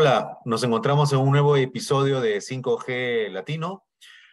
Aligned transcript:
Hola, 0.00 0.38
nos 0.46 0.64
encontramos 0.64 1.12
en 1.12 1.18
un 1.18 1.30
nuevo 1.30 1.58
episodio 1.58 2.22
de 2.22 2.38
5G 2.38 3.28
Latino, 3.28 3.84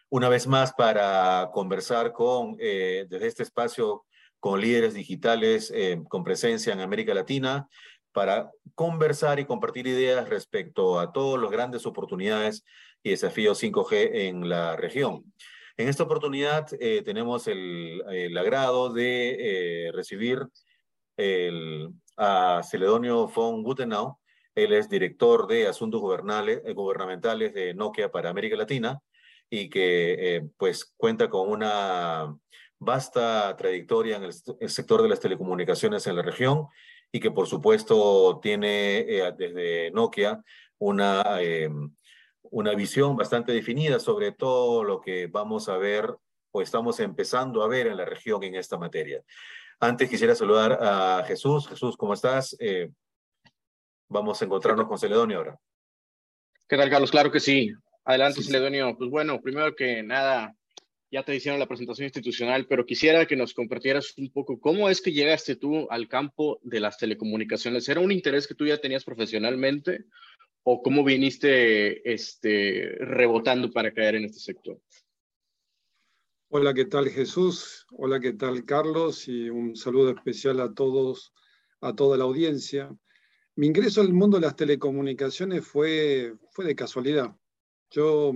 una 0.08 0.30
vez 0.30 0.48
más 0.48 0.72
para 0.72 1.50
conversar 1.52 2.14
con, 2.14 2.56
eh, 2.58 3.06
desde 3.10 3.28
este 3.28 3.44
espacio 3.44 4.06
con 4.40 4.62
líderes 4.62 4.94
digitales 4.94 5.70
eh, 5.76 6.02
con 6.08 6.24
presencia 6.24 6.72
en 6.72 6.80
América 6.80 7.14
Latina, 7.14 7.68
para 8.14 8.50
conversar 8.76 9.42
y 9.42 9.46
compartir 9.46 9.88
ideas 9.88 10.30
respecto 10.30 11.02
a 11.02 11.12
todos 11.12 11.38
los 11.38 11.52
grandes 11.52 11.86
oportunidades 11.86 12.64
y 13.04 13.10
desafíos 13.10 13.62
5G 13.62 14.10
en 14.14 14.48
la 14.48 14.78
región. 14.78 15.34
En 15.76 15.90
esta 15.90 16.04
oportunidad 16.04 16.66
eh, 16.80 17.02
tenemos 17.04 17.46
el, 17.50 18.02
el, 18.10 18.38
agrado 18.38 18.94
de 18.94 19.92
recibir 19.94 20.48
el, 21.18 21.90
a 22.16 22.62
Celedonio 22.64 23.28
von 23.28 23.64
Gutenau, 23.64 24.18
él 24.58 24.74
es 24.74 24.90
director 24.90 25.46
de 25.46 25.68
Asuntos 25.68 26.02
eh, 26.02 26.74
Gubernamentales 26.74 27.54
de 27.54 27.76
Nokia 27.76 28.10
para 28.10 28.32
América 28.32 28.58
Latina 28.58 29.00
y 29.52 29.70
que 29.70 30.36
eh, 30.38 30.50
pues 30.58 30.96
cuenta 30.98 31.30
con 31.30 31.48
una 31.48 32.36
vasta 32.80 33.56
trayectoria 33.56 34.18
en 34.18 34.24
el, 34.24 34.34
sector 34.70 35.04
de 35.04 35.10
las 35.10 35.20
telecomunicaciones 35.20 36.08
en 36.08 36.16
la 36.16 36.24
región 36.24 36.66
y 37.12 37.20
que 37.20 37.30
por 37.30 37.46
supuesto 37.46 38.40
tiene 38.42 39.00
eh, 39.02 39.32
desde 39.38 39.92
Nokia 39.92 40.44
una, 40.80 41.40
una 42.42 42.74
visión 42.74 43.16
bastante 43.16 43.52
definida 43.52 44.00
sobre 44.00 44.32
todo 44.32 44.84
lo 44.84 45.02
que 45.02 45.28
vamos 45.28 45.70
a 45.70 45.78
ver 45.78 46.16
o 46.52 46.64
estamos 46.64 47.00
empezando 47.00 47.62
a 47.62 47.68
ver 47.68 47.86
en 47.86 47.98
la 47.98 48.06
región 48.06 48.44
en 48.44 48.56
esta 48.56 48.78
materia. 48.78 49.22
Antes 49.80 50.10
quisiera 50.10 50.34
saludar 50.34 50.80
a 50.82 51.24
Jesús. 51.28 51.68
Jesús, 51.68 51.96
¿cómo 51.96 52.16
estás? 52.16 52.58
Vamos 54.10 54.42
a 54.42 54.46
encontrarnos 54.46 54.88
con 54.88 54.98
Celedonio 54.98 55.38
ahora. 55.38 55.60
¿Qué 56.68 56.78
tal, 56.78 56.90
Carlos? 56.90 57.12
Claro 57.12 57.32
que 57.32 57.40
sí. 57.40 57.72
Adelante, 58.06 58.42
Celedonio. 58.42 58.98
Pues 58.98 59.10
bueno, 59.10 59.42
primero 59.42 59.76
que 59.76 60.02
nada, 60.02 60.56
ya 61.12 61.24
te 61.24 61.36
hicieron 61.36 61.60
la 61.60 61.68
presentación 61.68 62.06
institucional, 62.06 62.68
pero 62.68 62.86
quisiera 62.86 63.26
que 63.26 63.36
nos 63.36 63.54
compartieras 63.54 64.14
un 64.18 64.32
poco 64.32 64.60
cómo 64.60 64.90
es 64.90 65.02
que 65.02 65.12
llegaste 65.12 65.56
tú 65.56 65.88
al 65.90 66.08
campo 66.08 66.60
de 66.64 66.80
las 66.80 66.98
telecomunicaciones. 66.98 67.88
¿Era 67.90 68.00
un 68.00 68.12
interés 68.12 68.48
que 68.48 68.56
tú 68.56 68.66
ya 68.66 68.78
tenías 68.78 69.04
profesionalmente 69.04 70.06
o 70.64 70.82
cómo 70.82 71.04
viniste 71.04 72.10
este, 72.12 72.96
rebotando 73.00 73.72
para 73.72 73.94
caer 73.94 74.16
en 74.16 74.26
este 74.26 74.40
sector? 74.40 74.80
Hola, 76.50 76.74
¿qué 76.74 76.86
tal 76.86 77.10
Jesús? 77.10 77.86
Hola, 77.92 78.22
¿qué 78.22 78.32
tal 78.32 78.64
Carlos? 78.64 79.28
Y 79.28 79.50
un 79.50 79.76
saludo 79.76 80.12
especial 80.12 80.62
a 80.62 80.74
todos, 80.74 81.34
a 81.82 81.94
toda 81.94 82.18
la 82.18 82.24
audiencia. 82.24 82.90
Mi 83.58 83.66
ingreso 83.66 84.02
al 84.02 84.14
mundo 84.14 84.38
de 84.38 84.46
las 84.46 84.56
telecomunicaciones 84.56 85.66
fue, 85.66 86.36
fue 86.52 86.64
de 86.64 86.76
casualidad. 86.76 87.36
Yo 87.90 88.34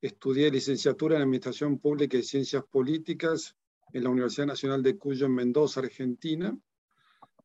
estudié 0.00 0.50
licenciatura 0.50 1.14
en 1.14 1.22
Administración 1.22 1.78
Pública 1.78 2.16
y 2.16 2.24
Ciencias 2.24 2.64
Políticas 2.64 3.54
en 3.92 4.02
la 4.02 4.10
Universidad 4.10 4.48
Nacional 4.48 4.82
de 4.82 4.98
Cuyo 4.98 5.26
en 5.26 5.36
Mendoza, 5.36 5.78
Argentina. 5.78 6.58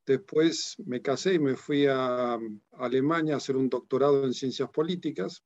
Después 0.03 0.77
me 0.83 1.03
casé 1.03 1.35
y 1.35 1.39
me 1.39 1.55
fui 1.55 1.85
a, 1.85 2.39
Alemania 2.71 3.35
a 3.35 3.37
hacer 3.37 3.55
un 3.55 3.69
doctorado 3.69 4.25
en 4.25 4.33
Ciencias 4.33 4.71
Políticas. 4.71 5.43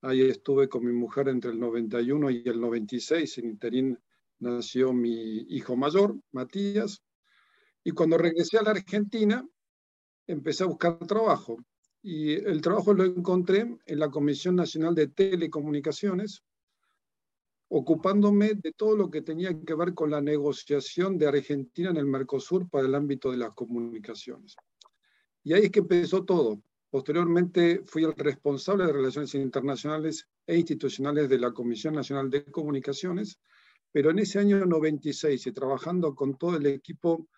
Ahí 0.00 0.22
estuve 0.22 0.66
con 0.70 0.82
mi 0.82 0.94
mujer 0.94 1.28
entre 1.28 1.50
el 1.50 1.60
91 1.60 2.30
y 2.30 2.42
el 2.46 2.58
96. 2.58 3.36
En 3.36 3.50
interín 3.50 3.98
nació 4.38 4.94
mi 4.94 5.40
hijo 5.50 5.76
mayor, 5.76 6.16
Matías. 6.30 7.02
Y 7.84 7.90
cuando 7.90 8.16
regresé 8.16 8.56
a 8.56 8.62
la 8.62 8.70
Argentina, 8.70 9.46
empecé 10.26 10.64
a 10.64 10.68
buscar 10.68 10.98
trabajo 11.06 11.56
y 12.02 12.32
el 12.32 12.60
trabajo 12.60 12.92
lo 12.92 13.04
encontré 13.04 13.78
en 13.86 13.98
la 13.98 14.10
Comisión 14.10 14.56
Nacional 14.56 14.94
de 14.94 15.08
Telecomunicaciones, 15.08 16.42
ocupándome 17.68 18.54
de 18.54 18.72
todo 18.72 18.96
lo 18.96 19.10
que 19.10 19.22
tenía 19.22 19.58
que 19.58 19.74
ver 19.74 19.94
con 19.94 20.10
la 20.10 20.20
negociación 20.20 21.16
de 21.16 21.28
Argentina 21.28 21.90
en 21.90 21.96
el 21.96 22.06
Mercosur 22.06 22.68
para 22.68 22.86
el 22.86 22.94
ámbito 22.94 23.30
de 23.30 23.38
las 23.38 23.52
comunicaciones. 23.52 24.56
Y 25.44 25.54
ahí 25.54 25.64
es 25.64 25.70
que 25.70 25.80
empezó 25.80 26.24
todo. 26.24 26.60
Posteriormente 26.90 27.82
fui 27.86 28.04
el 28.04 28.12
responsable 28.14 28.84
de 28.84 28.92
Relaciones 28.92 29.34
Internacionales 29.34 30.28
e 30.46 30.58
Institucionales 30.58 31.28
de 31.28 31.38
la 31.38 31.52
Comisión 31.52 31.94
Nacional 31.94 32.28
de 32.28 32.44
Comunicaciones, 32.44 33.38
pero 33.90 34.10
en 34.10 34.18
ese 34.18 34.40
año 34.40 34.66
96 34.66 35.46
y 35.46 35.52
trabajando 35.52 36.14
con 36.14 36.36
todo 36.36 36.56
el 36.56 36.66
equipo 36.66 37.28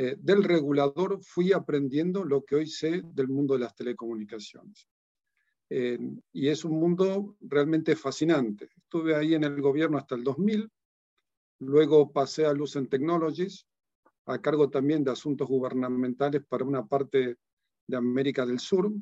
eh, 0.00 0.14
del 0.16 0.44
regulador 0.44 1.18
fui 1.24 1.52
aprendiendo 1.52 2.22
lo 2.22 2.44
que 2.44 2.54
hoy 2.54 2.68
sé 2.68 3.02
del 3.04 3.26
mundo 3.26 3.54
de 3.54 3.60
las 3.60 3.74
telecomunicaciones. 3.74 4.88
Eh, 5.68 5.98
y 6.32 6.46
es 6.46 6.64
un 6.64 6.78
mundo 6.78 7.36
realmente 7.40 7.96
fascinante. 7.96 8.70
Estuve 8.76 9.16
ahí 9.16 9.34
en 9.34 9.42
el 9.42 9.60
gobierno 9.60 9.98
hasta 9.98 10.14
el 10.14 10.22
2000, 10.22 10.70
luego 11.58 12.12
pasé 12.12 12.46
a 12.46 12.52
Lucent 12.52 12.88
Technologies, 12.88 13.66
a 14.26 14.38
cargo 14.40 14.70
también 14.70 15.02
de 15.02 15.10
asuntos 15.10 15.48
gubernamentales 15.48 16.44
para 16.48 16.64
una 16.64 16.86
parte 16.86 17.36
de 17.88 17.96
América 17.96 18.46
del 18.46 18.60
Sur. 18.60 18.92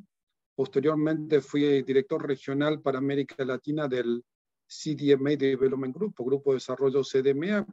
Posteriormente 0.55 1.43
fui 1.43 1.83
director 1.83 2.27
regional 2.27 2.81
para 2.81 2.97
América 2.97 3.45
Latina 3.45 3.87
del 3.87 4.25
CDMA 4.67 5.37
Development 5.37 5.95
Group, 5.95 6.15
Grupo 6.17 6.53
de 6.53 6.57
Desarrollo 6.57 7.03
CDMA, 7.03 7.67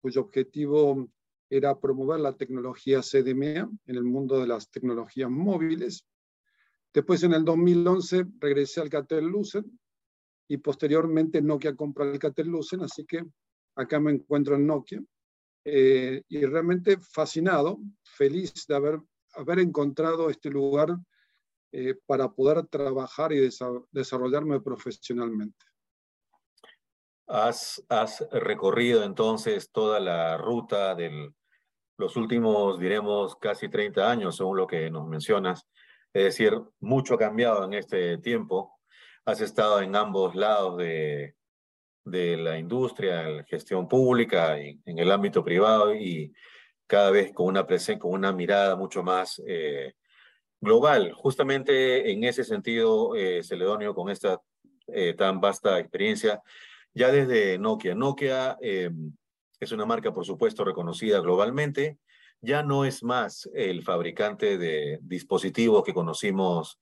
cuyo 0.00 0.20
objetivo 0.20 1.08
era 1.50 1.78
promover 1.78 2.20
la 2.20 2.36
tecnología 2.36 3.00
CDMA 3.02 3.70
en 3.86 3.96
el 3.96 4.04
mundo 4.04 4.40
de 4.40 4.46
las 4.46 4.70
tecnologías 4.70 5.30
móviles. 5.30 6.06
Después, 6.92 7.22
en 7.22 7.34
el 7.34 7.44
2011, 7.44 8.26
regresé 8.38 8.80
al 8.80 8.90
Catel 8.90 9.26
Lucent 9.26 9.66
y 10.48 10.58
posteriormente 10.58 11.42
Nokia 11.42 11.74
compró 11.74 12.04
el 12.04 12.18
Catel 12.18 12.48
Lucent, 12.48 12.82
así 12.82 13.04
que 13.04 13.24
acá 13.76 14.00
me 14.00 14.12
encuentro 14.12 14.54
en 14.56 14.66
Nokia. 14.66 15.02
Eh, 15.66 16.22
y 16.28 16.44
realmente 16.44 16.98
fascinado, 16.98 17.78
feliz 18.02 18.66
de 18.68 18.74
haber, 18.74 19.00
haber 19.32 19.60
encontrado 19.60 20.28
este 20.28 20.50
lugar 20.50 20.94
eh, 21.72 21.94
para 22.06 22.30
poder 22.30 22.66
trabajar 22.66 23.32
y 23.32 23.48
desarrollarme 23.90 24.60
profesionalmente. 24.60 25.64
Has, 27.26 27.82
recorrido 28.30 29.02
entonces 29.04 29.70
toda 29.70 29.98
la 29.98 30.36
ruta 30.36 30.94
de 30.94 31.32
los 31.96 32.16
últimos, 32.16 32.78
diremos, 32.78 33.36
casi 33.36 33.68
30 33.68 34.10
años, 34.10 34.36
según 34.36 34.56
lo 34.56 34.66
que 34.66 34.90
nos 34.90 35.06
mencionas. 35.06 35.66
Es 36.12 36.24
decir, 36.24 36.60
mucho 36.80 37.14
ha 37.14 37.18
cambiado 37.18 37.64
en 37.64 37.74
este 37.74 38.18
tiempo. 38.18 38.78
Has 39.24 39.40
estado 39.40 39.80
en 39.80 39.96
ambos 39.96 40.34
lados 40.34 40.76
de, 40.76 41.34
de 42.04 42.36
la 42.36 42.58
industria, 42.58 43.22
la 43.28 43.44
gestión 43.44 43.88
pública, 43.88 44.60
y 44.60 44.80
en 44.84 44.98
el 44.98 45.10
ámbito 45.10 45.42
privado 45.42 45.94
y 45.94 46.32
cada 46.86 47.10
vez 47.10 47.32
con 47.32 47.46
una 47.46 47.66
con 47.98 48.12
una 48.12 48.32
mirada 48.32 48.76
mucho 48.76 49.02
más 49.02 49.42
eh, 49.46 49.94
global. 50.60 51.12
Justamente 51.12 52.10
en 52.10 52.24
ese 52.24 52.44
sentido, 52.44 53.16
eh, 53.16 53.42
Celedonio, 53.42 53.94
con 53.94 54.10
esta 54.10 54.40
eh, 54.88 55.14
tan 55.14 55.40
vasta 55.40 55.78
experiencia, 55.78 56.42
ya 56.94 57.10
desde 57.10 57.58
Nokia. 57.58 57.94
Nokia 57.94 58.56
eh, 58.62 58.90
es 59.60 59.72
una 59.72 59.84
marca, 59.84 60.12
por 60.12 60.24
supuesto, 60.24 60.64
reconocida 60.64 61.20
globalmente. 61.20 61.98
Ya 62.40 62.62
no 62.62 62.84
es 62.84 63.02
más 63.02 63.48
el 63.54 63.82
fabricante 63.82 64.58
de 64.58 64.98
dispositivos 65.02 65.82
que 65.82 65.94
conocimos 65.94 66.80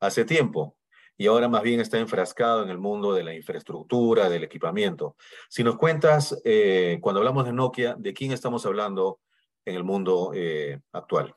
hace 0.00 0.24
tiempo 0.24 0.76
y 1.20 1.26
ahora 1.26 1.48
más 1.48 1.62
bien 1.62 1.80
está 1.80 1.98
enfrascado 1.98 2.62
en 2.62 2.70
el 2.70 2.78
mundo 2.78 3.12
de 3.12 3.22
la 3.22 3.34
infraestructura, 3.34 4.30
del 4.30 4.42
equipamiento. 4.42 5.16
Si 5.50 5.62
nos 5.62 5.76
cuentas, 5.76 6.40
eh, 6.44 6.98
cuando 7.02 7.20
hablamos 7.20 7.44
de 7.44 7.52
Nokia, 7.52 7.94
¿de 7.98 8.14
quién 8.14 8.32
estamos 8.32 8.64
hablando 8.64 9.20
en 9.66 9.74
el 9.74 9.84
mundo 9.84 10.32
eh, 10.34 10.80
actual? 10.92 11.34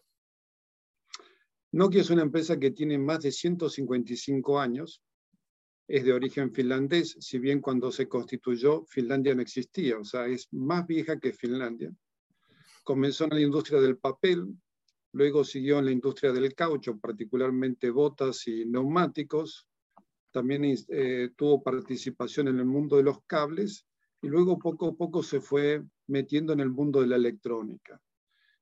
Nokia 1.73 1.99
es 1.99 2.09
una 2.09 2.21
empresa 2.21 2.57
que 2.57 2.71
tiene 2.71 2.97
más 2.97 3.23
de 3.23 3.33
155 3.33 4.57
años, 4.57 5.01
es 5.93 6.03
de 6.03 6.11
origen 6.11 6.51
finlandés, 6.51 7.15
si 7.19 7.37
bien 7.37 7.61
cuando 7.61 7.91
se 7.91 8.09
constituyó 8.09 8.83
Finlandia 8.87 9.35
no 9.35 9.43
existía, 9.43 9.99
o 9.99 10.03
sea, 10.03 10.25
es 10.25 10.51
más 10.51 10.87
vieja 10.87 11.19
que 11.19 11.33
Finlandia. 11.33 11.93
Comenzó 12.83 13.25
en 13.25 13.35
la 13.35 13.41
industria 13.41 13.79
del 13.79 13.99
papel, 13.99 14.57
luego 15.11 15.43
siguió 15.43 15.77
en 15.77 15.85
la 15.85 15.91
industria 15.91 16.31
del 16.31 16.55
caucho, 16.55 16.97
particularmente 16.97 17.91
botas 17.91 18.47
y 18.47 18.65
neumáticos, 18.65 19.67
también 20.31 20.63
eh, 20.65 21.29
tuvo 21.35 21.61
participación 21.61 22.47
en 22.47 22.57
el 22.57 22.65
mundo 22.65 22.97
de 22.97 23.03
los 23.03 23.23
cables 23.27 23.85
y 24.19 24.29
luego 24.29 24.57
poco 24.57 24.87
a 24.87 24.95
poco 24.95 25.21
se 25.21 25.41
fue 25.41 25.83
metiendo 26.07 26.53
en 26.53 26.61
el 26.61 26.71
mundo 26.71 27.01
de 27.01 27.07
la 27.07 27.17
electrónica. 27.17 28.01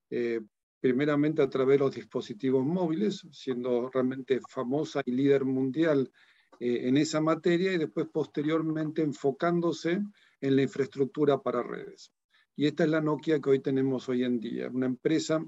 Eh, 0.09 0.41
primeramente 0.81 1.41
a 1.41 1.49
través 1.49 1.75
de 1.75 1.85
los 1.85 1.95
dispositivos 1.95 2.65
móviles, 2.65 3.25
siendo 3.31 3.89
realmente 3.89 4.41
famosa 4.49 5.01
y 5.05 5.13
líder 5.13 5.45
mundial 5.45 6.11
eh, 6.61 6.87
en 6.87 6.95
esa 6.97 7.19
materia 7.21 7.73
y 7.73 7.79
después 7.79 8.05
posteriormente 8.13 9.01
enfocándose 9.01 9.99
en 10.41 10.55
la 10.55 10.61
infraestructura 10.61 11.41
para 11.41 11.63
redes. 11.63 12.13
Y 12.55 12.67
esta 12.67 12.83
es 12.83 12.91
la 12.91 13.01
Nokia 13.01 13.39
que 13.41 13.49
hoy 13.49 13.61
tenemos 13.61 14.07
hoy 14.09 14.23
en 14.23 14.39
día, 14.39 14.69
una 14.71 14.85
empresa 14.85 15.43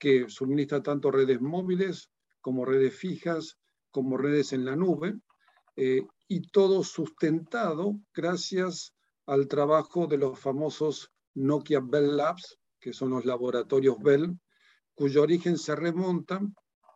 que 0.00 0.30
suministra 0.30 0.82
tanto 0.82 1.10
redes 1.10 1.42
móviles 1.42 2.10
como 2.40 2.64
redes 2.64 2.94
fijas, 2.94 3.58
como 3.90 4.16
redes 4.16 4.54
en 4.54 4.64
la 4.64 4.76
nube, 4.76 5.20
eh, 5.76 6.06
y 6.26 6.40
todo 6.48 6.82
sustentado 6.84 8.00
gracias 8.14 8.94
al 9.26 9.48
trabajo 9.48 10.06
de 10.06 10.16
los 10.16 10.38
famosos 10.38 11.12
Nokia 11.34 11.80
Bell 11.80 12.16
Labs, 12.16 12.58
que 12.80 12.94
son 12.94 13.10
los 13.10 13.26
laboratorios 13.26 13.98
Bell, 13.98 14.38
cuyo 14.94 15.20
origen 15.20 15.58
se 15.58 15.76
remonta 15.76 16.40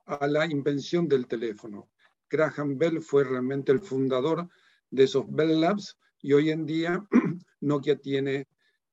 a 0.06 0.26
la 0.26 0.46
invención 0.46 1.06
del 1.06 1.26
teléfono. 1.26 1.89
Graham 2.30 2.78
Bell 2.78 3.02
fue 3.02 3.24
realmente 3.24 3.72
el 3.72 3.80
fundador 3.80 4.48
de 4.90 5.04
esos 5.04 5.24
Bell 5.28 5.60
Labs 5.60 5.98
y 6.22 6.32
hoy 6.32 6.50
en 6.50 6.64
día 6.64 7.04
Nokia 7.60 7.96
tiene 7.96 8.46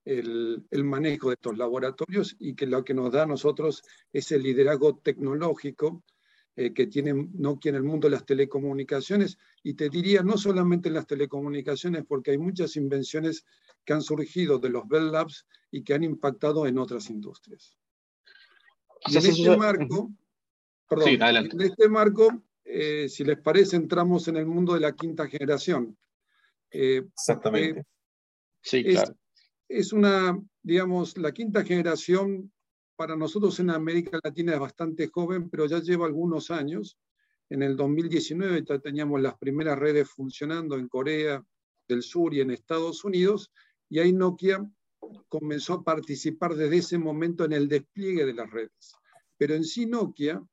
el, 0.05 0.65
manejo 0.83 1.29
de 1.29 1.35
estos 1.35 1.57
laboratorios 1.57 2.35
y 2.39 2.55
que 2.55 2.65
lo 2.65 2.83
que 2.83 2.93
nos 2.93 3.11
da 3.11 3.23
a 3.23 3.27
nosotros 3.27 3.83
es 4.13 4.31
el 4.31 4.43
liderazgo 4.43 4.97
tecnológico 4.97 6.03
eh, 6.55 6.73
que 6.73 6.87
tiene 6.87 7.29
Nokia 7.33 7.69
en 7.69 7.75
el 7.75 7.83
mundo 7.83 8.07
de 8.07 8.11
las 8.11 8.25
telecomunicaciones. 8.25 9.37
Y 9.63 9.73
te 9.73 9.89
diría 9.89 10.23
no 10.23 10.37
solamente 10.37 10.87
en 10.87 10.95
las 10.95 11.07
telecomunicaciones 11.07 12.05
porque 12.07 12.31
hay 12.31 12.37
muchas 12.37 12.77
invenciones 12.77 13.45
que 13.83 13.93
han 13.93 14.01
surgido 14.01 14.59
de 14.59 14.69
los 14.69 14.87
Bell 14.87 15.11
Labs 15.11 15.45
y 15.71 15.83
que 15.83 15.93
han 15.93 16.03
impactado 16.03 16.65
en 16.65 16.77
otras 16.77 17.09
industrias. 17.09 17.77
en 19.05 19.17
este 19.17 19.57
marco, 19.57 20.11
perdón, 20.87 21.09
en 21.09 21.61
este 21.61 21.89
marco 21.89 22.43
eh, 22.69 23.07
si 23.07 23.23
les 23.23 23.39
parece, 23.39 23.77
entramos 23.77 24.27
en 24.27 24.37
el 24.37 24.45
mundo 24.45 24.73
de 24.73 24.81
la 24.81 24.93
quinta 24.93 25.27
generación. 25.27 25.97
Eh, 26.69 27.03
Exactamente. 27.13 27.83
sí, 28.61 28.83
claro. 28.83 29.15
Es 29.69 29.93
una, 29.93 30.37
digamos, 30.61 31.17
la 31.17 31.31
quinta 31.31 31.63
generación 31.63 32.51
para 32.97 33.15
nosotros 33.15 33.59
en 33.59 33.69
América 33.69 34.19
Latina 34.21 34.53
es 34.53 34.59
bastante 34.59 35.07
joven, 35.07 35.49
pero 35.49 35.65
ya 35.65 35.79
lleva 35.79 36.05
algunos 36.05 36.51
años. 36.51 36.97
En 37.49 37.63
el 37.63 37.77
2019 37.77 38.65
ya 38.67 38.79
teníamos 38.79 39.21
las 39.21 39.37
primeras 39.37 39.79
redes 39.79 40.09
funcionando 40.09 40.77
en 40.77 40.89
Corea 40.89 41.41
del 41.87 42.01
Sur 42.01 42.33
y 42.33 42.41
en 42.41 42.51
Estados 42.51 43.05
Unidos, 43.05 43.51
y 43.89 43.99
ahí 43.99 44.11
Nokia 44.11 44.69
comenzó 45.29 45.75
a 45.75 45.83
participar 45.83 46.55
desde 46.55 46.77
ese 46.77 46.97
momento 46.97 47.45
en 47.45 47.53
el 47.53 47.69
despliegue 47.69 48.25
de 48.25 48.33
las 48.33 48.49
redes. 48.49 48.95
Pero 49.37 49.55
en 49.55 49.63
sí 49.63 49.85
Nokia 49.85 50.43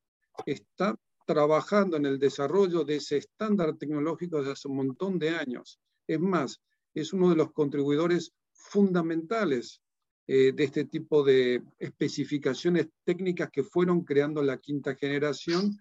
está 0.46 0.96
trabajando 1.24 1.96
en 1.96 2.06
el 2.06 2.18
desarrollo 2.18 2.84
de 2.84 2.96
ese 2.96 3.18
estándar 3.18 3.76
tecnológico 3.76 4.38
desde 4.38 4.52
hace 4.52 4.68
un 4.68 4.76
montón 4.76 5.18
de 5.18 5.30
años. 5.30 5.78
Es 6.06 6.20
más, 6.20 6.60
es 6.94 7.12
uno 7.12 7.30
de 7.30 7.36
los 7.36 7.52
contribuidores 7.52 8.32
fundamentales 8.52 9.80
eh, 10.26 10.52
de 10.52 10.64
este 10.64 10.84
tipo 10.84 11.22
de 11.22 11.62
especificaciones 11.78 12.88
técnicas 13.04 13.50
que 13.50 13.62
fueron 13.62 14.04
creando 14.04 14.42
la 14.42 14.58
quinta 14.58 14.94
generación 14.94 15.78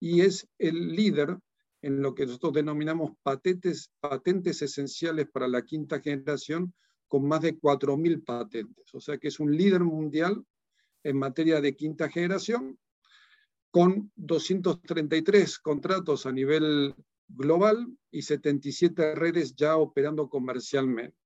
y 0.00 0.22
es 0.22 0.48
el 0.58 0.94
líder 0.94 1.38
en 1.82 2.00
lo 2.00 2.14
que 2.14 2.26
nosotros 2.26 2.54
denominamos 2.54 3.12
patentes, 3.22 3.90
patentes 4.00 4.62
esenciales 4.62 5.28
para 5.30 5.46
la 5.46 5.62
quinta 5.62 6.00
generación 6.00 6.74
con 7.06 7.28
más 7.28 7.42
de 7.42 7.58
4.000 7.58 8.24
patentes. 8.24 8.94
O 8.94 9.00
sea 9.00 9.18
que 9.18 9.28
es 9.28 9.38
un 9.38 9.56
líder 9.56 9.80
mundial 9.80 10.44
en 11.02 11.18
materia 11.18 11.60
de 11.60 11.76
quinta 11.76 12.08
generación 12.08 12.78
con 13.74 14.12
233 14.14 15.58
contratos 15.58 16.26
a 16.26 16.30
nivel 16.30 16.94
global 17.26 17.88
y 18.08 18.22
77 18.22 19.16
redes 19.16 19.56
ya 19.56 19.76
operando 19.78 20.28
comercialmente. 20.28 21.16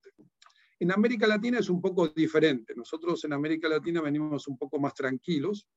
En 0.81 0.91
América 0.91 1.27
Latina 1.27 1.59
es 1.59 1.69
un 1.69 1.83
poco 1.83 2.09
diferente. 2.09 2.73
Nosotros 2.75 3.23
en 3.27 3.35
América 3.35 3.69
Latina 3.69 4.01
venimos 4.01 4.49
un 4.49 4.57
poco 4.57 4.81
más 4.81 4.95
tranquilos, 4.95 5.69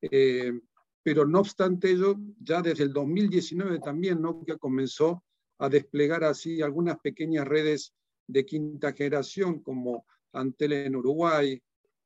eh, 0.00 0.58
pero 1.02 1.26
no 1.26 1.40
obstante 1.40 1.90
ello, 1.90 2.16
ya 2.40 2.62
desde 2.62 2.84
el 2.84 2.94
2019 2.94 3.78
también 3.80 4.22
Nokia 4.22 4.56
comenzó 4.56 5.22
a 5.58 5.68
desplegar 5.68 6.24
así 6.24 6.62
algunas 6.62 6.98
pequeñas 6.98 7.46
redes 7.46 7.92
de 8.26 8.46
quinta 8.46 8.94
generación 8.94 9.60
como 9.60 10.06
Antel 10.32 10.72
en 10.72 10.96
Uruguay, 10.96 11.62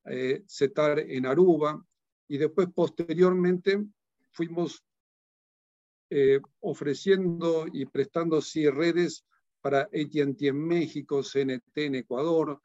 eh, 0.06 0.42
CETAR 0.48 0.98
en 0.98 1.26
Aruba, 1.26 1.80
y 2.26 2.38
después 2.38 2.68
posteriormente 2.74 3.84
fuimos 4.32 4.84
eh, 6.10 6.40
ofreciendo 6.60 7.66
y 7.72 7.86
prestando 7.86 8.40
sí, 8.40 8.68
redes 8.68 9.24
para 9.60 9.82
AT&T 9.82 10.46
en 10.48 10.66
México, 10.66 11.22
CNT 11.22 11.76
en 11.76 11.94
Ecuador. 11.96 12.60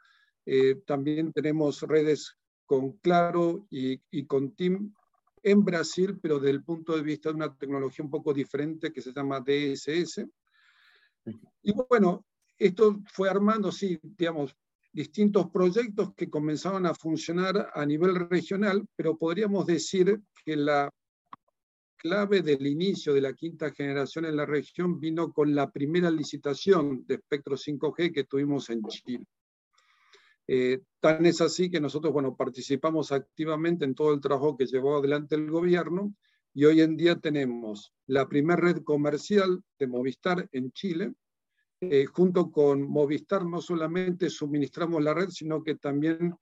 Eh, 0.46 0.82
también 0.86 1.32
tenemos 1.32 1.82
redes 1.82 2.36
con 2.66 2.94
Claro 2.94 3.68
y, 3.70 4.26
con 4.26 4.56
TIM 4.56 4.92
en 5.44 5.64
Brasil, 5.64 6.18
pero 6.20 6.40
desde 6.40 6.56
el 6.56 6.64
punto 6.64 6.96
de 6.96 7.04
vista 7.04 7.30
de 7.30 7.36
una 7.36 7.56
tecnología 7.56 8.04
un 8.04 8.10
poco 8.10 8.34
diferente 8.34 8.92
que 8.92 9.02
se 9.02 9.14
llama 9.14 9.42
DSS. 9.42 10.26
Y 11.62 11.74
bueno, 11.88 12.26
esto 12.58 13.00
fue 13.14 13.30
armando, 13.30 13.72
sí, 13.72 14.00
digamos, 14.02 14.56
distintos 14.92 15.52
proyectos 15.52 16.14
que 16.16 16.30
comenzaban 16.30 16.86
a 16.86 16.96
funcionar 16.96 17.70
a 17.74 17.86
nivel 17.86 18.16
regional, 18.30 18.88
pero 18.96 19.18
podríamos 19.18 19.68
decir 19.68 20.22
que 20.44 20.56
la 20.56 20.90
clave 21.96 22.42
del 22.42 22.66
inicio 22.68 23.14
de 23.14 23.22
la 23.22 23.34
quinta 23.34 23.72
generación 23.72 24.26
en 24.26 24.36
la 24.36 24.46
región 24.46 25.00
vino 25.00 25.32
con 25.32 25.56
la 25.56 25.72
primera 25.72 26.12
licitación 26.12 27.06
de 27.06 27.16
espectro 27.16 27.56
5G 27.56 28.14
que 28.14 28.24
tuvimos 28.24 28.70
en 28.70 28.84
Chile. 28.84 29.26
Eh, 30.48 30.82
tan 31.00 31.26
es 31.26 31.42
así 31.42 31.72
que 31.72 31.82
nosotros 31.82 32.14
bueno, 32.14 32.36
participamos 32.36 33.12
activamente 33.12 33.84
en 33.84 33.96
todo 33.96 34.14
el 34.14 34.22
trabajo 34.22 34.56
que 34.56 34.68
llevó 34.68 34.98
adelante 34.98 35.36
el 35.36 35.50
gobierno 35.50 36.14
y 36.54 36.66
hoy 36.66 36.82
en 36.82 36.96
día 36.96 37.16
tenemos 37.16 37.94
la 38.06 38.28
primera 38.28 38.62
red 38.62 38.84
comercial 38.84 39.64
de 39.80 39.88
Movistar 39.88 40.48
en 40.52 40.72
Chile. 40.72 41.14
Eh, 41.82 42.06
junto 42.06 42.52
con 42.52 42.84
Movistar 42.84 43.46
no 43.46 43.60
solamente 43.60 44.30
suministramos 44.30 45.04
la 45.04 45.14
red, 45.14 45.30
sino 45.30 45.64
que 45.64 45.76
también 45.76 46.36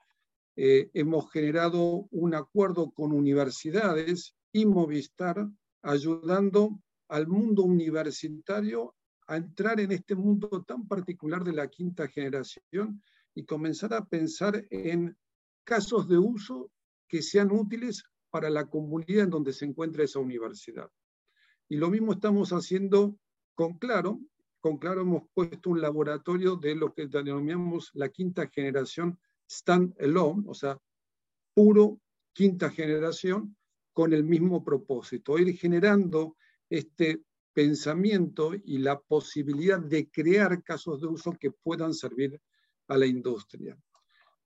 eh, 0.56 0.90
hemos 0.94 1.32
generado 1.32 2.08
un 2.12 2.36
acuerdo 2.36 2.92
con 2.92 3.12
universidades 3.12 4.36
y 4.54 4.66
Movistar 4.66 5.50
ayudando 5.82 6.80
al 7.10 7.28
mundo 7.28 7.64
universitario 7.64 8.96
a 9.28 9.36
entrar 9.36 9.80
en 9.80 9.92
este 9.92 10.16
mundo 10.16 10.64
tan 10.66 10.88
particular 10.88 11.44
de 11.44 11.54
la 11.54 11.68
quinta 11.68 12.08
generación 12.08 13.02
y 13.36 13.46
comenzar 13.46 13.94
a 13.94 14.06
pensar 14.06 14.66
en 14.70 15.18
casos 15.66 16.08
de 16.08 16.18
uso 16.18 16.72
que 17.08 17.22
sean 17.22 17.52
útiles 17.52 18.04
para 18.30 18.50
la 18.50 18.70
comunidad 18.70 19.26
en 19.26 19.30
donde 19.30 19.54
se 19.54 19.66
encuentra 19.66 20.04
esa 20.04 20.20
universidad. 20.20 20.90
Y 21.68 21.78
lo 21.78 21.90
mismo 21.90 22.14
estamos 22.14 22.52
haciendo 22.52 23.18
con 23.56 23.78
Claro. 23.78 24.20
Con 24.60 24.78
Claro 24.78 25.02
hemos 25.02 25.24
puesto 25.34 25.72
un 25.72 25.82
laboratorio 25.82 26.56
de 26.56 26.76
lo 26.76 26.94
que 26.94 27.08
denominamos 27.08 27.90
la 27.94 28.10
quinta 28.10 28.48
generación 28.48 29.20
stand 29.50 29.94
alone, 30.00 30.44
o 30.48 30.54
sea, 30.54 30.78
puro 31.54 32.00
quinta 32.34 32.70
generación, 32.70 33.56
con 33.94 34.14
el 34.14 34.24
mismo 34.24 34.64
propósito, 34.64 35.38
ir 35.38 35.56
generando 35.56 36.36
este 36.70 37.24
pensamiento 37.54 38.54
y 38.56 38.80
la 38.80 39.00
posibilidad 39.00 39.80
de 39.80 40.10
crear 40.10 40.64
casos 40.64 41.02
de 41.02 41.08
uso 41.08 41.34
que 41.40 41.52
puedan 41.52 41.94
servir 41.94 42.42
a 42.88 42.98
la 42.98 43.06
industria. 43.06 43.78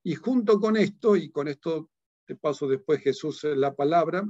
Y 0.02 0.14
junto 0.14 0.60
con 0.60 0.76
esto, 0.76 1.16
y 1.16 1.30
con 1.30 1.48
esto 1.48 1.90
te 2.26 2.36
paso 2.36 2.68
después 2.68 3.00
Jesús 3.00 3.42
la 3.44 3.74
palabra, 3.74 4.28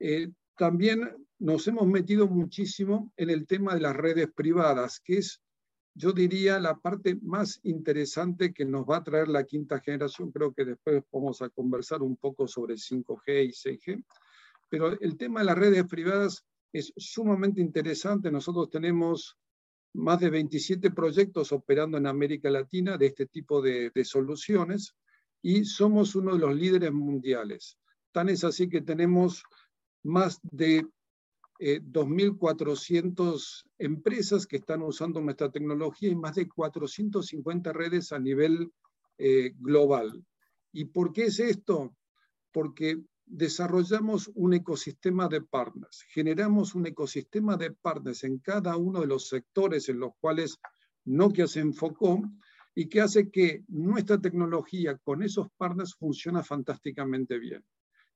eh, 0.00 0.30
también 0.56 1.26
nos 1.38 1.68
hemos 1.68 1.86
metido 1.86 2.26
muchísimo 2.26 3.12
en 3.16 3.30
el 3.30 3.46
tema 3.46 3.74
de 3.74 3.80
las 3.80 3.94
redes 3.94 4.28
privadas, 4.34 5.00
que 5.04 5.18
es, 5.18 5.40
yo 5.94 6.12
diría, 6.12 6.58
la 6.58 6.76
parte 6.76 7.18
más 7.22 7.60
interesante 7.62 8.52
que 8.52 8.64
nos 8.64 8.84
va 8.84 8.98
a 8.98 9.04
traer 9.04 9.28
la 9.28 9.44
quinta 9.44 9.80
generación. 9.80 10.32
Creo 10.32 10.52
que 10.52 10.64
después 10.64 11.02
vamos 11.12 11.40
a 11.42 11.48
conversar 11.48 12.02
un 12.02 12.16
poco 12.16 12.48
sobre 12.48 12.74
5G 12.74 13.46
y 13.46 13.52
6G 13.52 14.04
pero 14.68 14.98
el 15.00 15.16
tema 15.16 15.40
de 15.40 15.46
las 15.46 15.58
redes 15.58 15.84
privadas 15.86 16.44
es 16.72 16.92
sumamente 16.96 17.60
interesante. 17.60 18.30
Nosotros 18.30 18.70
tenemos 18.70 19.36
más 19.94 20.20
de 20.20 20.30
27 20.30 20.90
proyectos 20.90 21.52
operando 21.52 21.96
en 21.96 22.06
América 22.06 22.50
Latina 22.50 22.96
de 22.98 23.06
este 23.06 23.26
tipo 23.26 23.62
de, 23.62 23.90
soluciones 24.04 24.94
y 25.42 25.64
somos 25.64 26.14
uno 26.14 26.34
de 26.34 26.40
los 26.40 26.54
líderes 26.54 26.92
mundiales. 26.92 27.78
Tan 28.12 28.28
es 28.28 28.44
así 28.44 28.68
que 28.68 28.82
tenemos 28.82 29.42
más 30.02 30.38
de 30.42 30.86
2.400 31.58 33.36
eh, 33.38 33.68
empresas 33.78 34.46
que 34.46 34.56
están 34.56 34.82
usando 34.82 35.20
nuestra 35.20 35.50
tecnología 35.50 36.10
y 36.10 36.14
más 36.14 36.34
de 36.34 36.46
450 36.46 37.72
redes 37.72 38.12
a 38.12 38.18
nivel 38.18 38.70
eh, 39.18 39.54
global. 39.58 40.22
¿Y 40.72 40.84
por 40.86 41.12
qué 41.12 41.24
es 41.24 41.40
esto? 41.40 41.96
Porque 42.52 43.00
desarrollamos 43.26 44.30
un 44.34 44.54
ecosistema 44.54 45.28
de 45.28 45.42
partners, 45.42 46.04
generamos 46.08 46.74
un 46.74 46.86
ecosistema 46.86 47.56
de 47.56 47.72
partners 47.72 48.24
en 48.24 48.38
cada 48.38 48.76
uno 48.76 49.00
de 49.00 49.08
los 49.08 49.28
sectores 49.28 49.88
en 49.88 49.98
los 49.98 50.12
cuales 50.20 50.58
Nokia 51.04 51.46
se 51.46 51.60
enfocó 51.60 52.22
y 52.74 52.88
que 52.88 53.00
hace 53.00 53.30
que 53.30 53.64
nuestra 53.68 54.20
tecnología 54.20 54.96
con 54.98 55.22
esos 55.22 55.48
partners 55.56 55.94
funciona 55.94 56.42
fantásticamente 56.42 57.38
bien. 57.38 57.64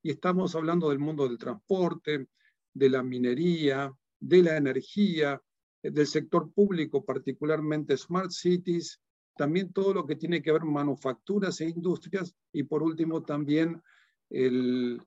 Y 0.02 0.10
estamos 0.10 0.54
hablando 0.54 0.88
del 0.88 0.98
mundo 0.98 1.26
del 1.26 1.38
transporte, 1.38 2.28
de 2.72 2.90
la 2.90 3.02
minería, 3.02 3.92
de 4.18 4.42
la 4.42 4.56
energía, 4.56 5.42
del 5.82 6.06
sector 6.06 6.52
público, 6.52 7.04
particularmente 7.04 7.96
smart 7.96 8.30
cities, 8.30 9.00
también 9.36 9.72
todo 9.72 9.94
lo 9.94 10.06
que 10.06 10.16
tiene 10.16 10.42
que 10.42 10.52
ver 10.52 10.64
manufacturas 10.64 11.60
e 11.60 11.68
industrias 11.68 12.34
y 12.52 12.64
por 12.64 12.82
último 12.82 13.22
también 13.22 13.82
el, 14.30 15.00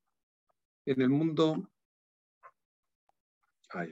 en 0.86 1.02
el 1.02 1.10
mundo 1.10 1.70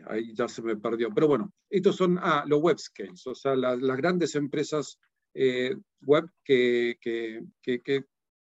ahí 0.08 0.34
ya 0.34 0.48
se 0.48 0.62
me 0.62 0.76
perdió. 0.76 1.10
Pero 1.14 1.28
bueno, 1.28 1.54
estos 1.70 1.96
son 1.96 2.18
ah, 2.22 2.44
los 2.48 2.62
web 2.62 2.78
scales, 2.78 3.26
o 3.28 3.36
sea, 3.36 3.56
las, 3.56 3.80
grandes 3.80 4.36
empresas 4.36 5.00
eh, 5.34 5.76
web 6.02 6.26
que, 6.44 6.98
que, 7.02 7.42
que, 7.62 8.06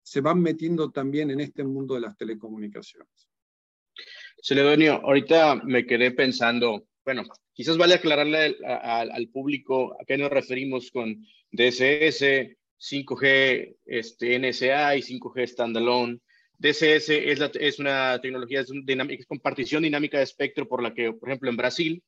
se 0.04 0.20
van 0.20 0.40
metiendo 0.40 0.90
también 0.90 1.30
en 1.30 1.38
este 1.38 1.62
mundo 1.62 1.94
de 1.94 2.00
las 2.00 2.16
telecomunicaciones. 2.16 3.28
Celedonio, 4.42 4.94
ahorita 4.94 5.56
me 5.64 5.86
quedé 5.86 6.10
pensando, 6.10 6.88
bueno, 7.04 7.22
quizás 7.52 7.76
vale 7.76 7.94
aclararle 7.94 8.56
al, 8.64 9.28
público 9.28 9.96
a 10.00 10.04
qué 10.04 10.18
nos 10.18 10.30
referimos 10.30 10.90
con 10.90 11.24
DSS, 11.52 12.56
5G 12.80 13.76
este, 13.84 14.38
NSA 14.40 14.96
y 14.96 15.02
5G 15.02 15.46
standalone. 15.46 16.18
DSS 16.62 17.08
es, 17.08 17.40
es 17.58 17.78
una 17.80 18.20
tecnología 18.20 18.64
dinámica, 18.84 19.24
con 19.26 19.40
partición 19.40 19.82
dinámica 19.82 20.18
de 20.18 20.24
espectro 20.24 20.68
por 20.68 20.80
la 20.80 20.94
que, 20.94 21.12
por 21.12 21.28
ejemplo, 21.28 21.50
en 21.50 21.56
Brasil 21.56 22.02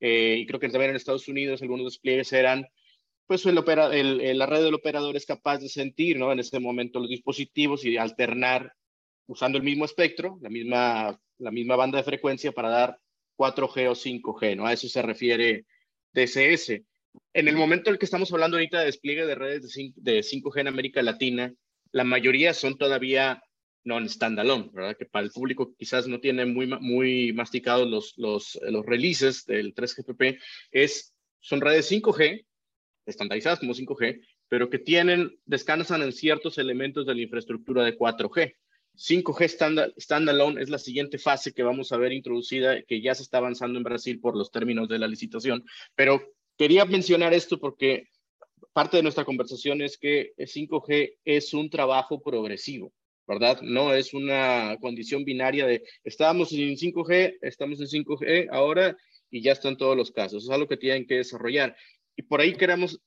eh, 0.00 0.36
y 0.40 0.46
creo 0.46 0.58
que 0.58 0.68
también 0.68 0.90
en 0.90 0.96
Estados 0.96 1.28
Unidos 1.28 1.62
algunos 1.62 1.92
despliegues 1.92 2.32
eran, 2.32 2.66
pues 3.28 3.46
el 3.46 3.62
el, 3.92 4.38
la 4.38 4.46
red 4.46 4.64
del 4.64 4.74
operador 4.74 5.16
es 5.16 5.26
capaz 5.26 5.58
de 5.58 5.68
sentir 5.68 6.18
¿no? 6.18 6.32
en 6.32 6.40
ese 6.40 6.58
momento 6.58 6.98
los 6.98 7.08
dispositivos 7.08 7.84
y 7.84 7.96
alternar 7.96 8.72
usando 9.28 9.58
el 9.58 9.64
mismo 9.64 9.84
espectro, 9.84 10.40
la 10.42 10.48
misma, 10.48 11.20
la 11.38 11.50
misma 11.52 11.76
banda 11.76 11.98
de 11.98 12.04
frecuencia 12.04 12.50
para 12.50 12.68
dar 12.68 12.98
4G 13.38 13.88
o 13.88 13.94
5G, 13.94 14.56
¿no? 14.56 14.66
A 14.66 14.72
eso 14.72 14.88
se 14.88 15.02
refiere 15.02 15.66
DSS. 16.12 16.82
En 17.32 17.46
el 17.46 17.54
momento 17.54 17.90
en 17.90 17.94
el 17.94 17.98
que 18.00 18.06
estamos 18.06 18.32
hablando 18.32 18.56
ahorita 18.56 18.80
de 18.80 18.86
despliegue 18.86 19.24
de 19.24 19.36
redes 19.36 19.72
de 19.94 20.20
5G 20.20 20.60
en 20.62 20.68
América 20.68 21.00
Latina, 21.00 21.54
la 21.92 22.02
mayoría 22.02 22.54
son 22.54 22.76
todavía 22.76 23.40
non-standalone, 23.84 24.70
¿verdad? 24.72 24.96
Que 24.96 25.06
para 25.06 25.24
el 25.24 25.32
público 25.32 25.74
quizás 25.76 26.06
no 26.06 26.20
tiene 26.20 26.46
muy, 26.46 26.66
muy 26.66 27.32
masticados 27.32 27.88
los, 27.88 28.14
los, 28.16 28.58
los 28.62 28.84
releases 28.84 29.44
del 29.46 29.74
3GPP, 29.74 30.38
es, 30.70 31.14
son 31.40 31.60
redes 31.60 31.90
5G, 31.90 32.44
estandarizadas 33.06 33.60
como 33.60 33.74
5G, 33.74 34.20
pero 34.48 34.68
que 34.68 34.78
tienen, 34.78 35.38
descansan 35.44 36.02
en 36.02 36.12
ciertos 36.12 36.58
elementos 36.58 37.06
de 37.06 37.14
la 37.14 37.22
infraestructura 37.22 37.84
de 37.84 37.96
4G. 37.96 38.54
5G 38.96 39.92
standalone 39.98 40.60
es 40.60 40.68
la 40.68 40.78
siguiente 40.78 41.18
fase 41.18 41.52
que 41.52 41.62
vamos 41.62 41.92
a 41.92 41.96
ver 41.96 42.12
introducida, 42.12 42.82
que 42.82 43.00
ya 43.00 43.14
se 43.14 43.22
está 43.22 43.38
avanzando 43.38 43.78
en 43.78 43.84
Brasil 43.84 44.20
por 44.20 44.36
los 44.36 44.50
términos 44.50 44.88
de 44.88 44.98
la 44.98 45.08
licitación, 45.08 45.64
pero 45.94 46.20
quería 46.58 46.84
mencionar 46.84 47.32
esto 47.32 47.58
porque 47.58 48.08
parte 48.72 48.98
de 48.98 49.02
nuestra 49.02 49.24
conversación 49.24 49.80
es 49.80 49.96
que 49.96 50.32
5G 50.36 51.18
es 51.24 51.54
un 51.54 51.70
trabajo 51.70 52.20
progresivo. 52.20 52.92
¿Verdad? 53.30 53.60
No 53.62 53.94
es 53.94 54.12
una 54.12 54.76
condición 54.80 55.24
binaria 55.24 55.64
de 55.64 55.84
estábamos 56.02 56.52
en 56.52 56.76
5G, 56.76 57.38
estamos 57.42 57.78
en 57.80 57.86
5G 57.86 58.48
ahora 58.50 58.96
y 59.30 59.40
ya 59.40 59.52
están 59.52 59.76
todos 59.76 59.96
los 59.96 60.10
casos. 60.10 60.42
Es 60.42 60.50
algo 60.50 60.66
que 60.66 60.76
tienen 60.76 61.06
que 61.06 61.18
desarrollar. 61.18 61.76
Y 62.16 62.22
por 62.22 62.40
ahí 62.40 62.54
queremos 62.56 63.00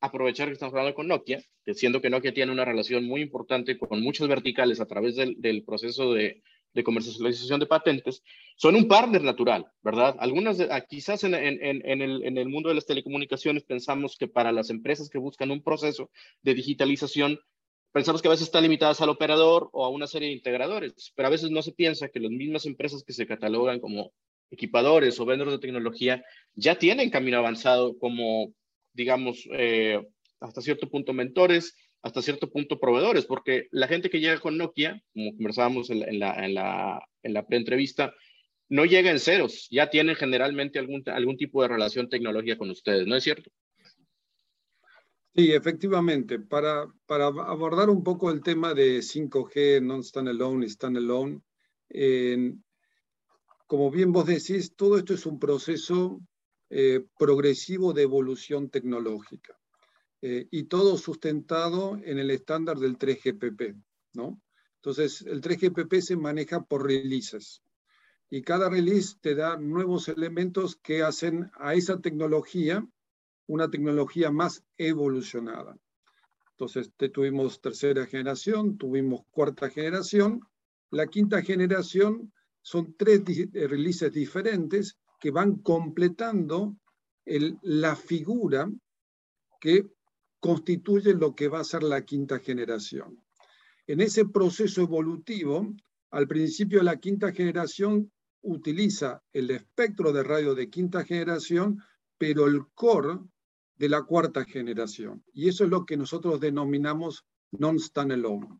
aprovechar 0.00 0.48
que 0.48 0.54
estamos 0.54 0.74
hablando 0.74 0.96
con 0.96 1.06
Nokia, 1.06 1.40
que 1.64 1.74
siendo 1.74 2.00
que 2.00 2.10
Nokia 2.10 2.34
tiene 2.34 2.50
una 2.50 2.64
relación 2.64 3.04
muy 3.04 3.20
importante 3.20 3.78
con 3.78 4.02
muchas 4.02 4.26
verticales 4.26 4.80
a 4.80 4.86
través 4.86 5.14
del, 5.14 5.62
proceso 5.64 6.12
de, 6.12 6.42
comercialización 6.84 7.60
de 7.60 7.66
patentes, 7.66 8.24
son 8.56 8.74
un 8.74 8.88
partner 8.88 9.22
natural, 9.22 9.64
¿verdad? 9.82 10.16
Algunas, 10.18 10.58
ah, 10.58 10.80
quizás 10.88 11.22
en, 11.22 11.34
el, 11.34 11.60
en, 11.62 12.38
el, 12.38 12.48
mundo 12.48 12.68
de 12.68 12.74
las 12.74 12.86
telecomunicaciones 12.86 13.62
pensamos 13.62 14.16
que 14.16 14.26
para 14.26 14.50
las 14.50 14.70
empresas 14.70 15.08
que 15.08 15.18
buscan 15.18 15.52
un 15.52 15.62
proceso 15.62 16.10
de 16.42 16.54
digitalización, 16.54 17.38
pensamos 17.92 18.22
que 18.22 18.28
a 18.28 18.30
veces 18.30 18.46
están 18.46 18.62
limitadas 18.62 19.00
al 19.00 19.08
operador 19.08 19.68
o 19.72 19.84
a 19.84 19.88
una 19.88 20.06
serie 20.06 20.28
de 20.28 20.34
integradores, 20.34 21.12
pero 21.14 21.28
a 21.28 21.30
veces 21.30 21.50
no 21.50 21.62
se 21.62 21.72
piensa 21.72 22.08
que 22.08 22.20
las 22.20 22.30
mismas 22.30 22.66
empresas 22.66 23.02
que 23.04 23.12
se 23.12 23.26
catalogan 23.26 23.80
como 23.80 24.12
equipadores 24.50 25.18
o 25.20 25.26
vendedores 25.26 25.54
de 25.54 25.66
tecnología 25.66 26.24
ya 26.54 26.78
tienen 26.78 27.10
camino 27.10 27.38
avanzado 27.38 27.98
como, 27.98 28.52
digamos, 28.92 29.48
eh, 29.52 30.00
hasta 30.40 30.62
cierto 30.62 30.88
punto 30.88 31.12
mentores, 31.12 31.74
hasta 32.02 32.22
cierto 32.22 32.50
punto 32.50 32.78
proveedores, 32.78 33.26
porque 33.26 33.66
la 33.70 33.88
gente 33.88 34.10
que 34.10 34.20
llega 34.20 34.40
con 34.40 34.56
Nokia, 34.56 35.02
como 35.12 35.34
conversábamos 35.36 35.90
en 35.90 36.18
la, 36.18 36.34
en 36.44 36.54
la, 36.54 37.00
en 37.22 37.34
la, 37.34 37.46
pre-entrevista, 37.46 38.14
no 38.68 38.84
llega 38.84 39.10
en 39.10 39.18
ceros, 39.18 39.66
ya 39.70 39.90
tienen 39.90 40.14
generalmente 40.14 40.78
algún, 40.78 41.02
algún 41.06 41.36
tipo 41.36 41.62
de 41.62 41.68
relación 41.68 42.08
tecnológica 42.08 42.56
con 42.56 42.70
ustedes, 42.70 43.06
¿no 43.06 43.16
es 43.16 43.24
cierto? 43.24 43.50
Sí, 45.38 45.52
efectivamente. 45.52 46.40
Para, 46.40 46.92
para 47.06 47.26
abordar 47.26 47.90
un 47.90 48.02
poco 48.02 48.32
el 48.32 48.42
tema 48.42 48.74
de 48.74 48.98
5G, 48.98 49.80
non-standalone 49.80 50.66
y 50.66 50.68
standalone, 50.68 51.42
como 53.68 53.88
bien 53.92 54.10
vos 54.10 54.26
decís, 54.26 54.74
todo 54.74 54.98
esto 54.98 55.14
es 55.14 55.26
un 55.26 55.38
proceso 55.38 56.20
eh, 56.70 57.06
progresivo 57.16 57.92
de 57.92 58.02
evolución 58.02 58.68
tecnológica 58.68 59.56
eh, 60.22 60.48
y 60.50 60.64
todo 60.64 60.98
sustentado 60.98 61.96
en 62.02 62.18
el 62.18 62.32
estándar 62.32 62.78
del 62.78 62.98
3GPP, 62.98 63.80
¿no? 64.14 64.42
Entonces, 64.78 65.22
el 65.22 65.40
3GPP 65.40 66.00
se 66.00 66.16
maneja 66.16 66.64
por 66.64 66.84
releases 66.84 67.62
y 68.28 68.42
cada 68.42 68.68
release 68.68 69.14
te 69.20 69.36
da 69.36 69.56
nuevos 69.56 70.08
elementos 70.08 70.74
que 70.74 71.04
hacen 71.04 71.48
a 71.60 71.74
esa 71.74 72.00
tecnología 72.00 72.84
una 73.48 73.68
tecnología 73.68 74.30
más 74.30 74.62
evolucionada. 74.76 75.76
Entonces, 76.52 76.92
tuvimos 77.12 77.60
tercera 77.60 78.06
generación, 78.06 78.78
tuvimos 78.78 79.22
cuarta 79.30 79.70
generación. 79.70 80.40
La 80.90 81.06
quinta 81.06 81.42
generación 81.42 82.32
son 82.62 82.94
tres 82.96 83.22
eh, 83.28 83.66
releases 83.66 84.12
diferentes 84.12 84.96
que 85.20 85.30
van 85.30 85.56
completando 85.56 86.76
la 87.62 87.94
figura 87.94 88.70
que 89.60 89.86
constituye 90.40 91.14
lo 91.14 91.34
que 91.34 91.48
va 91.48 91.60
a 91.60 91.64
ser 91.64 91.82
la 91.82 92.04
quinta 92.04 92.38
generación. 92.38 93.22
En 93.86 94.00
ese 94.00 94.26
proceso 94.26 94.82
evolutivo, 94.82 95.74
al 96.10 96.26
principio 96.26 96.82
la 96.82 96.98
quinta 96.98 97.32
generación 97.32 98.10
utiliza 98.42 99.22
el 99.32 99.50
espectro 99.50 100.12
de 100.12 100.22
radio 100.22 100.54
de 100.54 100.70
quinta 100.70 101.04
generación, 101.04 101.82
pero 102.16 102.46
el 102.46 102.66
core 102.74 103.18
de 103.78 103.88
la 103.88 104.02
cuarta 104.02 104.44
generación. 104.44 105.24
Y 105.32 105.48
eso 105.48 105.64
es 105.64 105.70
lo 105.70 105.86
que 105.86 105.96
nosotros 105.96 106.40
denominamos 106.40 107.24
non-standalone. 107.52 108.58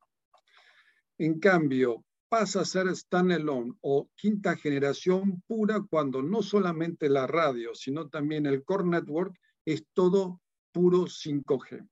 En 1.19 1.41
cambio, 1.41 2.05
pasa 2.29 2.61
a 2.61 2.65
ser 2.65 2.95
standalone 2.95 3.75
o 3.81 4.09
quinta 4.15 4.57
generación 4.57 5.43
pura 5.47 5.85
cuando 5.91 6.23
no 6.23 6.43
solamente 6.43 7.09
la 7.09 7.27
radio, 7.27 7.75
sino 7.75 8.09
también 8.09 8.47
el 8.47 8.63
core 8.65 8.85
network 8.85 9.35
es 9.65 9.85
todo 9.93 10.41
puro 10.73 11.07
5G. 11.07 11.89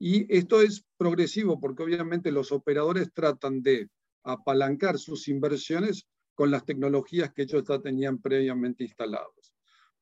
Y 0.00 0.32
esto 0.34 0.60
es 0.60 0.84
progresivo 0.96 1.60
porque 1.60 1.82
obviamente 1.82 2.32
los 2.32 2.50
operadores 2.52 3.12
tratan 3.12 3.62
de 3.62 3.88
apalancar 4.24 4.98
sus 4.98 5.28
inversiones 5.28 6.06
con 6.34 6.50
las 6.50 6.64
tecnologías 6.64 7.32
que 7.32 7.42
ellos 7.42 7.64
ya 7.68 7.80
tenían 7.80 8.18
previamente 8.18 8.84
instalados. 8.84 9.52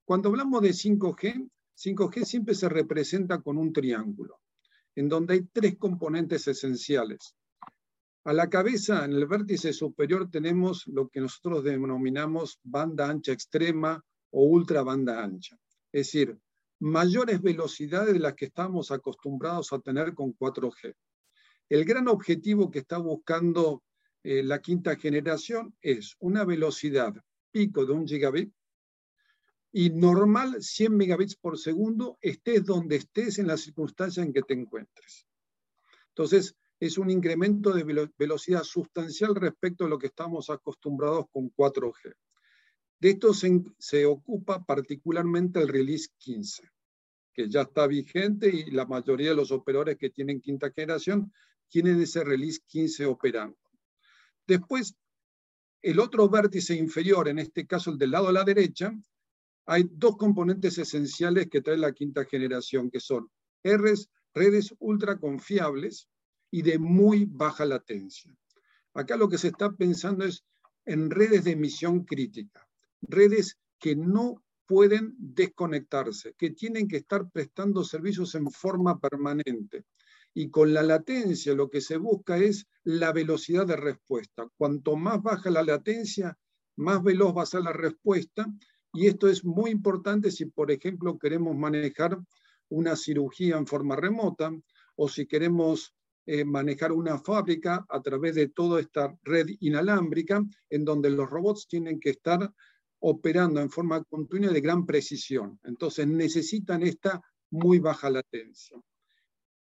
Cuando 0.04 0.28
hablamos 0.28 0.62
de 0.62 0.70
5G, 0.70 1.50
5G 1.76 2.24
siempre 2.24 2.54
se 2.54 2.68
representa 2.68 3.40
con 3.40 3.58
un 3.58 3.72
triángulo, 3.72 4.40
en 4.94 5.08
donde 5.08 5.34
hay 5.34 5.42
tres 5.52 5.76
componentes 5.76 6.48
esenciales. 6.48 7.36
A 8.24 8.32
la 8.32 8.48
cabeza, 8.48 9.04
en 9.04 9.12
el 9.12 9.26
vértice 9.26 9.72
superior, 9.72 10.30
tenemos 10.30 10.86
lo 10.86 11.08
que 11.08 11.20
nosotros 11.20 11.62
denominamos 11.62 12.58
banda 12.64 13.08
ancha 13.08 13.32
extrema 13.32 14.02
o 14.30 14.46
ultra 14.46 14.82
banda 14.82 15.22
ancha. 15.22 15.56
Es 15.92 16.06
decir, 16.08 16.36
mayores 16.80 17.40
velocidades 17.40 18.14
de 18.14 18.20
las 18.20 18.34
que 18.34 18.46
estamos 18.46 18.90
acostumbrados 18.90 19.72
a 19.72 19.78
tener 19.78 20.14
con 20.14 20.36
4G. 20.36 20.94
El 21.68 21.84
gran 21.84 22.08
objetivo 22.08 22.70
que 22.70 22.80
está 22.80 22.98
buscando 22.98 23.82
eh, 24.22 24.42
la 24.42 24.60
quinta 24.60 24.96
generación 24.96 25.76
es 25.80 26.16
una 26.18 26.44
velocidad 26.44 27.14
pico 27.52 27.86
de 27.86 27.92
un 27.92 28.06
gigabit 28.06 28.52
y 29.72 29.90
normal 29.90 30.62
100 30.62 30.96
megabits 30.96 31.36
por 31.36 31.58
segundo, 31.58 32.18
estés 32.20 32.64
donde 32.64 32.96
estés 32.96 33.38
en 33.38 33.46
la 33.46 33.56
circunstancia 33.56 34.22
en 34.22 34.32
que 34.32 34.42
te 34.42 34.54
encuentres. 34.54 35.26
Entonces, 36.08 36.56
es 36.78 36.98
un 36.98 37.10
incremento 37.10 37.72
de 37.72 38.10
velocidad 38.18 38.62
sustancial 38.62 39.34
respecto 39.34 39.84
a 39.84 39.88
lo 39.88 39.98
que 39.98 40.08
estamos 40.08 40.50
acostumbrados 40.50 41.26
con 41.30 41.50
4G. 41.54 42.14
De 42.98 43.10
esto 43.10 43.32
se, 43.34 44.06
ocupa 44.06 44.64
particularmente 44.64 45.60
el 45.60 45.68
release 45.68 46.08
15, 46.18 46.70
que 47.32 47.48
ya 47.48 47.62
está 47.62 47.86
vigente 47.86 48.48
y 48.48 48.70
la 48.70 48.86
mayoría 48.86 49.30
de 49.30 49.36
los 49.36 49.52
operadores 49.52 49.98
que 49.98 50.10
tienen 50.10 50.40
quinta 50.40 50.70
generación 50.70 51.32
tienen 51.68 52.00
ese 52.00 52.24
release 52.24 52.60
15 52.66 53.06
operando. 53.06 53.58
Después, 54.46 54.94
el 55.82 55.98
otro 55.98 56.28
vértice 56.28 56.74
inferior, 56.74 57.28
en 57.28 57.38
este 57.38 57.66
caso 57.66 57.90
el 57.90 57.98
del 57.98 58.12
lado 58.12 58.28
a 58.28 58.32
la 58.32 58.44
derecha, 58.44 58.92
hay 59.66 59.88
dos 59.90 60.16
componentes 60.16 60.78
esenciales 60.78 61.48
que 61.50 61.60
trae 61.60 61.76
la 61.76 61.92
quinta 61.92 62.24
generación, 62.24 62.90
que 62.90 63.00
son 63.00 63.28
redes, 63.62 64.08
redes 64.32 64.74
ultra 64.78 65.18
confiables 65.18 66.08
y 66.50 66.62
de 66.62 66.78
muy 66.78 67.26
baja 67.28 67.64
latencia. 67.64 68.34
Acá 68.94 69.16
lo 69.16 69.28
que 69.28 69.38
se 69.38 69.48
está 69.48 69.72
pensando 69.72 70.24
es 70.24 70.44
en 70.84 71.10
redes 71.10 71.44
de 71.44 71.50
emisión 71.52 72.04
crítica, 72.04 72.66
redes 73.02 73.58
que 73.78 73.96
no 73.96 74.42
pueden 74.66 75.14
desconectarse, 75.18 76.34
que 76.38 76.50
tienen 76.50 76.88
que 76.88 76.96
estar 76.96 77.28
prestando 77.30 77.84
servicios 77.84 78.34
en 78.34 78.50
forma 78.50 78.98
permanente. 78.98 79.84
Y 80.34 80.50
con 80.50 80.74
la 80.74 80.82
latencia 80.82 81.54
lo 81.54 81.70
que 81.70 81.80
se 81.80 81.96
busca 81.96 82.36
es 82.38 82.66
la 82.84 83.12
velocidad 83.12 83.66
de 83.66 83.76
respuesta. 83.76 84.46
Cuanto 84.56 84.96
más 84.96 85.22
baja 85.22 85.50
la 85.50 85.62
latencia, 85.62 86.36
más 86.76 87.02
veloz 87.02 87.34
va 87.36 87.42
a 87.42 87.46
ser 87.46 87.62
la 87.62 87.72
respuesta. 87.72 88.46
Y 88.96 89.08
esto 89.08 89.28
es 89.28 89.44
muy 89.44 89.70
importante 89.70 90.30
si, 90.30 90.46
por 90.46 90.70
ejemplo, 90.70 91.18
queremos 91.18 91.54
manejar 91.54 92.18
una 92.70 92.96
cirugía 92.96 93.58
en 93.58 93.66
forma 93.66 93.94
remota 93.94 94.50
o 94.94 95.06
si 95.06 95.26
queremos 95.26 95.94
eh, 96.24 96.46
manejar 96.46 96.92
una 96.92 97.18
fábrica 97.18 97.84
a 97.90 98.00
través 98.00 98.34
de 98.34 98.48
toda 98.48 98.80
esta 98.80 99.14
red 99.22 99.48
inalámbrica, 99.60 100.42
en 100.70 100.84
donde 100.86 101.10
los 101.10 101.28
robots 101.28 101.68
tienen 101.68 102.00
que 102.00 102.10
estar 102.10 102.50
operando 103.00 103.60
en 103.60 103.68
forma 103.68 104.02
continua 104.04 104.50
de 104.50 104.62
gran 104.62 104.86
precisión. 104.86 105.60
Entonces 105.64 106.06
necesitan 106.06 106.82
esta 106.82 107.20
muy 107.50 107.78
baja 107.80 108.08
latencia. 108.08 108.80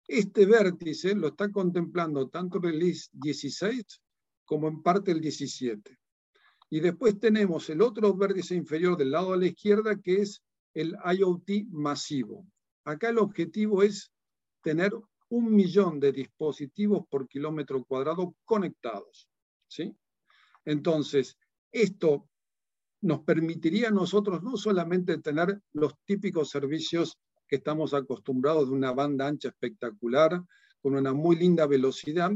Este 0.07 0.47
vértice 0.47 1.13
lo 1.13 1.27
está 1.27 1.51
contemplando 1.51 2.29
tanto 2.29 2.57
el 2.57 2.63
release 2.63 3.09
16 3.13 4.01
como 4.43 4.67
en 4.67 4.81
parte 4.81 5.11
el 5.11 5.21
17. 5.21 5.98
Y 6.69 6.79
después 6.79 7.19
tenemos 7.19 7.69
el 7.69 7.81
otro 7.81 8.15
vértice 8.15 8.55
inferior 8.55 8.95
del 8.97 9.11
lado 9.11 9.31
de 9.31 9.39
la 9.39 9.47
izquierda 9.47 9.99
que 9.99 10.21
es 10.21 10.43
el 10.73 10.95
IoT 11.03 11.67
masivo. 11.71 12.45
Acá 12.85 13.09
el 13.09 13.17
objetivo 13.17 13.83
es 13.83 14.11
tener 14.61 14.91
un 15.29 15.53
millón 15.53 15.99
de 15.99 16.11
dispositivos 16.11 17.05
por 17.09 17.27
kilómetro 17.27 17.83
cuadrado 17.85 18.35
conectados. 18.45 19.27
¿sí? 19.67 19.95
Entonces, 20.65 21.37
esto 21.71 22.27
nos 23.01 23.21
permitiría 23.21 23.89
a 23.89 23.91
nosotros 23.91 24.43
no 24.43 24.57
solamente 24.57 25.17
tener 25.19 25.61
los 25.73 25.93
típicos 26.05 26.49
servicios 26.49 27.17
que 27.47 27.57
estamos 27.57 27.93
acostumbrados 27.93 28.69
de 28.69 28.75
una 28.75 28.91
banda 28.91 29.27
ancha 29.27 29.49
espectacular, 29.49 30.43
con 30.81 30.95
una 30.95 31.13
muy 31.13 31.35
linda 31.35 31.65
velocidad, 31.65 32.31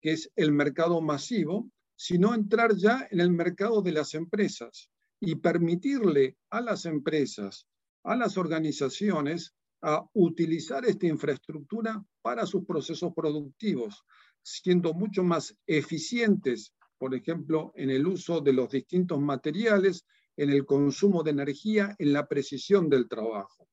que 0.00 0.12
es 0.12 0.30
el 0.36 0.52
mercado 0.52 1.00
masivo, 1.00 1.70
sino 2.06 2.34
entrar 2.34 2.76
ya 2.76 3.08
en 3.10 3.20
el 3.20 3.30
mercado 3.30 3.80
de 3.80 3.90
las 3.90 4.12
empresas 4.12 4.90
y 5.18 5.36
permitirle 5.36 6.36
a 6.50 6.60
las 6.60 6.84
empresas, 6.84 7.66
a 8.02 8.14
las 8.14 8.36
organizaciones, 8.36 9.54
a 9.80 10.04
utilizar 10.12 10.84
esta 10.84 11.06
infraestructura 11.06 12.04
para 12.20 12.44
sus 12.44 12.66
procesos 12.66 13.14
productivos, 13.16 14.04
siendo 14.42 14.92
mucho 14.92 15.24
más 15.24 15.56
eficientes, 15.66 16.74
por 16.98 17.14
ejemplo, 17.14 17.72
en 17.74 17.88
el 17.88 18.06
uso 18.06 18.42
de 18.42 18.52
los 18.52 18.70
distintos 18.70 19.18
materiales, 19.18 20.04
en 20.36 20.50
el 20.50 20.66
consumo 20.66 21.22
de 21.22 21.30
energía, 21.30 21.96
en 21.98 22.12
la 22.12 22.26
precisión 22.26 22.90
del 22.90 23.08
trabajo. 23.08 23.66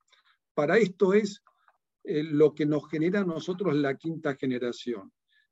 Para 0.53 0.77
esto 0.77 1.13
es 1.13 1.43
eh, 2.05 2.23
lo 2.23 2.55
que 2.55 2.65
nos 2.65 2.89
genera 2.89 3.19
a 3.19 3.25
nosotros 3.25 3.75
la 3.75 3.97
quinta 3.97 4.37
generación. 4.37 5.11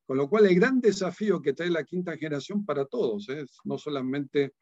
Con 0.10 0.18
lo 0.18 0.28
cual, 0.28 0.48
el 0.48 0.56
gran 0.56 0.82
desafío 0.82 1.40
que 1.40 1.54
trae 1.54 1.70
la 1.70 1.84
quinta 1.84 2.18
generación 2.18 2.66
para 2.66 2.86
todos, 2.86 3.30
¿eh? 3.30 3.46
no 3.64 3.78
solamente 3.78 4.56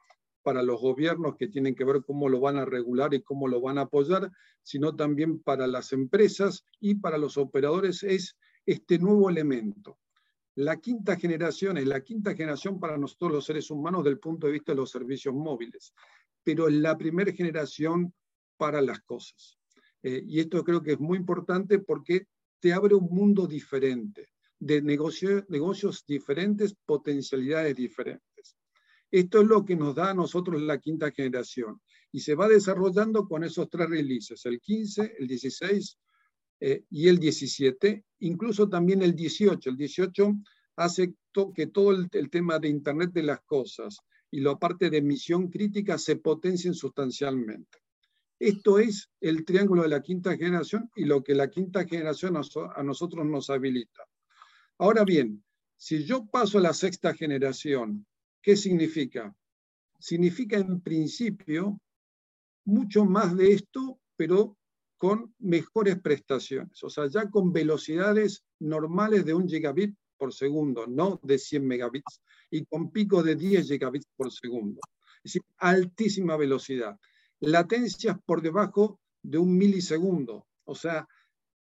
para 0.43 0.61
los 0.61 0.81
gobiernos 0.81 1.37
que 1.37 1.47
tienen 1.47 1.73
que 1.73 1.85
ver 1.85 2.01
cómo 2.05 2.27
lo 2.27 2.41
van 2.41 2.57
a 2.57 2.65
regular 2.65 3.13
y 3.13 3.23
cómo 3.23 3.47
lo 3.47 3.61
van 3.61 3.77
a 3.77 3.83
apoyar, 3.83 4.29
sino 4.61 4.93
también 4.97 5.39
para 5.39 5.65
las 5.65 5.93
empresas 5.93 6.65
y 6.81 6.95
para 6.95 7.17
los 7.17 7.37
operadores 7.37 8.03
es 8.03 8.35
este 8.65 8.99
nuevo 8.99 9.29
elemento. 9.29 9.97
La 10.55 10.81
quinta 10.81 11.15
generación 11.15 11.77
es 11.77 11.87
la 11.87 12.03
quinta 12.03 12.35
generación 12.35 12.77
para 12.77 12.97
nosotros 12.97 13.31
los 13.31 13.45
seres 13.45 13.71
humanos 13.71 14.03
del 14.03 14.19
punto 14.19 14.47
de 14.47 14.51
vista 14.51 14.73
de 14.73 14.79
los 14.79 14.91
servicios 14.91 15.33
móviles, 15.33 15.93
pero 16.43 16.67
es 16.67 16.73
la 16.73 16.97
primera 16.97 17.31
generación 17.31 18.13
para 18.57 18.81
las 18.81 18.99
cosas. 18.99 19.57
Eh, 20.03 20.21
y 20.27 20.41
esto 20.41 20.61
creo 20.65 20.83
que 20.83 20.91
es 20.91 20.99
muy 20.99 21.17
importante 21.17 21.79
porque 21.79 22.27
te 22.59 22.73
abre 22.73 22.95
un 22.95 23.05
mundo 23.05 23.47
diferente, 23.47 24.27
de 24.59 24.81
negocios 24.81 26.05
diferentes, 26.07 26.75
potencialidades 26.85 27.75
diferentes. 27.75 28.57
Esto 29.11 29.41
es 29.41 29.47
lo 29.47 29.63
que 29.63 29.75
nos 29.75 29.95
da 29.95 30.09
a 30.11 30.13
nosotros 30.13 30.61
la 30.61 30.79
quinta 30.79 31.11
generación 31.11 31.81
y 32.11 32.19
se 32.19 32.35
va 32.35 32.47
desarrollando 32.47 33.27
con 33.27 33.43
esos 33.43 33.69
tres 33.69 33.89
releases, 33.89 34.45
el 34.45 34.59
15, 34.59 35.15
el 35.19 35.27
16 35.27 35.97
eh, 36.59 36.83
y 36.89 37.07
el 37.07 37.17
17, 37.19 38.03
incluso 38.19 38.67
también 38.67 39.01
el 39.01 39.15
18. 39.15 39.69
El 39.69 39.77
18 39.77 40.33
hace 40.75 41.13
que 41.55 41.67
todo 41.67 41.91
el, 41.91 42.29
tema 42.29 42.59
de 42.59 42.69
Internet 42.69 43.11
de 43.13 43.23
las 43.23 43.41
cosas 43.41 43.99
y 44.31 44.41
la 44.41 44.57
parte 44.57 44.89
de 44.89 44.97
emisión 44.97 45.49
crítica 45.49 45.97
se 45.97 46.17
potencien 46.17 46.73
sustancialmente. 46.73 47.77
Esto 48.39 48.77
es 48.79 49.09
el 49.19 49.45
triángulo 49.45 49.83
de 49.83 49.89
la 49.89 50.01
quinta 50.01 50.35
generación 50.35 50.89
y 50.95 51.05
lo 51.05 51.23
que 51.23 51.33
la 51.33 51.49
quinta 51.49 51.85
generación 51.85 52.35
a 52.37 52.83
nosotros 52.83 53.25
nos 53.25 53.49
habilita. 53.49 54.03
Ahora 54.79 55.03
bien, 55.03 55.43
si 55.75 56.03
yo 56.03 56.25
paso 56.25 56.57
a 56.57 56.61
la 56.61 56.73
sexta 56.73 57.13
generación 57.13 58.05
¿Qué 58.47 58.55
significa? 58.55 59.35
Significa 59.99 60.55
en 60.57 60.79
principio 60.79 61.81
mucho 62.63 63.03
más 63.03 63.35
de 63.35 63.51
esto, 63.51 63.99
pero 64.15 64.57
con 64.97 65.35
mejores 65.39 65.99
prestaciones, 65.99 66.81
o 66.81 66.89
sea, 66.89 67.07
ya 67.07 67.29
con 67.29 67.51
velocidades 67.51 68.45
normales 68.59 69.25
de 69.25 69.33
un 69.33 69.49
gigabit 69.49 69.93
por 70.17 70.33
segundo, 70.33 70.87
no 70.87 71.19
de 71.23 71.37
100 71.37 71.67
megabits, 71.67 72.21
y 72.49 72.63
con 72.63 72.89
pico 72.89 73.21
de 73.21 73.35
10 73.35 73.67
gigabits 73.67 74.07
por 74.15 74.31
segundo. 74.31 74.79
Es 75.17 75.33
decir, 75.33 75.41
altísima 75.57 76.37
velocidad. 76.37 76.97
Latencias 77.41 78.17
por 78.25 78.41
debajo 78.41 79.01
de 79.21 79.39
un 79.39 79.57
milisegundo, 79.57 80.47
o 80.63 80.73
sea, 80.73 81.05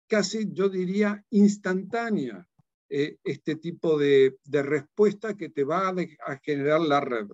casi 0.07 0.49
yo 0.53 0.69
diría 0.69 1.25
instantánea. 1.31 2.48
Eh, 2.91 3.19
este 3.23 3.57
tipo 3.57 3.99
de, 3.99 4.39
respuesta 4.51 5.37
que 5.37 5.51
te 5.51 5.63
va 5.63 5.89
a, 5.89 6.37
generar 6.43 6.81
la 6.81 7.01
red. 7.01 7.27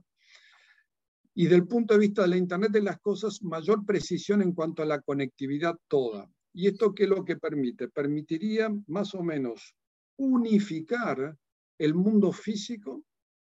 Y 1.35 1.47
del 1.47 1.67
punto 1.67 1.95
de 1.95 2.01
vista 2.01 2.23
de 2.23 2.29
la 2.29 2.37
Internet 2.37 2.73
de 2.73 2.83
las 2.83 2.99
cosas, 3.01 3.43
mayor 3.43 3.85
precisión 3.87 4.43
en 4.43 4.53
cuanto 4.53 4.83
a 4.83 4.87
la 4.87 5.01
conectividad 5.01 5.77
toda. 5.89 6.29
¿Y 6.53 6.69
esto 6.69 6.95
qué 6.95 7.05
es 7.05 7.09
lo 7.09 7.25
que 7.25 7.37
permite? 7.37 7.89
Permitiría 7.89 8.69
más 8.87 9.15
o 9.15 9.23
menos 9.23 9.77
unificar 10.17 11.37
el 11.79 11.95
mundo 11.95 12.33
físico 12.33 13.05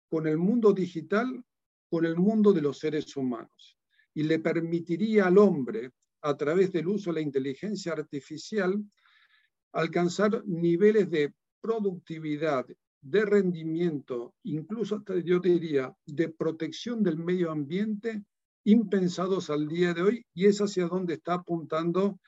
con 0.08 0.26
el 0.26 0.38
mundo 0.38 0.72
digital, 0.72 1.42
con 1.90 2.06
el 2.06 2.16
mundo 2.16 2.52
de 2.52 2.62
los 2.62 2.78
seres 2.78 3.14
humanos. 3.16 3.78
Y 4.14 4.22
le 4.22 4.38
permitiría 4.38 5.26
al 5.26 5.38
hombre, 5.38 5.90
a 6.22 6.36
través 6.36 6.72
del 6.72 6.88
uso 6.88 7.10
de 7.10 7.14
la 7.14 7.20
inteligencia 7.20 7.92
artificial, 7.92 8.82
alcanzar 9.72 10.42
niveles 10.46 11.10
de 11.10 11.32
productividad, 11.60 12.66
de 13.00 13.24
rendimiento, 13.24 14.34
incluso 14.42 14.96
hasta 14.96 15.18
yo 15.20 15.38
diría 15.38 15.94
de 16.06 16.28
protección 16.28 17.02
del 17.02 17.16
medio 17.16 17.50
ambiente, 17.50 18.24
impensados 18.64 19.50
al 19.50 19.68
día 19.68 19.94
de 19.94 20.02
hoy, 20.02 20.26
y 20.34 20.46
es 20.46 20.58
hacia 20.58 20.88
donde 20.88 21.14
está 21.14 21.34
apuntando 21.34 22.18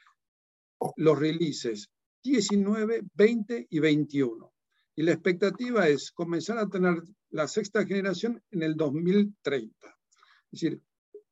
los 0.97 1.19
releases 1.19 1.91
19, 2.23 3.03
20 3.15 3.67
y 3.69 3.79
21. 3.79 4.53
Y 4.97 5.03
la 5.03 5.13
expectativa 5.13 5.89
es 5.89 6.11
comenzar 6.13 6.59
a 6.59 6.69
tener 6.69 7.03
la 7.31 7.49
sexta 7.49 7.85
generación 7.85 8.43
en 8.51 8.63
el 8.63 8.77
2030. 8.77 9.75
Es 10.53 10.61
decir, 10.61 10.83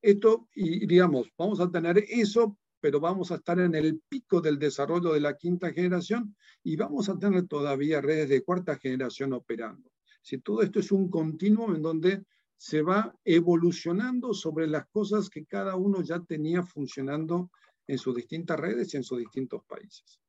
esto, 0.01 0.49
y 0.55 0.87
digamos, 0.87 1.29
vamos 1.37 1.61
a 1.61 1.71
tener 1.71 2.05
eso 2.09 2.57
pero 2.81 3.01
vamos 3.01 3.31
a 3.31 3.37
estar 3.37 3.59
en 3.59 3.75
el 3.75 4.01
pico 4.09 4.41
del 4.41 4.59
desarrollo 4.59 5.13
de 5.13 5.21
la 5.21 5.37
quinta 5.37 5.73
generación 5.73 6.37
y 6.63 6.77
vamos 6.77 7.09
a 7.09 7.19
tener 7.19 7.47
todavía 7.47 8.01
redes 8.01 8.29
de 8.29 8.43
cuarta 8.43 8.77
generación 8.77 9.33
operando. 9.33 9.91
Si 10.23 10.39
todo 10.39 10.63
esto 10.63 10.81
es 10.81 10.93
un 10.93 11.11
continuo 11.11 11.75
en 11.75 11.83
donde 11.83 12.25
se 12.57 12.83
va 12.83 13.15
evolucionando 13.25 14.35
sobre 14.35 14.67
las 14.67 14.87
cosas 14.89 15.31
que 15.31 15.47
cada 15.47 15.77
uno 15.77 16.03
ya 16.03 16.21
tenía 16.21 16.63
funcionando 16.63 17.51
en 17.87 17.99
sus 17.99 18.15
distintas 18.15 18.59
redes 18.59 18.93
y 18.93 18.99
en 18.99 19.05
sus 19.05 19.19
distintos 19.19 19.63
países. 19.65 20.21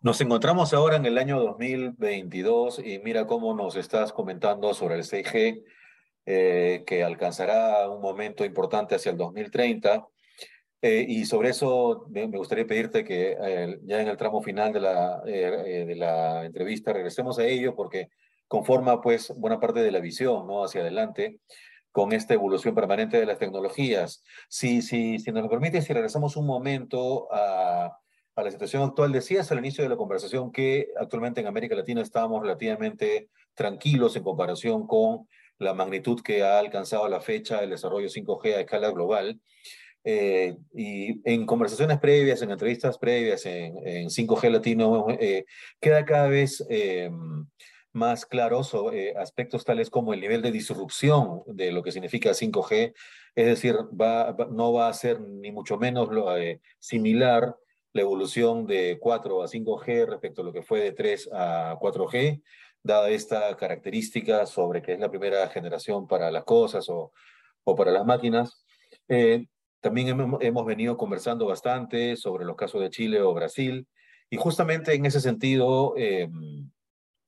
Nos 0.00 0.20
encontramos 0.20 0.72
ahora 0.72 0.96
en 0.96 1.06
el 1.06 1.18
año 1.18 1.40
2022 1.40 2.80
y 2.84 2.98
mira 3.00 3.26
cómo 3.26 3.54
nos 3.54 3.76
estás 3.76 4.12
comentando 4.12 4.74
sobre 4.74 4.96
el 4.96 5.02
6G, 5.02 5.64
eh, 6.24 6.84
que 6.86 7.04
alcanzará 7.04 7.88
un 7.90 8.00
momento 8.00 8.44
importante 8.44 8.94
hacia 8.94 9.10
el 9.10 9.18
2030 9.18 10.06
eh, 10.84 11.06
y 11.08 11.24
sobre 11.26 11.50
eso 11.50 12.06
me, 12.10 12.26
gustaría 12.26 12.66
pedirte 12.66 13.04
que 13.04 13.36
eh, 13.40 13.78
ya 13.84 14.00
en 14.00 14.08
el 14.08 14.16
tramo 14.16 14.42
final 14.42 14.72
de 14.72 14.80
la, 14.80 15.22
eh, 15.24 15.84
de 15.86 15.94
la 15.94 16.44
entrevista 16.44 16.92
regresemos 16.92 17.38
a 17.38 17.46
ello 17.46 17.76
porque 17.76 18.08
conforma 18.48 19.00
pues 19.00 19.32
buena 19.36 19.60
parte 19.60 19.80
de 19.80 19.92
la 19.92 20.00
visión 20.00 20.44
¿no? 20.48 20.64
hacia 20.64 20.80
adelante. 20.80 21.38
con 21.92 22.12
esta 22.12 22.34
evolución 22.34 22.74
permanente 22.74 23.18
de 23.18 23.26
las 23.26 23.38
tecnologías. 23.38 24.24
Si, 24.48 24.82
si, 24.82 25.18
si 25.18 25.30
nos 25.30 25.42
lo 25.42 25.50
permite, 25.50 25.82
si 25.82 25.92
regresamos 25.92 26.36
un 26.36 26.46
momento 26.46 27.28
a, 27.30 27.96
la 28.34 28.50
situación 28.50 28.82
actual, 28.82 29.12
decías 29.12 29.52
al 29.52 29.58
inicio 29.58 29.84
de 29.84 29.90
la 29.90 29.96
conversación 29.96 30.50
que 30.50 30.88
actualmente 30.98 31.40
en 31.42 31.46
América 31.46 31.76
Latina 31.76 32.00
estamos 32.00 32.42
relativamente 32.42 33.28
tranquilos 33.54 34.16
en 34.16 34.22
comparación 34.24 34.86
con 34.86 35.28
la 35.58 35.74
magnitud 35.74 36.22
que 36.22 36.42
ha 36.42 36.58
alcanzado 36.58 37.04
a 37.04 37.10
la 37.10 37.20
fecha 37.20 37.62
el 37.62 37.70
desarrollo 37.70 38.08
5G 38.08 38.54
a 38.54 38.60
escala 38.60 38.90
global. 38.90 39.38
Eh, 40.04 40.56
y 40.74 41.20
en 41.30 41.46
conversaciones 41.46 41.98
previas, 41.98 42.42
en 42.42 42.50
entrevistas 42.50 42.98
previas 42.98 43.46
en, 43.46 44.08
5G 44.08 44.50
Latino, 44.50 45.06
eh, 45.10 45.44
queda 45.80 46.04
cada 46.04 46.28
vez 46.28 46.64
eh, 46.68 47.10
más 47.92 48.26
claros 48.26 48.74
aspectos 49.16 49.64
tales 49.64 49.90
como 49.90 50.14
el 50.14 50.20
nivel 50.20 50.42
de 50.42 50.50
disrupción 50.50 51.42
de 51.46 51.70
lo 51.72 51.82
que 51.82 51.92
significa 51.92 52.30
5G, 52.30 52.94
es 53.34 53.46
decir, 53.46 53.76
va, 53.76 54.34
no 54.50 54.72
va 54.72 54.88
a 54.88 54.94
ser 54.94 55.20
ni 55.20 55.52
mucho 55.52 55.76
menos 55.76 56.10
lo, 56.10 56.28
similar 56.78 57.54
la 57.92 58.02
evolución 58.02 58.66
de 58.66 58.98
4 58.98 59.42
a 59.42 59.46
5G 59.46 60.06
respecto 60.06 60.40
a 60.40 60.44
lo 60.44 60.52
que 60.52 60.62
fue 60.62 60.80
de 60.80 60.92
3 60.92 61.30
a 61.32 61.76
4G, 61.78 62.42
dada 62.82 63.10
esta 63.10 63.54
característica 63.56 64.46
sobre 64.46 64.82
que 64.82 64.94
es 64.94 65.00
la 65.00 65.10
primera 65.10 65.46
generación 65.48 66.06
para 66.06 66.30
las 66.30 66.44
cosas 66.44 66.88
o, 66.88 67.12
o 67.64 67.76
para 67.76 67.90
las 67.90 68.04
máquinas. 68.04 68.64
Eh, 69.08 69.46
también 69.82 70.08
hemos, 70.08 70.66
venido 70.66 70.96
conversando 70.96 71.46
bastante 71.46 72.16
sobre 72.16 72.46
los 72.46 72.56
casos 72.56 72.80
de 72.80 72.88
Chile 72.88 73.20
o 73.20 73.34
Brasil, 73.34 73.86
y 74.30 74.38
justamente 74.38 74.94
en 74.94 75.04
ese 75.04 75.20
sentido, 75.20 75.92
eh, 75.98 76.30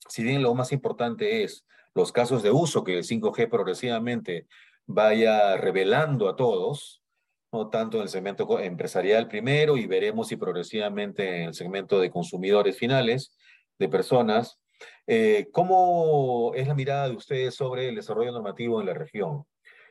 si 0.09 0.23
bien 0.23 0.43
lo 0.43 0.55
más 0.55 0.73
importante 0.73 1.45
es 1.45 1.67
los 1.95 2.13
casos 2.13 2.43
de 2.43 2.51
uso 2.51 2.83
que 2.83 2.97
el 2.97 3.05
5G 3.05 3.51
progresivamente 3.51 4.47
vaya 4.87 5.57
revelando 5.59 6.29
a 6.29 6.37
todos, 6.37 7.03
no 7.53 7.69
tanto 7.69 7.99
en 7.99 8.05
el 8.05 8.09
segmento 8.09 8.59
empresarial 8.59 9.29
primero 9.29 9.77
y 9.77 9.87
veremos 9.87 10.29
si 10.29 10.37
progresivamente 10.37 11.43
en 11.43 11.49
el 11.49 11.55
segmento 11.55 12.01
de 12.01 12.11
consumidores 12.11 12.79
finales, 12.79 13.37
de 13.79 13.89
personas, 13.89 14.59
eh, 15.07 15.49
¿Cómo 15.53 16.53
es 16.55 16.67
la 16.67 16.75
mirada 16.75 17.09
de 17.09 17.17
ustedes 17.17 17.55
sobre 17.55 17.89
el 17.89 17.97
desarrollo 17.97 18.33
normativo 18.33 18.81
en 18.81 18.87
la 18.87 18.95
región? 18.95 19.45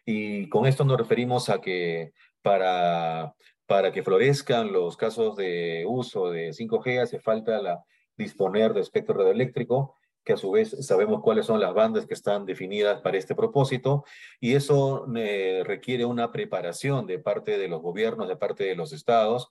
Y 0.06 0.50
con 0.50 0.66
esto 0.66 0.84
nos 0.84 0.98
referimos 0.98 1.50
a 1.50 1.62
que 1.62 2.14
para, 2.44 3.34
para 3.66 3.92
que 3.92 4.04
florezcan 4.04 4.72
los 4.72 4.96
casos 4.96 5.36
de 5.36 5.86
uso 5.88 6.30
de 6.30 6.50
5G 6.50 7.02
hace 7.02 7.20
falta 7.20 7.60
la, 7.60 7.84
disponer 8.16 8.74
de 8.74 8.82
espectro 8.82 9.16
radioeléctrico, 9.16 9.96
que 10.24 10.34
a 10.34 10.38
su 10.38 10.52
vez 10.52 10.70
sabemos 10.86 11.22
cuáles 11.22 11.48
son 11.48 11.60
las 11.60 11.74
bandas 11.74 12.06
que 12.06 12.14
están 12.14 12.46
definidas 12.46 13.02
para 13.02 13.18
este 13.18 13.34
propósito, 13.36 14.06
y 14.40 14.54
eso 14.54 15.08
eh, 15.16 15.64
requiere 15.66 16.06
una 16.06 16.32
preparación 16.32 17.08
de 17.08 17.20
parte 17.20 17.58
de 17.58 17.68
los 17.68 17.82
gobiernos, 17.82 18.28
de 18.28 18.38
parte 18.38 18.64
de 18.64 18.76
los 18.76 18.94
estados, 18.94 19.50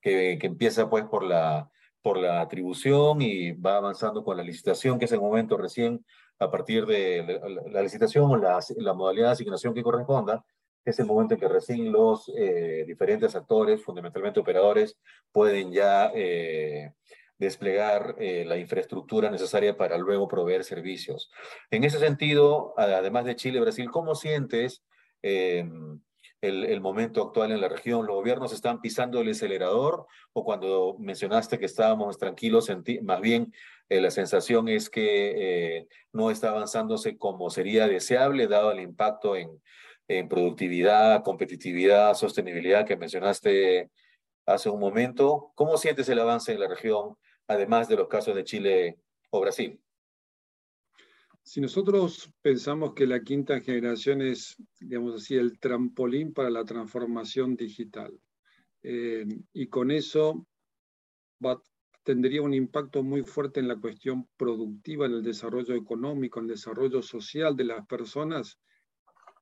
que, 0.00 0.38
que 0.40 0.46
empieza 0.46 0.88
pues 0.88 1.04
por 1.04 1.22
la 1.22 1.70
por 2.02 2.16
la 2.16 2.40
atribución 2.40 3.20
y 3.22 3.52
va 3.52 3.76
avanzando 3.76 4.24
con 4.24 4.36
la 4.36 4.42
licitación, 4.42 4.98
que 4.98 5.06
es 5.06 5.12
el 5.12 5.20
momento 5.20 5.56
recién 5.56 6.04
a 6.38 6.50
partir 6.50 6.86
de 6.86 7.40
la, 7.70 7.82
licitación 7.82 8.30
o 8.30 8.36
la, 8.36 8.60
la, 8.76 8.94
modalidad 8.94 9.26
de 9.26 9.32
asignación 9.32 9.74
que 9.74 9.82
corresponda, 9.82 10.44
es 10.90 10.98
el 10.98 11.06
momento 11.06 11.34
en 11.34 11.40
que 11.40 11.48
recién 11.48 11.92
los 11.92 12.32
eh, 12.36 12.84
diferentes 12.86 13.34
actores, 13.34 13.82
fundamentalmente 13.82 14.40
operadores, 14.40 14.98
pueden 15.32 15.72
ya 15.72 16.10
eh, 16.14 16.92
desplegar 17.38 18.16
eh, 18.18 18.44
la 18.46 18.58
infraestructura 18.58 19.30
necesaria 19.30 19.76
para 19.76 19.98
luego 19.98 20.28
proveer 20.28 20.64
servicios. 20.64 21.30
En 21.70 21.84
ese 21.84 21.98
sentido, 21.98 22.74
además 22.76 23.24
de 23.24 23.36
Chile, 23.36 23.60
Brasil, 23.60 23.90
¿cómo 23.90 24.14
sientes 24.14 24.82
el, 25.22 26.80
momento 26.80 27.22
actual 27.22 27.52
en 27.52 27.60
la 27.60 27.68
región? 27.68 28.06
¿Los 28.06 28.16
gobiernos 28.16 28.52
están 28.52 28.80
pisando 28.80 29.20
el 29.20 29.30
acelerador 29.30 30.06
o 30.32 30.44
cuando 30.44 30.96
mencionaste 30.98 31.58
que 31.58 31.66
estábamos 31.66 32.18
tranquilos, 32.18 32.70
más 33.02 33.20
bien 33.20 33.52
eh, 33.88 34.00
la 34.00 34.10
sensación 34.10 34.68
es 34.68 34.90
que 34.90 35.78
eh, 35.78 35.88
no 36.12 36.30
está 36.30 36.50
avanzándose 36.50 37.16
como 37.16 37.48
sería 37.50 37.88
deseable 37.88 38.46
dado 38.46 38.70
el 38.70 38.80
impacto 38.80 39.34
en, 39.34 39.60
en 40.08 40.28
productividad, 40.28 41.22
competitividad, 41.22 42.14
sostenibilidad 42.14 42.86
que 42.86 42.96
mencionaste 42.96 43.90
hace 44.46 44.70
un 44.70 44.80
momento? 44.80 45.52
¿Cómo 45.54 45.76
sientes 45.76 46.08
el 46.08 46.18
avance 46.18 46.52
en 46.52 46.60
la 46.60 46.68
región, 46.68 47.16
además 47.46 47.88
de 47.88 47.96
los 47.96 48.08
casos 48.08 48.34
de 48.34 48.44
Chile 48.44 48.98
o 49.30 49.40
Brasil? 49.40 49.78
Si 51.42 51.60
nosotros 51.60 52.30
pensamos 52.42 52.94
que 52.94 53.06
la 53.06 53.22
quinta 53.22 53.60
generación 53.60 54.22
es, 54.22 54.56
digamos 54.80 55.14
así, 55.14 55.36
el 55.36 55.58
trampolín 55.58 56.32
para 56.32 56.50
la 56.50 56.64
transformación 56.64 57.56
digital, 57.56 58.18
eh, 58.82 59.26
y 59.52 59.66
con 59.68 59.90
eso 59.90 60.46
tendría 62.02 62.42
un 62.42 62.54
impacto 62.54 63.02
muy 63.02 63.22
fuerte 63.22 63.60
en 63.60 63.68
la 63.68 63.76
cuestión 63.76 64.28
productiva, 64.36 65.06
en 65.06 65.12
el 65.12 65.22
desarrollo 65.22 65.74
económico, 65.74 66.38
en 66.38 66.46
el 66.46 66.52
desarrollo 66.52 67.02
social 67.02 67.54
de 67.56 67.64
las 67.64 67.86
personas, 67.86 68.58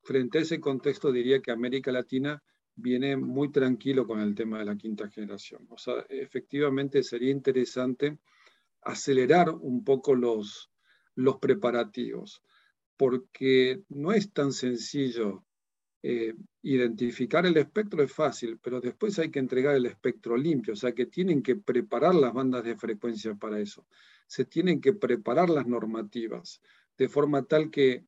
frente 0.07 0.39
a 0.39 0.43
ese 0.43 0.61
contexto 0.61 1.11
diría 1.11 1.43
que 1.43 1.51
América 1.51 1.91
Latina 1.91 2.43
viene 2.77 3.17
muy 3.17 3.51
tranquilo 3.51 4.07
con 4.07 4.21
el 4.21 4.35
tema 4.35 4.59
de 4.59 4.67
la 4.67 4.77
quinta 4.77 5.09
generación. 5.11 5.67
O 5.71 5.79
sea, 5.79 6.07
efectivamente 6.09 7.03
sería 7.03 7.31
interesante 7.31 8.19
acelerar 8.83 9.51
un 9.51 9.83
poco 9.83 10.15
los, 10.15 10.71
los 11.17 11.39
preparativos, 11.39 12.43
porque 12.97 13.83
no 13.89 14.13
es 14.13 14.33
tan 14.33 14.53
sencillo 14.53 15.45
eh, 16.03 16.35
identificar 16.63 17.45
el 17.47 17.57
espectro, 17.57 18.03
es 18.03 18.13
fácil, 18.13 18.59
pero 18.63 18.81
después 18.81 19.19
hay 19.19 19.31
que 19.31 19.41
entregar 19.41 19.75
el 19.75 19.87
espectro 19.87 20.37
limpio, 20.37 20.75
o 20.75 20.77
sea 20.77 20.93
que 20.93 21.07
tienen 21.07 21.43
que 21.43 21.57
preparar 21.57 22.15
las 22.15 22.33
bandas 22.33 22.63
de 22.63 22.77
frecuencia 22.77 23.35
para 23.35 23.59
eso, 23.59 23.87
se 24.27 24.45
tienen 24.45 24.81
que 24.81 24.93
preparar 24.93 25.51
las 25.51 25.67
normativas, 25.67 26.61
de 26.97 27.09
forma 27.09 27.43
tal 27.43 27.71
que 27.71 28.05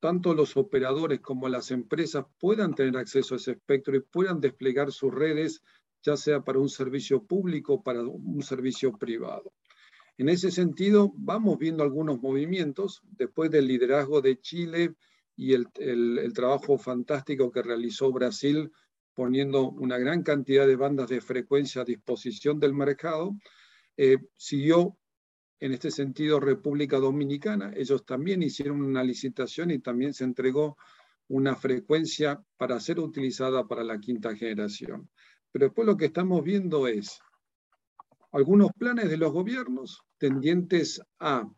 tanto 0.00 0.34
los 0.34 0.56
operadores 0.56 1.20
como 1.20 1.48
las 1.48 1.70
empresas 1.70 2.24
puedan 2.38 2.74
tener 2.74 2.96
acceso 2.96 3.34
a 3.34 3.38
ese 3.38 3.52
espectro 3.52 3.96
y 3.96 4.00
puedan 4.00 4.40
desplegar 4.40 4.92
sus 4.92 5.12
redes, 5.14 5.62
ya 6.02 6.16
sea 6.16 6.42
para 6.42 6.58
un 6.58 6.68
servicio 6.68 7.24
público 7.24 7.74
o 7.74 7.82
para 7.82 8.02
un 8.02 8.42
servicio 8.42 8.92
privado. 8.96 9.52
En 10.18 10.28
ese 10.30 10.50
sentido, 10.50 11.12
vamos 11.16 11.58
viendo 11.58 11.82
algunos 11.82 12.20
movimientos 12.20 13.02
después 13.18 13.50
del 13.50 13.66
liderazgo 13.66 14.22
de 14.22 14.40
Chile 14.40 14.94
y 15.36 15.52
el, 15.52 15.68
trabajo 16.32 16.78
fantástico 16.78 17.52
que 17.52 17.62
realizó 17.62 18.10
Brasil 18.10 18.72
poniendo 19.14 19.70
una 19.70 19.98
gran 19.98 20.22
cantidad 20.22 20.66
de 20.66 20.76
bandas 20.76 21.08
de 21.08 21.20
frecuencia 21.20 21.82
a 21.82 21.84
disposición 21.84 22.58
del 22.58 22.72
mercado. 22.72 23.36
Eh, 23.98 24.16
siguió 24.36 24.96
en 25.60 25.72
este 25.72 25.90
sentido 25.90 26.40
República 26.40 26.98
Dominicana. 26.98 27.72
Ellos 27.74 28.04
también 28.04 28.42
hicieron 28.42 28.82
una 28.82 29.02
licitación 29.02 29.70
y 29.70 29.78
también 29.78 30.14
se 30.14 30.24
entregó 30.24 30.76
una 31.28 31.56
frecuencia 31.56 32.42
para 32.56 32.78
ser 32.80 33.00
utilizada 33.00 33.66
para 33.66 33.82
la 33.84 33.98
quinta 33.98 34.34
generación. 34.36 35.10
Pero 35.50 35.66
después 35.66 35.86
lo 35.86 35.96
que 35.96 36.06
estamos 36.06 36.42
viendo 36.44 36.86
es 36.86 37.18
algunos 38.32 38.70
planes 38.78 39.08
de 39.08 39.16
los 39.16 39.32
gobiernos 39.32 40.02
tendientes 40.18 41.00
a 41.18 41.50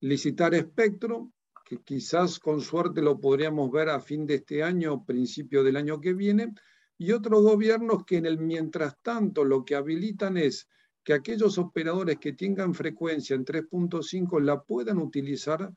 licitar 0.00 0.54
espectro, 0.54 1.32
que 1.64 1.82
quizás 1.82 2.38
con 2.38 2.60
suerte 2.62 3.02
lo 3.02 3.20
podríamos 3.20 3.70
ver 3.70 3.90
a 3.90 4.00
fin 4.00 4.26
de 4.26 4.36
este 4.36 4.62
año 4.62 5.04
principio 5.04 5.62
del 5.62 5.76
año 5.76 6.00
que 6.00 6.14
viene, 6.14 6.54
y 6.96 7.12
otros 7.12 7.42
gobiernos 7.42 8.04
que 8.04 8.16
en 8.16 8.26
el 8.26 8.38
mientras 8.38 8.96
tanto 9.02 9.44
lo 9.44 9.64
que 9.64 9.74
habilitan 9.74 10.36
es 10.36 10.66
que 11.04 11.12
aquellos 11.12 11.58
operadores 11.58 12.18
que 12.18 12.32
tengan 12.32 12.74
frecuencia 12.74 13.34
en 13.34 13.44
3.5 13.44 14.40
la 14.40 14.62
puedan 14.62 14.98
utilizar 14.98 15.72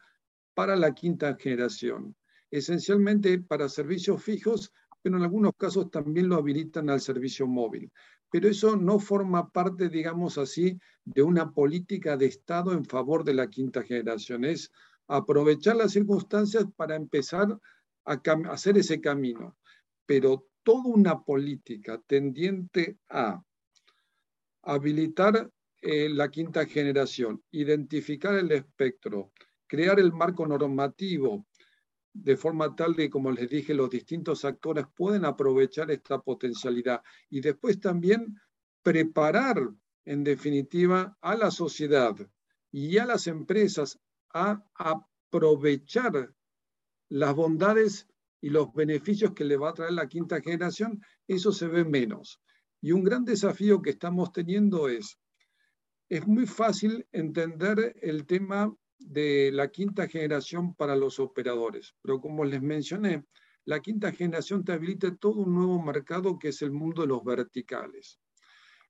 para 0.53 0.75
la 0.75 0.93
quinta 0.93 1.35
generación, 1.35 2.15
esencialmente 2.49 3.39
para 3.39 3.69
servicios 3.69 4.21
fijos, 4.21 4.73
pero 5.01 5.17
en 5.17 5.23
algunos 5.23 5.53
casos 5.57 5.89
también 5.89 6.29
lo 6.29 6.35
habilitan 6.35 6.89
al 6.89 7.01
servicio 7.01 7.47
móvil 7.47 7.91
pero 8.31 8.47
eso 8.47 8.77
no 8.77 8.97
forma 8.97 9.51
parte, 9.51 9.89
digamos 9.89 10.37
así, 10.37 10.79
de 11.03 11.21
una 11.21 11.51
política 11.51 12.15
de 12.15 12.27
Estado 12.27 12.71
en 12.71 12.85
favor 12.85 13.25
de 13.25 13.33
la 13.33 13.49
quinta 13.49 13.83
generación. 13.83 14.45
Es 14.45 14.71
aprovechar 15.07 15.75
las 15.75 15.91
circunstancias 15.91 16.65
para 16.77 16.95
empezar 16.95 17.59
a 18.05 18.21
hacer 18.49 18.77
ese 18.77 19.01
camino. 19.01 19.57
Pero 20.05 20.47
toda 20.63 20.85
una 20.85 21.21
política 21.21 22.01
tendiente 22.07 22.97
a 23.09 23.43
habilitar 24.63 25.51
eh, 25.81 26.09
la 26.09 26.29
quinta 26.29 26.65
generación, 26.65 27.43
identificar 27.51 28.35
el 28.35 28.51
espectro, 28.51 29.31
crear 29.67 29.99
el 29.99 30.11
marco 30.11 30.45
normativo, 30.45 31.47
de 32.13 32.35
forma 32.35 32.75
tal 32.75 32.95
de, 32.95 33.09
como 33.09 33.31
les 33.31 33.49
dije, 33.49 33.73
los 33.73 33.89
distintos 33.89 34.43
actores 34.43 34.85
pueden 34.95 35.25
aprovechar 35.25 35.89
esta 35.91 36.19
potencialidad 36.19 37.01
y 37.29 37.39
después 37.41 37.79
también 37.79 38.35
preparar, 38.83 39.57
en 40.05 40.23
definitiva, 40.23 41.17
a 41.21 41.35
la 41.35 41.51
sociedad 41.51 42.15
y 42.71 42.97
a 42.97 43.05
las 43.05 43.27
empresas 43.27 43.99
a 44.33 44.63
aprovechar 44.75 46.33
las 47.09 47.35
bondades 47.35 48.07
y 48.41 48.49
los 48.49 48.73
beneficios 48.73 49.33
que 49.33 49.45
le 49.45 49.57
va 49.57 49.69
a 49.69 49.73
traer 49.73 49.93
la 49.93 50.07
quinta 50.07 50.41
generación, 50.41 51.01
eso 51.27 51.51
se 51.51 51.67
ve 51.67 51.85
menos. 51.85 52.41
Y 52.81 52.91
un 52.91 53.03
gran 53.03 53.23
desafío 53.23 53.81
que 53.81 53.91
estamos 53.91 54.31
teniendo 54.33 54.89
es, 54.89 55.17
es 56.09 56.27
muy 56.27 56.47
fácil 56.47 57.07
entender 57.11 57.95
el 58.01 58.25
tema 58.25 58.75
de 58.97 59.51
la 59.51 59.69
quinta 59.69 60.07
generación 60.07 60.75
para 60.75 60.95
los 60.95 61.19
operadores, 61.19 61.95
pero 62.01 62.19
como 62.19 62.43
les 62.43 62.61
mencioné, 62.61 63.23
la 63.65 63.79
quinta 63.79 64.11
generación 64.11 64.63
te 64.63 64.73
habilita 64.73 65.15
todo 65.15 65.41
un 65.41 65.53
nuevo 65.53 65.81
mercado 65.81 66.39
que 66.39 66.49
es 66.49 66.61
el 66.63 66.71
mundo 66.71 67.03
de 67.03 67.07
los 67.07 67.23
verticales. 67.23 68.19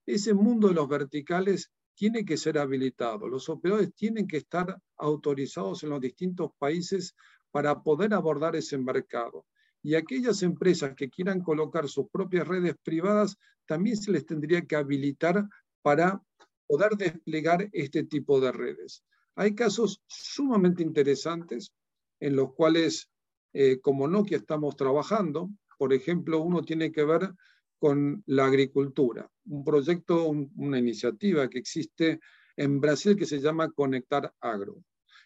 Ese 0.06 0.34
mundo 0.34 0.69
de 0.69 0.73
los 0.73 0.88
verticales 0.88 1.71
tiene 1.93 2.25
que 2.25 2.38
ser 2.38 2.58
habilitado. 2.58 3.27
Los 3.27 3.49
operadores 3.49 3.93
tienen 3.93 4.27
que 4.27 4.38
estar 4.38 4.82
autorizados 4.97 5.84
en 5.84 5.89
los 5.89 5.99
distintos 5.99 6.51
países 6.58 7.15
para 7.51 7.84
poder 7.84 8.13
abordar 8.13 8.56
ese 8.56 8.77
mercado. 8.77 9.45
Y 9.84 9.96
aquellas 9.96 10.44
empresas 10.44 10.94
que 10.96 11.10
quieran 11.10 11.41
colocar 11.41 11.88
sus 11.88 12.10
propias 12.10 12.48
redes 12.48 12.76
privadas, 12.84 13.38
también 13.65 13.98
se 13.98 14.12
les 14.12 14.26
tendría 14.26 14.62
que 14.62 14.76
habilitar 14.76 15.48
para 15.82 16.22
poder 16.67 16.91
desplegar 16.98 17.70
este 17.74 18.04
tipo 18.04 18.39
de 18.39 18.52
redes. 18.52 19.04
Hay 19.36 19.56
casos 19.56 20.02
sumamente 20.08 20.84
interesantes 20.84 21.74
en 22.20 22.36
los 22.36 22.54
cuales, 22.54 23.10
eh, 23.54 23.80
como 23.82 24.08
Nokia, 24.08 24.38
estamos 24.38 24.76
trabajando. 24.76 25.50
Por 25.78 25.94
ejemplo, 25.94 26.41
uno 26.41 26.62
tiene 26.62 26.91
que 26.91 27.04
ver 27.04 27.34
con 27.80 28.24
la 28.28 28.46
agricultura, 28.46 29.28
un 29.46 29.63
proyecto, 29.63 30.28
una 30.28 30.78
iniciativa 30.78 31.50
que 31.50 31.58
existe 31.58 32.20
en 32.56 32.80
Brasil 32.80 33.15
que 33.15 33.26
se 33.26 33.39
llama 33.39 33.72
Conectar 33.72 34.32
Agro. 34.39 34.84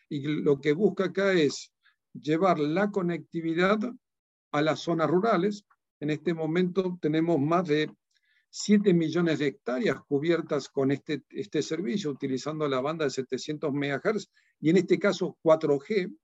Y 0.08 0.22
lo 0.22 0.62
que 0.62 0.72
busca 0.72 1.06
acá 1.06 1.34
es 1.34 1.74
llevar 2.14 2.60
la 2.60 2.92
conectividad 2.92 3.80
a 4.56 4.62
las 4.62 4.80
zonas 4.80 5.10
rurales. 5.10 5.66
En 6.00 6.10
este 6.10 6.34
momento 6.34 6.98
tenemos 7.02 7.40
más 7.40 7.68
de 7.68 7.92
7 8.50 8.94
millones 8.94 9.40
de 9.40 9.48
hectáreas 9.48 10.02
cubiertas 10.08 10.70
con 10.70 10.92
este, 10.92 11.24
este 11.30 11.62
servicio, 11.62 12.10
utilizando 12.10 12.66
la 12.70 12.80
banda 12.80 13.04
de 13.04 13.12
700 13.12 13.74
MHz 13.74 14.30
y 14.62 14.70
en 14.70 14.78
este 14.78 14.98
caso 14.98 15.38
4G, 15.44 16.18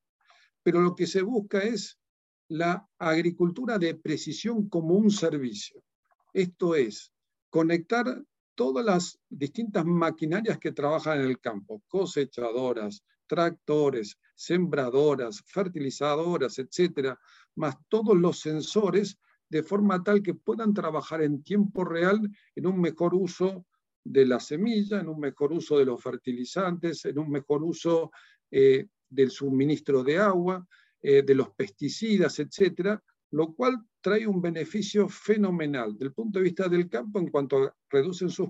pero 0.63 0.79
lo 0.79 0.95
que 0.95 1.07
se 1.07 1.21
busca 1.23 1.59
es 1.59 1.99
la 2.47 2.87
agricultura 2.97 3.77
de 3.77 3.95
precisión 3.95 4.69
como 4.69 4.95
un 4.95 5.11
servicio. 5.11 5.83
Esto 6.31 6.75
es, 6.75 7.11
conectar 7.49 8.23
todas 8.55 8.85
las 8.85 9.19
distintas 9.27 9.83
maquinarias 9.85 10.57
que 10.57 10.71
trabajan 10.71 11.19
en 11.19 11.27
el 11.27 11.39
campo, 11.41 11.83
cosechadoras, 11.89 13.03
tractores, 13.27 14.17
sembradoras, 14.35 15.41
fertilizadoras, 15.45 16.59
etcétera, 16.59 17.17
más 17.55 17.75
todos 17.89 18.17
los 18.17 18.39
sensores, 18.39 19.17
de 19.49 19.63
forma 19.63 20.01
tal 20.03 20.23
que 20.23 20.33
puedan 20.33 20.73
trabajar 20.73 21.21
en 21.21 21.43
tiempo 21.43 21.83
real 21.83 22.21
en 22.55 22.67
un 22.67 22.79
mejor 22.79 23.13
uso 23.13 23.65
de 24.03 24.25
la 24.25 24.39
semilla, 24.39 24.99
en 24.99 25.09
un 25.09 25.19
mejor 25.19 25.51
uso 25.51 25.77
de 25.77 25.85
los 25.85 26.01
fertilizantes, 26.01 27.05
en 27.05 27.19
un 27.19 27.29
mejor 27.29 27.63
uso 27.63 28.11
eh, 28.49 28.87
del 29.09 29.29
suministro 29.29 30.03
de 30.03 30.17
agua, 30.17 30.65
eh, 31.01 31.23
de 31.23 31.35
los 31.35 31.49
pesticidas, 31.51 32.39
etcétera, 32.39 33.03
lo 33.31 33.53
cual 33.53 33.77
trae 34.01 34.25
un 34.25 34.41
beneficio 34.41 35.07
fenomenal 35.07 35.97
del 35.97 36.13
punto 36.13 36.39
de 36.39 36.43
vista 36.43 36.67
del 36.67 36.89
campo 36.89 37.19
en 37.19 37.29
cuanto 37.29 37.75
reducen 37.89 38.29
sus 38.29 38.49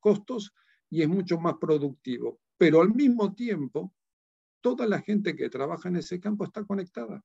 costos 0.00 0.52
y 0.90 1.02
es 1.02 1.08
mucho 1.08 1.38
más 1.38 1.54
productivo. 1.60 2.40
Pero 2.56 2.80
al 2.80 2.94
mismo 2.94 3.34
tiempo, 3.34 3.92
toda 4.60 4.86
la 4.86 5.00
gente 5.00 5.36
que 5.36 5.48
trabaja 5.48 5.88
en 5.88 5.96
ese 5.96 6.18
campo 6.20 6.44
está 6.44 6.64
conectada, 6.64 7.22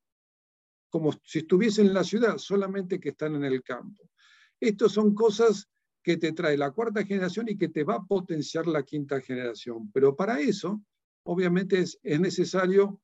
como 0.94 1.12
si 1.24 1.40
estuviese 1.40 1.82
en 1.82 1.92
la 1.92 2.04
ciudad, 2.04 2.38
solamente 2.38 3.00
que 3.00 3.10
están 3.10 3.34
en 3.34 3.46
el 3.46 3.64
campo. 3.64 4.12
Estas 4.60 4.92
son 4.92 5.16
cosas 5.16 5.68
que 6.04 6.18
te 6.18 6.34
trae 6.34 6.56
la 6.56 6.70
cuarta 6.70 7.04
generación 7.04 7.50
y 7.50 7.58
que 7.58 7.70
te 7.70 7.84
va 7.84 7.96
a 7.96 8.04
potenciar 8.04 8.68
la 8.68 8.84
quinta 8.84 9.20
generación. 9.20 9.92
Pero 9.92 10.16
para 10.16 10.40
eso, 10.40 10.84
obviamente, 11.24 11.80
es, 11.80 11.98
es 12.04 12.20
necesario 12.20 13.02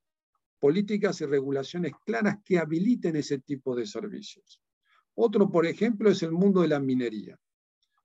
políticas 0.60 1.20
y 1.20 1.26
regulaciones 1.26 1.94
claras 2.06 2.36
que 2.44 2.60
habiliten 2.60 3.16
ese 3.16 3.40
tipo 3.40 3.74
de 3.74 3.86
servicios. 3.86 4.62
Otro, 5.16 5.50
por 5.50 5.66
ejemplo, 5.66 6.10
es 6.10 6.22
el 6.22 6.30
mundo 6.30 6.60
de 6.62 6.68
la 6.68 6.78
minería. 6.78 7.40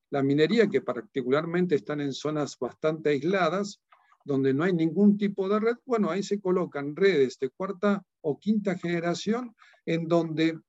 La 0.10 0.24
minería, 0.24 0.68
que 0.68 0.82
particularmente 0.82 1.76
están 1.76 2.02
en 2.02 2.12
zonas 2.12 2.58
bastante 2.58 3.10
aisladas, 3.10 3.84
donde 4.26 4.54
no 4.54 4.64
hay 4.64 4.74
ningún 4.74 5.18
tipo 5.18 5.48
de 5.48 5.60
red, 5.60 5.76
bueno, 5.86 6.10
ahí 6.10 6.24
se 6.24 6.42
colocan 6.42 6.96
redes 6.96 7.38
de 7.40 7.50
cuarta 7.52 8.04
o 8.22 8.40
quinta 8.40 8.78
generación 8.78 9.56
en 9.86 10.08
donde 10.08 10.60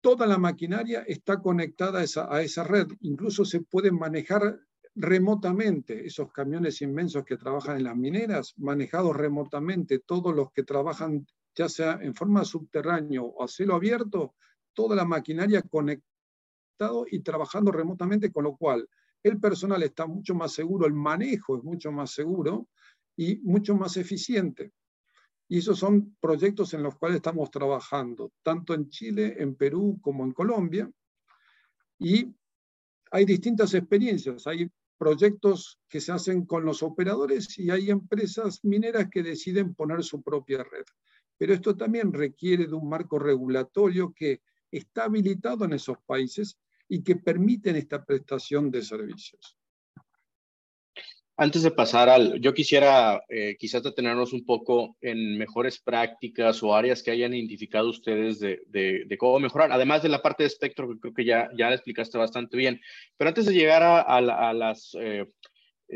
toda 0.00 0.26
la 0.26 0.38
maquinaria 0.38 1.04
está 1.06 1.40
conectada 1.40 2.00
a 2.00 2.42
esa, 2.42 2.64
red. 2.64 2.88
Incluso 3.00 3.44
se 3.44 3.60
pueden 3.60 3.96
manejar 3.96 4.58
remotamente 4.94 6.06
esos 6.06 6.32
camiones 6.32 6.80
inmensos 6.80 7.24
que 7.24 7.36
trabajan 7.36 7.76
en 7.76 7.84
las 7.84 7.96
mineras, 7.96 8.54
manejados 8.56 9.16
remotamente, 9.16 9.98
todos 9.98 10.34
los 10.34 10.50
que 10.52 10.62
trabajan 10.62 11.26
ya 11.54 11.68
sea 11.68 11.98
en 12.02 12.14
forma 12.14 12.44
subterránea 12.44 13.22
o 13.22 13.42
a 13.42 13.48
cielo 13.48 13.74
abierto, 13.74 14.34
toda 14.72 14.96
la 14.96 15.04
maquinaria 15.04 15.62
conectado 15.62 17.06
y 17.10 17.20
trabajando 17.20 17.70
remotamente, 17.70 18.32
con 18.32 18.44
lo 18.44 18.56
cual 18.56 18.88
el 19.24 19.40
personal 19.40 19.82
está 19.82 20.06
mucho 20.06 20.34
más 20.34 20.52
seguro, 20.52 20.86
el 20.86 20.92
manejo 20.92 21.56
es 21.56 21.64
mucho 21.64 21.90
más 21.90 22.12
seguro 22.12 22.68
y 23.16 23.38
mucho 23.38 23.74
más 23.74 23.96
eficiente. 23.96 24.72
Y 25.48 25.58
esos 25.58 25.78
son 25.78 26.16
proyectos 26.20 26.74
en 26.74 26.82
los 26.82 26.96
cuales 26.96 27.16
estamos 27.16 27.50
trabajando, 27.50 28.32
tanto 28.42 28.74
en 28.74 28.88
Chile, 28.90 29.36
en 29.38 29.54
Perú 29.54 29.98
como 30.00 30.24
en 30.24 30.32
Colombia. 30.32 30.90
Y 31.98 32.34
hay 33.10 33.24
distintas 33.24 33.72
experiencias. 33.74 34.46
Hay 34.46 34.70
proyectos 34.98 35.80
que 35.88 36.00
se 36.00 36.12
hacen 36.12 36.44
con 36.44 36.64
los 36.64 36.82
operadores 36.82 37.58
y 37.58 37.70
hay 37.70 37.90
empresas 37.90 38.62
mineras 38.62 39.08
que 39.10 39.22
deciden 39.22 39.74
poner 39.74 40.02
su 40.02 40.22
propia 40.22 40.64
red. 40.64 40.84
Pero 41.38 41.54
esto 41.54 41.76
también 41.76 42.12
requiere 42.12 42.66
de 42.66 42.74
un 42.74 42.88
marco 42.88 43.18
regulatorio 43.18 44.12
que 44.14 44.42
está 44.70 45.04
habilitado 45.04 45.64
en 45.64 45.72
esos 45.72 45.96
países 46.06 46.58
y 46.88 47.02
que 47.02 47.16
permiten 47.16 47.76
esta 47.76 48.04
prestación 48.04 48.70
de 48.70 48.82
servicios. 48.82 49.56
Antes 51.36 51.62
de 51.64 51.72
pasar 51.72 52.08
al, 52.08 52.40
yo 52.40 52.54
quisiera 52.54 53.20
eh, 53.28 53.56
quizás 53.58 53.82
detenernos 53.82 54.32
un 54.32 54.44
poco 54.44 54.96
en 55.00 55.36
mejores 55.36 55.80
prácticas 55.80 56.62
o 56.62 56.76
áreas 56.76 57.02
que 57.02 57.10
hayan 57.10 57.34
identificado 57.34 57.88
ustedes 57.88 58.38
de, 58.38 58.60
de, 58.68 59.18
cómo 59.18 59.40
mejorar, 59.40 59.72
además 59.72 60.04
de 60.04 60.10
la 60.10 60.22
parte 60.22 60.44
de 60.44 60.46
espectro 60.46 60.88
que 60.88 61.00
creo 61.00 61.12
que 61.12 61.24
ya, 61.24 61.50
ya 61.58 61.70
la 61.70 61.74
explicaste 61.74 62.18
bastante 62.18 62.56
bien. 62.56 62.80
Pero 63.16 63.28
antes 63.28 63.46
de 63.46 63.52
llegar 63.52 63.82
a, 63.82 64.00
a, 64.02 64.52
las, 64.52 64.96
eh, 65.00 65.26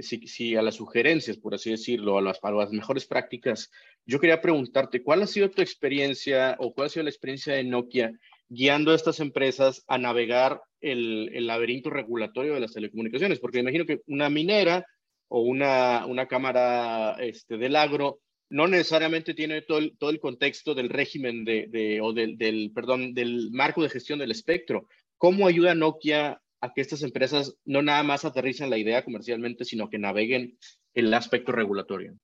si, 0.03 0.57
a 0.57 0.63
las 0.63 0.75
sugerencias, 0.75 1.37
por 1.37 1.55
así 1.55 1.71
decirlo, 1.71 2.19
a 2.19 2.23
las, 2.23 2.41
a 2.43 2.51
las 2.51 2.73
mejores 2.73 3.07
prácticas, 3.07 3.71
yo 4.07 4.19
quería 4.19 4.41
preguntarte, 4.41 5.05
¿cuál 5.05 5.23
ha 5.23 5.27
sido 5.29 5.51
tu 5.51 5.63
experiencia 5.63 6.57
o 6.59 6.75
cuál 6.75 6.87
ha 6.87 6.91
sido 6.91 7.05
la 7.05 7.11
experiencia 7.11 7.55
de 7.55 7.63
Nokia 7.63 8.13
guiando 8.49 8.91
a 8.91 8.97
estas 8.97 9.21
empresas 9.21 9.85
a 9.87 9.99
navegar 9.99 10.61
el, 10.81 11.31
el 11.33 11.47
laberinto 11.47 11.91
regulatorio 11.91 12.55
de 12.55 12.61
las 12.61 12.73
telecomunicaciones? 12.73 13.41
Porque 13.41 13.61
imagino 13.61 13.85
que 13.85 14.01
una 14.07 14.31
minera 14.31 14.85
o 15.29 15.43
una, 15.43 16.07
una 16.07 16.27
cámara 16.27 17.17
este, 17.21 17.59
del 17.59 17.77
agro 17.77 18.21
no 18.51 18.67
necesariamente 18.67 19.35
tiene 19.35 19.63
todo 19.63 19.79
el, 19.79 19.97
todo 19.99 20.11
el 20.11 20.21
contexto 20.21 20.75
del 20.75 20.89
régimen 20.89 21.45
de, 21.45 21.67
de 21.69 22.01
o 22.01 22.13
del, 22.13 22.39
del, 22.39 22.73
perdón, 22.75 23.13
del 23.13 23.51
marco 23.53 23.83
de 23.83 23.91
gestión 23.91 24.19
del 24.19 24.31
espectro. 24.31 24.89
¿Cómo 25.19 25.47
ayuda 25.47 25.75
Nokia 25.75 26.41
a 26.61 26.73
que 26.73 26.81
estas 26.81 27.03
empresas 27.03 27.57
no 27.65 27.83
nada 27.83 28.03
más 28.03 28.25
aterricen 28.25 28.71
la 28.71 28.79
idea 28.79 29.05
comercialmente, 29.05 29.65
sino 29.65 29.91
que 29.91 29.99
naveguen 29.99 30.59
el 30.95 31.13
aspecto 31.13 31.53
regulatorio? 31.53 32.17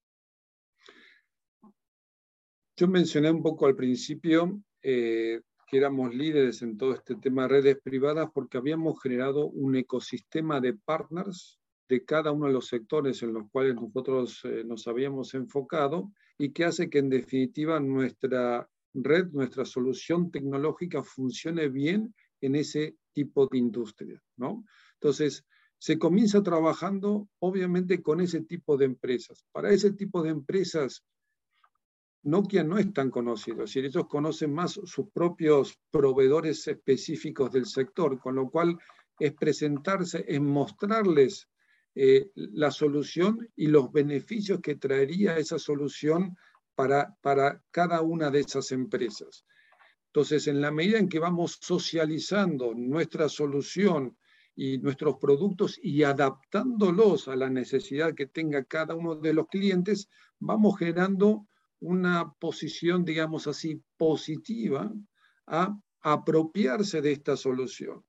Yo 2.77 2.89
mencioné 2.89 3.31
un 3.31 3.43
poco 3.43 3.67
al 3.67 3.77
principio 3.77 4.61
eh, 4.83 5.41
que 5.75 5.79
éramos 5.79 6.15
líderes 6.15 6.63
en 6.63 6.79
todo 6.79 6.95
este 6.95 7.17
tema 7.17 7.43
de 7.43 7.49
redes 7.49 7.79
privadas 7.83 8.29
porque 8.33 8.59
habíamos 8.59 9.03
generado 9.03 9.49
un 9.49 9.75
ecosistema 9.75 10.61
de 10.61 10.75
partners 10.75 11.59
de 11.89 12.05
cada 12.05 12.31
uno 12.31 12.47
de 12.47 12.53
los 12.53 12.69
sectores 12.69 13.21
en 13.25 13.33
los 13.33 13.51
cuales 13.51 13.75
nosotros 13.75 14.41
eh, 14.45 14.63
nos 14.65 14.87
habíamos 14.87 15.35
enfocado 15.35 16.13
y 16.39 16.53
que 16.53 16.65
hace 16.65 16.89
que 16.89 17.01
en 17.01 17.11
definitiva 17.11 17.81
nuestra 17.81 18.71
red, 18.93 19.33
nuestra 19.33 19.65
solución 19.65 20.31
tecnológica 20.31 21.03
funcione 21.03 21.69
bien 21.69 22.15
en 22.41 22.55
ese 22.55 22.95
tipo 23.13 23.49
de 23.49 23.59
industria. 23.59 24.23
¿no? 24.37 24.65
Entonces, 25.01 25.45
se 25.79 25.99
comienza 25.99 26.41
trabajando 26.41 27.29
obviamente 27.41 28.01
con 28.01 28.21
ese 28.21 28.43
tipo 28.43 28.77
de 28.77 28.85
empresas. 28.85 29.45
Para 29.51 29.73
ese 29.73 29.93
tipo 29.93 30.23
de 30.23 30.31
empresas, 30.31 31.03
Nokia 32.25 32.65
no 32.65 32.79
es 32.79 32.93
tan 32.93 33.11
conocido, 33.11 33.65
es 33.65 33.71
decir, 33.71 33.85
ellos 33.85 34.07
conocen 34.09 34.53
más 34.53 34.73
sus 34.73 35.11
propios 35.11 35.79
proveedores 35.91 36.67
específicos 36.67 37.53
del 37.53 37.67
sector, 37.67 38.19
con 38.19 38.35
lo 38.35 38.51
cual 38.51 38.79
es 39.19 39.33
presentarse, 39.35 40.25
es 40.27 40.41
mostrarles 40.41 41.49
eh, 41.95 42.31
la 42.35 42.71
solución 42.71 43.49
y 43.55 43.67
los 43.67 43.93
beneficios 43.93 44.61
que 44.61 44.77
traería 44.77 45.37
esa 45.37 45.59
solución 45.59 46.37
para, 46.75 47.15
para 47.21 47.63
cada 47.71 48.01
una 48.01 48.31
de 48.31 48.41
esas 48.41 48.73
empresas. 48.73 49.45
Entonces, 50.07 50.47
en 50.47 50.61
la 50.61 50.71
medida 50.71 50.99
en 50.99 51.09
que 51.09 51.19
vamos 51.19 51.59
socializando 51.61 52.73
nuestra 52.75 53.29
solución 53.29 54.17
y 54.57 54.79
nuestros 54.79 55.17
productos 55.17 55.79
y 55.83 56.05
adaptándolos 56.05 57.29
a 57.29 57.37
la 57.37 57.51
necesidad 57.51 58.15
que 58.15 58.27
tenga 58.27 58.65
cada 58.65 58.95
uno 58.95 59.15
de 59.15 59.35
los 59.35 59.47
clientes, 59.49 60.09
vamos 60.39 60.79
generando 60.79 61.47
una 61.85 62.33
posición, 62.39 63.05
digamos 63.05 63.47
así, 63.47 63.83
positiva 63.97 64.93
a 65.47 65.79
apropiarse 66.01 67.01
de 67.03 67.13
esta 67.13 67.37
solución. 67.37 68.05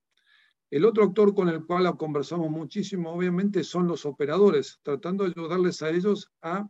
El 0.72 0.86
otro 0.86 1.04
actor 1.04 1.36
con 1.36 1.50
el 1.50 1.66
cual 1.66 1.96
conversamos 1.98 2.50
muchísimo, 2.50 3.12
obviamente, 3.12 3.64
son 3.64 3.88
los 3.88 4.06
operadores, 4.06 4.80
tratando 4.82 5.24
de 5.24 5.34
ayudarles 5.36 5.82
a 5.82 5.90
ellos 5.90 6.32
a 6.42 6.68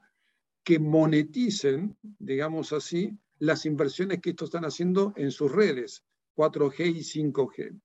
que 0.63 0.79
moneticen, 0.79 1.95
digamos 2.01 2.73
así, 2.73 3.17
las 3.39 3.65
inversiones 3.65 4.19
que 4.21 4.31
estos 4.31 4.47
están 4.47 4.65
haciendo 4.65 5.13
en 5.15 5.31
sus 5.31 5.51
redes, 5.51 6.03
4G 6.35 6.87
y 6.87 6.99
5G. 6.99 7.79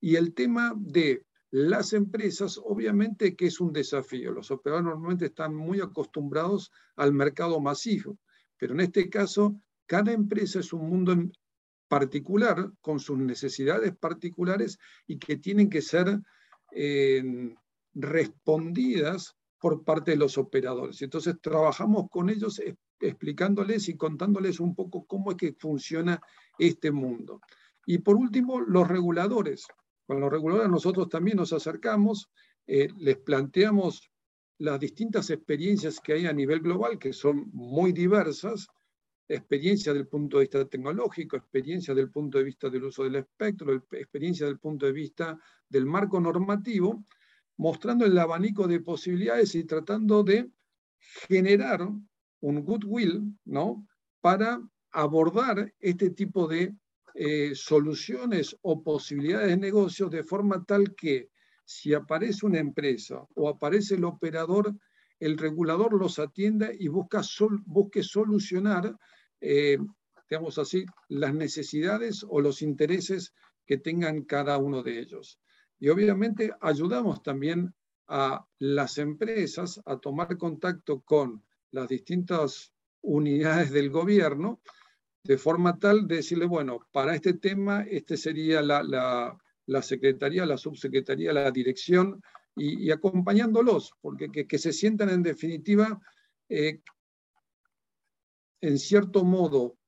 Y 0.00 0.16
el 0.16 0.34
tema 0.34 0.72
de 0.76 1.24
las 1.50 1.92
empresas, 1.92 2.58
obviamente 2.62 3.36
que 3.36 3.46
es 3.46 3.60
un 3.60 3.72
desafío. 3.72 4.32
Los 4.32 4.50
operadores 4.50 4.86
normalmente 4.86 5.26
están 5.26 5.54
muy 5.54 5.80
acostumbrados 5.80 6.72
al 6.96 7.12
mercado 7.12 7.60
masivo, 7.60 8.18
pero 8.62 8.74
en 8.74 8.80
este 8.80 9.10
caso, 9.10 9.60
cada 9.86 10.12
empresa 10.12 10.60
es 10.60 10.72
un 10.72 10.88
mundo 10.88 11.16
particular, 11.88 12.70
con 12.80 13.00
sus 13.00 13.18
necesidades 13.18 13.92
particulares 13.96 14.78
y 15.04 15.18
que 15.18 15.36
tienen 15.36 15.68
que 15.68 15.82
ser 15.82 16.20
eh, 16.70 17.56
respondidas 17.92 19.34
por 19.58 19.82
parte 19.82 20.12
de 20.12 20.16
los 20.16 20.38
operadores. 20.38 21.02
Entonces 21.02 21.34
trabajamos 21.42 22.08
con 22.08 22.30
ellos 22.30 22.62
explicándoles 23.00 23.88
y 23.88 23.96
contándoles 23.96 24.60
un 24.60 24.76
poco 24.76 25.06
cómo 25.06 25.32
es 25.32 25.38
que 25.38 25.56
funciona 25.58 26.20
este 26.56 26.92
mundo. 26.92 27.40
Y 27.84 27.98
por 27.98 28.14
último, 28.14 28.60
los 28.60 28.86
reguladores. 28.86 29.66
Con 30.06 30.20
los 30.20 30.30
reguladores 30.30 30.70
nosotros 30.70 31.08
también 31.08 31.38
nos 31.38 31.52
acercamos, 31.52 32.30
eh, 32.68 32.86
les 32.96 33.16
planteamos 33.16 34.11
las 34.62 34.78
distintas 34.78 35.28
experiencias 35.30 35.98
que 35.98 36.12
hay 36.12 36.26
a 36.26 36.32
nivel 36.32 36.60
global, 36.60 36.96
que 36.96 37.12
son 37.12 37.50
muy 37.52 37.92
diversas, 37.92 38.68
experiencia 39.26 39.92
del 39.92 40.06
punto 40.06 40.38
de 40.38 40.44
vista 40.44 40.64
tecnológico, 40.68 41.36
experiencia 41.36 41.92
del 41.94 42.12
punto 42.12 42.38
de 42.38 42.44
vista 42.44 42.70
del 42.70 42.84
uso 42.84 43.02
del 43.02 43.16
espectro, 43.16 43.72
experiencia 43.90 44.46
del 44.46 44.60
punto 44.60 44.86
de 44.86 44.92
vista 44.92 45.36
del 45.68 45.84
marco 45.84 46.20
normativo, 46.20 47.04
mostrando 47.56 48.04
el 48.04 48.16
abanico 48.16 48.68
de 48.68 48.78
posibilidades 48.78 49.52
y 49.56 49.64
tratando 49.64 50.22
de 50.22 50.48
generar 51.28 51.80
un 52.40 52.64
goodwill 52.64 53.36
¿no? 53.44 53.84
para 54.20 54.62
abordar 54.92 55.74
este 55.80 56.10
tipo 56.10 56.46
de 56.46 56.72
eh, 57.14 57.50
soluciones 57.56 58.56
o 58.62 58.80
posibilidades 58.80 59.48
de 59.48 59.56
negocios 59.56 60.08
de 60.08 60.22
forma 60.22 60.64
tal 60.64 60.94
que 60.94 61.31
si 61.64 61.94
aparece 61.94 62.46
una 62.46 62.58
empresa 62.58 63.24
o 63.34 63.48
aparece 63.48 63.94
el 63.94 64.04
operador, 64.04 64.74
el 65.20 65.38
regulador 65.38 65.94
los 65.94 66.18
atienda 66.18 66.70
y 66.76 66.88
busca 66.88 67.22
busque 67.64 68.02
solucionar, 68.02 68.96
eh, 69.40 69.78
digamos 70.28 70.58
así, 70.58 70.84
las 71.08 71.34
necesidades 71.34 72.24
o 72.28 72.40
los 72.40 72.62
intereses 72.62 73.32
que 73.66 73.78
tengan 73.78 74.22
cada 74.22 74.58
uno 74.58 74.82
de 74.82 74.98
ellos. 74.98 75.38
Y 75.78 75.88
obviamente 75.88 76.52
ayudamos 76.60 77.22
también 77.22 77.74
a 78.08 78.46
las 78.58 78.98
empresas 78.98 79.80
a 79.86 79.96
tomar 79.96 80.36
contacto 80.36 81.00
con 81.00 81.42
las 81.70 81.88
distintas 81.88 82.72
unidades 83.00 83.70
del 83.70 83.90
gobierno, 83.90 84.60
de 85.24 85.38
forma 85.38 85.78
tal 85.78 86.06
de 86.06 86.16
decirle, 86.16 86.46
bueno, 86.46 86.80
para 86.92 87.14
este 87.14 87.34
tema, 87.34 87.82
este 87.82 88.16
sería 88.16 88.60
la, 88.60 88.82
la, 88.82 89.36
secretaría, 89.82 90.46
la 90.46 90.56
subsecretaría, 90.56 91.32
la 91.32 91.50
dirección, 91.50 92.22
y, 92.54 92.90
acompañándolos, 92.90 93.92
porque 94.00 94.30
que, 94.30 94.58
se 94.58 94.72
sientan 94.72 95.08
en 95.08 95.22
definitiva, 95.22 96.00
eh, 96.48 96.82
en 98.60 98.78
cierto 98.78 99.24
modo, 99.24 99.78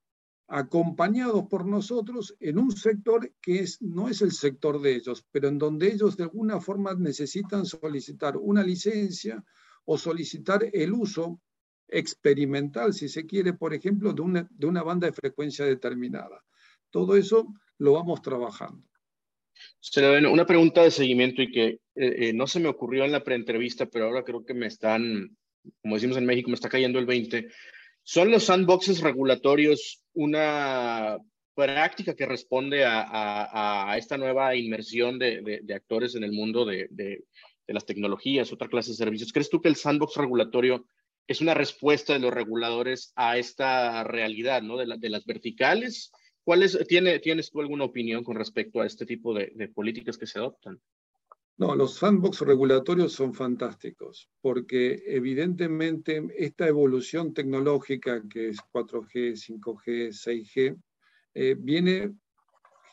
acompañados 0.47 1.47
por 1.49 1.67
nosotros 1.67 2.35
en 2.41 2.59
un 2.59 2.73
sector 2.73 3.33
que 3.41 3.61
es, 3.61 3.81
no 3.81 4.09
es 4.09 4.23
el 4.23 4.33
sector 4.33 4.81
de 4.81 4.95
ellos, 4.95 5.27
pero 5.31 5.49
en 5.49 5.59
donde 5.59 5.93
ellos 5.93 6.17
de 6.17 6.25
alguna 6.25 6.61
forma 6.61 6.95
necesitan 6.95 7.65
solicitar 7.67 8.37
una 8.37 8.63
licencia 8.63 9.43
o 9.85 9.99
solicitar 9.99 10.69
el 10.73 10.93
uso 10.93 11.41
experimental, 11.89 12.93
si 12.95 13.09
se 13.09 13.27
quiere, 13.27 13.53
por 13.53 13.75
ejemplo, 13.75 14.13
de 14.13 14.23
una, 14.23 14.49
de 14.51 14.67
una 14.67 14.83
banda 14.83 15.07
de 15.07 15.13
frecuencia 15.13 15.65
determinada. 15.65 16.43
Todo 16.91 17.17
eso 17.17 17.55
lo 17.79 17.93
vamos 17.93 18.23
trabajando. 18.23 18.83
Una 20.31 20.47
pregunta 20.47 20.83
de 20.83 20.91
seguimiento 20.91 21.43
y 21.43 21.51
que 21.51 21.67
eh, 21.67 21.79
eh, 21.95 22.33
no 22.33 22.47
se 22.47 22.61
me 22.61 22.69
ocurrió 22.69 23.05
en 23.05 23.13
la 23.13 23.23
preentrevista, 23.23 23.87
pero 23.87 24.07
ahora 24.07 24.25
creo 24.25 24.45
que 24.45 24.55
me 24.55 24.67
están, 24.67 25.37
como 25.83 25.95
decimos 25.95 26.17
en 26.17 26.27
México, 26.27 26.51
me 26.51 26.55
está 26.55 26.69
cayendo 26.69 26.99
el 26.99 27.07
20. 27.07 27.49
¿Son 28.03 28.31
los 28.31 28.45
sandboxes 28.45 29.01
regulatorios 29.01 30.03
una 30.13 31.19
práctica 31.55 32.15
que 32.15 32.27
responde 32.27 32.85
a, 32.85 33.95
esta 33.97 34.19
nueva 34.19 34.55
inmersión 34.57 35.19
de, 35.19 35.63
actores 35.75 36.15
en 36.15 36.25
el 36.25 36.33
mundo 36.33 36.65
de, 36.65 37.25
las 37.67 37.87
tecnologías, 37.87 38.53
otra 38.53 38.69
clase 38.69 38.91
de 38.91 38.97
servicios? 38.97 39.33
¿Crees 39.33 39.49
tú 39.49 39.61
que 39.61 39.69
el 39.69 39.77
sandbox 39.77 40.17
regulatorio 40.17 40.87
es 41.27 41.41
una 41.41 41.55
respuesta 41.55 42.13
de 42.13 42.19
los 42.19 42.35
reguladores 42.35 43.13
a 43.17 43.39
esta 43.39 44.05
realidad, 44.05 44.63
¿no? 44.63 44.77
De, 44.77 45.09
las 45.09 45.25
verticales. 45.25 46.13
¿Cuál 46.45 46.65
tiene, 46.87 47.19
¿Tienes 47.21 47.51
tú 47.51 47.61
alguna 47.61 47.85
opinión 47.85 48.23
con 48.23 48.37
respecto 48.37 48.81
a 48.81 48.87
este 48.87 49.07
tipo 49.07 49.35
de 49.35 49.73
políticas 49.75 50.19
que 50.19 50.27
se 50.27 50.39
adoptan? 50.39 50.81
No, 51.57 51.77
los 51.77 51.95
sandbox 51.95 52.41
regulatorios 52.41 53.13
son 53.13 53.33
fantásticos, 53.33 54.29
porque 54.41 55.05
evidentemente 55.07 56.27
esta 56.37 56.67
evolución 56.67 57.33
tecnológica 57.33 58.23
que 58.29 58.49
es 58.49 58.59
4G, 58.73 59.37
5G, 59.37 60.09
6G, 60.11 61.57
viene 61.59 62.13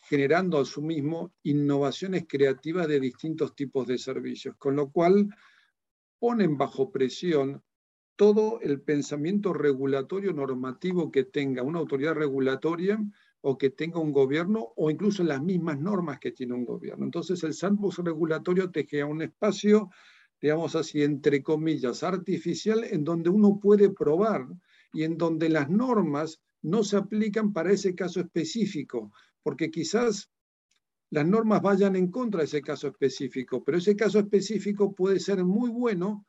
generando 0.03 0.59
a 0.59 0.65
su 0.65 0.83
mismo 0.83 1.33
innovaciones 1.41 2.25
creativas 2.27 2.87
de 2.87 2.99
distintos 2.99 3.55
tipos 3.55 3.87
de 3.87 3.97
servicios, 3.97 4.55
con 4.57 4.75
lo 4.75 4.91
cual 4.91 5.27
ponen 6.19 6.55
bajo 6.55 6.91
presión 6.91 7.63
todo 8.15 8.61
el 8.61 8.81
pensamiento 8.81 9.53
regulatorio 9.53 10.33
normativo 10.33 11.11
que 11.11 11.23
tenga 11.23 11.63
una 11.63 11.79
autoridad 11.79 12.13
regulatoria 12.13 12.99
o 13.41 13.57
que 13.57 13.71
tenga 13.71 13.99
un 13.99 14.11
gobierno 14.11 14.73
o 14.75 14.89
incluso 14.91 15.23
las 15.23 15.41
mismas 15.41 15.79
normas 15.79 16.19
que 16.19 16.31
tiene 16.31 16.53
un 16.53 16.65
gobierno. 16.65 17.05
Entonces 17.05 17.43
el 17.43 17.53
sandbox 17.53 17.97
regulatorio 17.99 18.69
te 18.71 18.85
crea 18.85 19.05
un 19.05 19.21
espacio, 19.21 19.89
digamos 20.39 20.75
así, 20.75 21.01
entre 21.03 21.41
comillas, 21.41 22.03
artificial 22.03 22.83
en 22.83 23.03
donde 23.03 23.29
uno 23.29 23.59
puede 23.59 23.89
probar 23.89 24.47
y 24.93 25.03
en 25.03 25.17
donde 25.17 25.49
las 25.49 25.69
normas 25.69 26.41
no 26.61 26.83
se 26.83 26.97
aplican 26.97 27.53
para 27.53 27.71
ese 27.71 27.95
caso 27.95 28.19
específico, 28.19 29.11
porque 29.41 29.71
quizás 29.71 30.29
las 31.09 31.25
normas 31.25 31.61
vayan 31.61 31.95
en 31.95 32.09
contra 32.09 32.39
de 32.39 32.45
ese 32.45 32.61
caso 32.61 32.87
específico, 32.87 33.63
pero 33.63 33.77
ese 33.79 33.95
caso 33.95 34.19
específico 34.19 34.93
puede 34.93 35.19
ser 35.19 35.43
muy 35.43 35.69
bueno 35.69 36.25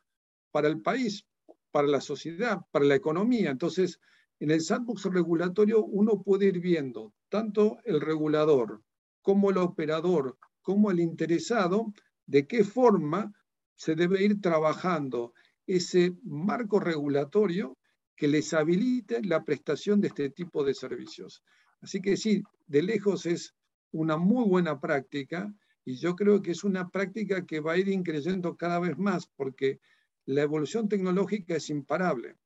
para 0.50 0.68
el 0.68 0.80
país, 0.80 1.26
para 1.70 1.86
la 1.88 2.00
sociedad, 2.00 2.62
para 2.70 2.86
la 2.86 2.94
economía. 2.94 3.50
Entonces, 3.50 4.00
en 4.42 4.50
el 4.50 4.60
sandbox 4.60 5.04
regulatorio 5.04 5.84
uno 5.84 6.20
puede 6.20 6.46
ir 6.46 6.58
viendo 6.58 7.14
tanto 7.28 7.78
el 7.84 8.00
regulador 8.00 8.82
como 9.20 9.50
el 9.50 9.58
operador, 9.58 10.36
como 10.62 10.90
el 10.90 10.98
interesado, 10.98 11.92
de 12.26 12.48
qué 12.48 12.64
forma 12.64 13.32
se 13.76 13.94
debe 13.94 14.24
ir 14.24 14.40
trabajando 14.40 15.32
ese 15.64 16.16
marco 16.24 16.80
regulatorio 16.80 17.78
que 18.16 18.26
les 18.26 18.52
habilite 18.52 19.22
la 19.22 19.44
prestación 19.44 20.00
de 20.00 20.08
este 20.08 20.30
tipo 20.30 20.64
de 20.64 20.74
servicios. 20.74 21.44
Así 21.80 22.00
que 22.00 22.16
sí, 22.16 22.42
de 22.66 22.82
lejos 22.82 23.26
es 23.26 23.54
una 23.92 24.16
muy 24.16 24.44
buena 24.48 24.80
práctica 24.80 25.54
y 25.84 25.98
yo 25.98 26.16
creo 26.16 26.42
que 26.42 26.50
es 26.50 26.64
una 26.64 26.88
práctica 26.88 27.46
que 27.46 27.60
va 27.60 27.74
a 27.74 27.78
ir 27.78 27.88
increyendo 27.88 28.56
cada 28.56 28.80
vez 28.80 28.98
más 28.98 29.28
porque 29.36 29.78
la 30.24 30.42
evolución 30.42 30.88
tecnológica 30.88 31.54
es 31.54 31.70
imparable 31.70 32.38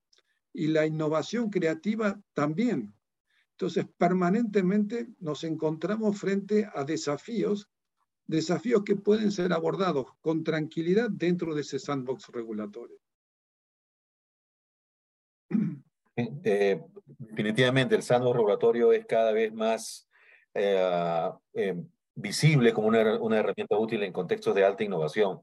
y 0.57 0.68
la 0.68 0.86
innovación 0.86 1.50
creativa 1.50 2.18
también. 2.32 2.94
Entonces, 3.52 3.86
permanentemente 3.96 5.09
nos 5.20 5.44
encontramos 5.44 6.18
frente 6.18 6.68
a 6.74 6.84
desafíos, 6.84 7.70
desafíos 8.26 8.82
que 8.84 8.96
pueden 8.96 9.30
ser 9.30 9.52
abordados 9.52 10.07
con 10.20 10.42
tranquilidad 10.44 11.11
dentro 11.11 11.54
de 11.54 11.61
ese 11.61 11.78
sandbox 11.78 12.28
regulatorio. 12.28 12.96
Eh, 16.16 16.80
definitivamente, 17.18 17.94
el 17.94 18.02
sandbox 18.02 18.36
regulatorio 18.36 18.92
es 18.92 19.04
cada 19.04 19.32
vez 19.32 19.52
más 19.52 20.09
eh, 20.54 21.30
eh, 21.52 21.76
visible 22.14 22.72
como 22.72 22.88
una, 22.88 23.20
una 23.20 23.38
herramienta 23.38 23.76
útil 23.76 24.02
en 24.02 24.12
contextos 24.12 24.54
de 24.54 24.64
alta 24.64 24.84
innovación. 24.84 25.42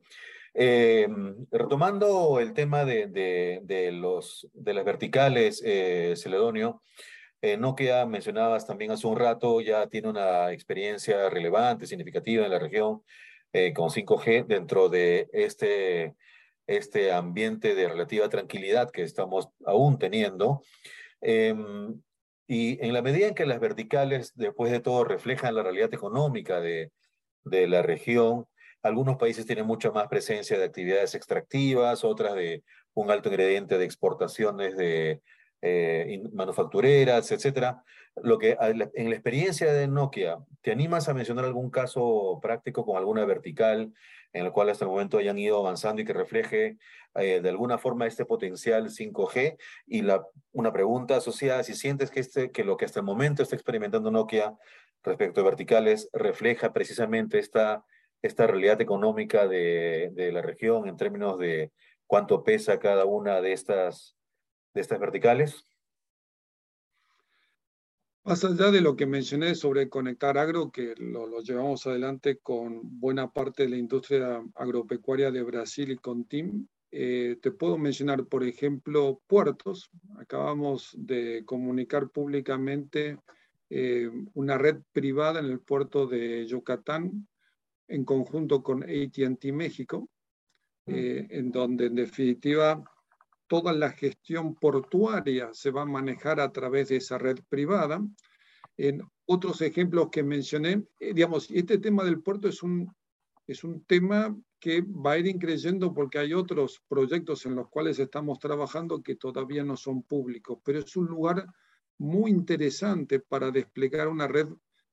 Eh, 0.56 1.08
retomando 1.52 2.40
el 2.40 2.54
tema 2.54 2.86
de, 2.86 3.08
de, 3.08 3.92
los, 3.92 4.48
de 4.54 4.74
las 4.74 4.86
verticales, 4.86 5.62
eh, 5.66 6.14
Celedonio, 6.16 6.82
Eh, 7.46 7.58
Nokia, 7.58 8.06
mencionabas 8.06 8.66
también 8.66 8.92
hace 8.92 9.06
un 9.06 9.18
rato, 9.18 9.60
ya 9.60 9.88
tiene 9.88 10.08
una 10.08 10.54
experiencia 10.54 11.30
relevante, 11.30 11.86
significativa 11.88 12.46
en 12.46 12.52
la 12.52 12.58
región 12.60 13.02
eh, 13.52 13.74
con 13.74 13.90
5G 13.90 14.46
dentro 14.48 14.88
de 14.88 15.28
este, 15.34 16.16
este 16.68 17.12
ambiente 17.12 17.76
de 17.76 17.90
relativa 17.90 18.30
tranquilidad 18.30 18.92
que 18.92 19.04
estamos 19.04 19.50
aún 19.66 19.98
teniendo. 20.00 20.62
Em, 21.20 22.02
y 22.48 22.80
en 22.86 22.94
la 22.94 23.02
medida 23.02 23.28
en 23.28 23.36
que 23.36 23.46
las 23.46 23.60
verticales, 23.60 24.32
después 24.36 24.72
de 24.72 24.80
todo, 24.80 25.04
reflejan 25.04 25.56
la 25.56 25.64
realidad 25.64 25.94
económica 25.94 26.62
de, 26.62 26.92
de 27.44 27.68
la 27.68 27.82
región, 27.82 28.46
algunos 28.84 29.18
países 29.18 29.46
tienen 29.46 29.66
mucha 29.66 29.92
más 29.92 30.08
presencia 30.08 30.58
de 30.58 30.66
actividades 30.66 31.16
extractivas, 31.16 32.04
otras 32.04 32.36
de 32.36 32.64
un 32.94 33.10
alto 33.10 33.30
ingrediente 33.30 33.78
de 33.78 33.86
exportaciones 33.86 34.76
de 34.78 35.22
eh, 35.62 36.22
manufactureras, 36.34 37.32
etcétera. 37.32 37.84
Lo 38.22 38.38
que 38.38 38.58
en 38.60 39.10
la 39.10 39.16
experiencia 39.16 39.72
de 39.74 39.88
Nokia, 39.88 40.38
¿te 40.62 40.72
animas 40.72 41.08
a 41.10 41.14
mencionar 41.14 41.46
algún 41.46 41.72
caso 41.72 42.38
práctico 42.42 42.86
con 42.86 42.98
alguna 42.98 43.26
vertical 43.26 43.92
en 44.34 44.46
el 44.46 44.52
cual 44.52 44.70
hasta 44.70 44.86
el 44.86 44.92
momento 44.92 45.18
hayan 45.18 45.40
ido 45.40 45.58
avanzando 45.58 46.02
y 46.02 46.06
que 46.06 46.14
refleje 46.14 46.78
eh, 47.16 47.40
de 47.42 47.50
alguna 47.50 47.78
forma 47.78 48.06
este 48.06 48.26
potencial 48.26 48.90
5G? 48.90 49.58
Y 49.88 50.04
una 50.52 50.74
pregunta 50.74 51.16
asociada, 51.16 51.64
si 51.64 51.74
sientes 51.74 52.12
que, 52.12 52.20
este, 52.20 52.52
que 52.52 52.66
lo 52.66 52.78
que 52.78 52.86
hasta 52.86 53.00
el 53.00 53.06
momento 53.06 53.42
está 53.42 53.56
experimentando 53.56 54.12
Nokia 54.12 54.54
respecto 55.04 55.42
a 55.42 55.46
verticales 55.46 56.10
refleja 56.14 56.72
precisamente 56.72 57.40
esta, 57.40 57.84
esta 58.24 58.48
realidad 58.48 58.82
económica 58.82 59.48
de, 59.48 60.12
la 60.34 60.42
región 60.42 60.88
en 60.88 60.98
términos 60.98 61.38
de 61.38 61.72
cuánto 62.08 62.44
pesa 62.44 62.80
cada 62.80 63.06
una 63.06 63.42
de 63.42 63.52
estas 63.52 64.16
de 64.74 64.82
estas 64.82 65.00
verticales? 65.00 65.68
Más 68.24 68.44
allá 68.46 68.72
de 68.72 68.80
lo 68.80 68.96
que 68.96 69.06
mencioné 69.06 69.54
sobre 69.54 69.90
conectar 69.90 70.38
agro, 70.38 70.72
que 70.72 70.96
lo, 70.98 71.42
llevamos 71.42 71.86
adelante 71.86 72.38
con 72.38 72.80
buena 73.00 73.30
parte 73.30 73.64
de 73.64 73.70
la 73.70 73.78
industria 73.78 74.42
agropecuaria 74.56 75.30
de 75.30 75.44
Brasil 75.44 75.92
y 75.92 75.98
con 75.98 76.24
TIM, 76.24 76.66
eh, 76.92 77.38
te 77.42 77.52
puedo 77.52 77.78
mencionar, 77.78 78.26
por 78.26 78.46
ejemplo, 78.46 79.22
puertos. 79.28 79.90
Acabamos 80.18 80.96
de 80.98 81.44
comunicar 81.46 82.10
públicamente 82.10 83.20
eh, 83.70 84.10
una 84.34 84.58
red 84.58 84.78
privada 84.94 85.42
en 85.42 85.48
el 85.48 85.60
puerto 85.60 86.08
de 86.08 86.46
Yucatán 86.46 87.28
en 87.88 88.06
conjunto 88.06 88.64
con 88.64 88.84
ATT 88.84 89.46
México, 89.52 90.10
eh, 90.86 91.28
en 91.30 91.52
donde 91.52 91.86
en 91.88 91.96
definitiva 91.96 92.84
toda 93.48 93.74
la 93.74 93.92
gestión 93.92 94.56
portuaria 94.56 95.50
se 95.54 95.72
va 95.72 95.84
a 95.84 95.86
manejar 95.86 96.40
a 96.40 96.52
través 96.52 96.90
de 96.90 96.98
esa 96.98 97.18
red 97.18 97.38
privada. 97.50 98.02
En 98.78 99.02
otros 99.26 99.62
ejemplos 99.62 100.10
que 100.12 100.24
mencioné, 100.24 100.84
eh, 101.00 101.14
digamos, 101.14 101.50
este 101.52 101.78
tema 101.78 102.04
del 102.04 102.22
puerto 102.22 102.48
es 102.48 102.64
un, 102.64 102.94
es 103.46 103.64
un 103.64 103.84
tema 103.86 104.36
que 104.60 104.82
va 104.82 105.12
a 105.12 105.18
ir 105.18 105.28
increyendo 105.28 105.94
porque 105.94 106.20
hay 106.20 106.34
otros 106.34 106.82
proyectos 106.88 107.46
en 107.46 107.56
los 107.56 107.70
cuales 107.70 108.00
estamos 108.00 108.40
trabajando 108.40 109.04
que 109.04 109.16
todavía 109.16 109.64
no 109.64 109.76
son 109.78 110.04
públicos, 110.04 110.60
pero 110.64 110.80
es 110.80 110.96
un 110.96 111.06
lugar 111.06 111.46
muy 111.98 112.32
interesante 112.32 113.20
para 113.20 113.52
desplegar 113.52 114.08
una 114.08 114.28
red 114.28 114.48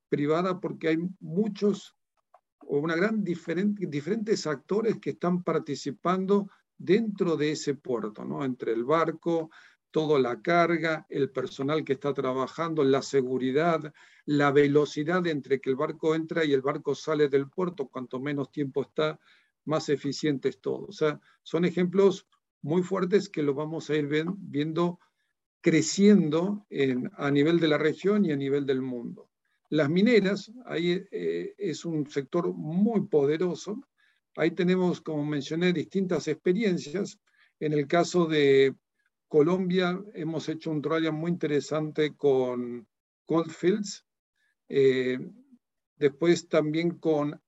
privada 0.08 0.60
porque 0.60 0.88
hay 0.88 0.98
muchos 1.20 1.96
o 2.66 2.78
una 2.78 2.96
gran 2.96 3.24
diferente, 3.24 3.86
diferentes 3.86 4.46
actores 4.46 4.98
que 5.00 5.10
están 5.10 5.42
participando 5.42 6.50
dentro 6.76 7.36
de 7.36 7.52
ese 7.52 7.74
puerto, 7.74 8.24
¿no? 8.24 8.44
entre 8.44 8.72
el 8.72 8.84
barco, 8.84 9.50
toda 9.90 10.18
la 10.18 10.40
carga, 10.40 11.06
el 11.08 11.30
personal 11.30 11.84
que 11.84 11.94
está 11.94 12.14
trabajando, 12.14 12.84
la 12.84 13.02
seguridad, 13.02 13.92
la 14.24 14.52
velocidad 14.52 15.26
entre 15.26 15.60
que 15.60 15.70
el 15.70 15.76
barco 15.76 16.14
entra 16.14 16.44
y 16.44 16.52
el 16.52 16.62
barco 16.62 16.94
sale 16.94 17.28
del 17.28 17.48
puerto, 17.48 17.88
cuanto 17.88 18.20
menos 18.20 18.50
tiempo 18.52 18.82
está, 18.82 19.18
más 19.64 19.88
eficiente 19.88 20.48
es 20.48 20.60
todo. 20.60 20.86
O 20.86 20.92
sea, 20.92 21.20
son 21.42 21.64
ejemplos 21.64 22.26
muy 22.62 22.82
fuertes 22.82 23.28
que 23.28 23.42
lo 23.42 23.54
vamos 23.54 23.90
a 23.90 23.96
ir 23.96 24.08
viendo 24.38 24.98
creciendo 25.60 26.66
a 27.16 27.30
nivel 27.30 27.60
de 27.60 27.68
la 27.68 27.78
región 27.78 28.24
y 28.24 28.32
a 28.32 28.36
nivel 28.36 28.64
del 28.64 28.80
mundo. 28.80 29.28
Las 29.70 29.88
mineras, 29.88 30.52
ahí 30.66 31.02
eh, 31.10 31.54
es 31.56 31.84
un 31.84 32.08
sector 32.08 32.52
muy 32.52 33.06
poderoso, 33.06 33.80
Ahí 34.36 34.52
tenemos, 34.52 35.00
como 35.00 35.24
mencioné, 35.24 35.72
distintas 35.72 36.28
experiencias. 36.28 37.18
En 37.58 37.72
el 37.72 37.86
caso 37.86 38.26
de 38.26 38.74
Colombia, 39.28 40.00
hemos 40.14 40.48
hecho 40.48 40.70
un 40.70 40.80
trial 40.80 41.12
muy 41.12 41.32
interesante 41.32 42.14
con 42.16 42.86
Goldfields. 43.26 44.06
Eh, 44.68 45.18
después 45.96 46.48
también 46.48 46.98
con 46.98 47.40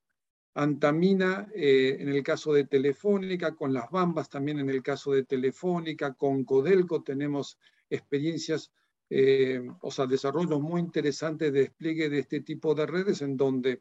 Antamina, 0.55 1.49
eh, 1.55 1.97
en 2.01 2.09
el 2.09 2.23
caso 2.23 2.53
de 2.53 2.65
Telefónica, 2.65 3.55
con 3.55 3.73
las 3.73 3.89
Bambas 3.91 4.29
también 4.29 4.59
en 4.59 4.69
el 4.69 4.83
caso 4.83 5.13
de 5.13 5.25
Telefónica, 5.25 6.13
con 6.15 6.45
Codelco 6.45 7.03
tenemos 7.03 7.59
experiencias, 7.89 8.73
eh, 9.15 9.61
o 9.83 9.91
sea, 9.91 10.07
desarrollos 10.07 10.59
muy 10.63 10.81
interesantes 10.81 11.53
de 11.53 11.61
despliegue 11.61 12.09
de 12.09 12.21
este 12.21 12.41
tipo 12.41 12.75
de 12.75 12.87
redes 12.87 13.21
en 13.21 13.37
donde 13.37 13.79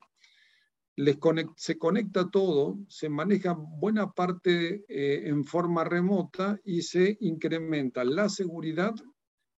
se 1.55 1.77
conecta 1.77 2.29
todo, 2.29 2.77
se 2.89 3.07
maneja 3.07 3.53
buena 3.53 4.11
parte 4.11 4.83
eh, 4.89 5.29
en 5.29 5.45
forma 5.45 5.85
remota 5.85 6.59
y 6.65 6.81
se 6.81 7.17
incrementa 7.21 8.03
la 8.03 8.27
seguridad 8.27 8.93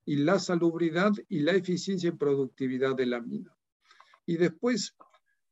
y 0.03 0.17
la 0.17 0.39
salubridad 0.39 1.13
y 1.29 1.39
la 1.39 1.53
eficiencia 1.53 2.09
y 2.09 2.17
productividad 2.17 2.93
de 2.93 3.05
la 3.05 3.21
mina. 3.21 3.55
Y 4.25 4.35
después, 4.35 4.93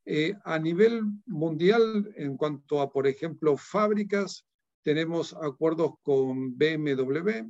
eh, 0.04 0.36
a 0.44 0.60
nivel 0.60 1.02
mundial, 1.28 2.12
en 2.18 2.36
cuanto 2.36 2.82
a, 2.82 2.92
por 2.92 3.08
ejemplo, 3.08 3.56
fábricas, 3.56 4.46
tenemos 4.82 5.34
acuerdos 5.34 5.94
con 6.04 6.58
BMW, 6.58 7.48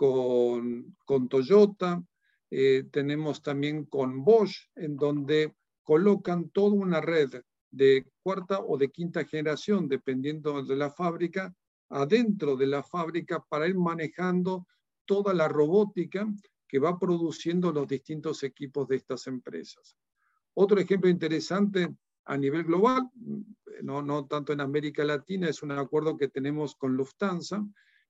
con, 0.00 1.28
Toyota, 1.28 2.02
eh, 2.50 2.84
tenemos 2.90 3.42
también 3.42 3.84
con 3.84 4.24
Bosch, 4.24 4.70
en 4.74 4.96
donde 4.96 5.54
colocan 5.82 6.48
toda 6.48 6.72
una 6.74 7.02
red 7.02 7.42
de 7.70 8.06
cuarta 8.22 8.60
o 8.60 8.78
de 8.78 8.88
quinta 8.88 9.26
generación, 9.26 9.88
dependiendo 9.88 10.62
de 10.62 10.74
la 10.74 10.88
fábrica, 10.88 11.54
adentro 11.90 12.56
de 12.56 12.66
la 12.66 12.82
fábrica 12.82 13.44
para 13.46 13.68
ir 13.68 13.76
manejando 13.76 14.66
toda 15.04 15.34
la 15.34 15.48
robótica 15.48 16.26
que 16.66 16.78
va 16.78 16.98
produciendo 16.98 17.70
los 17.70 17.86
distintos 17.86 18.42
equipos 18.42 18.88
de 18.88 18.96
estas 18.96 19.26
empresas. 19.26 19.98
Otro 20.54 20.80
ejemplo 20.80 21.10
interesante 21.10 21.94
a 22.24 22.38
nivel 22.38 22.64
global, 22.64 23.10
no, 23.82 24.00
no 24.00 24.26
tanto 24.26 24.54
en 24.54 24.62
América 24.62 25.04
Latina, 25.04 25.46
es 25.50 25.62
un 25.62 25.72
acuerdo 25.72 26.16
que 26.16 26.28
tenemos 26.28 26.74
con 26.74 26.96
Lufthansa, 26.96 27.62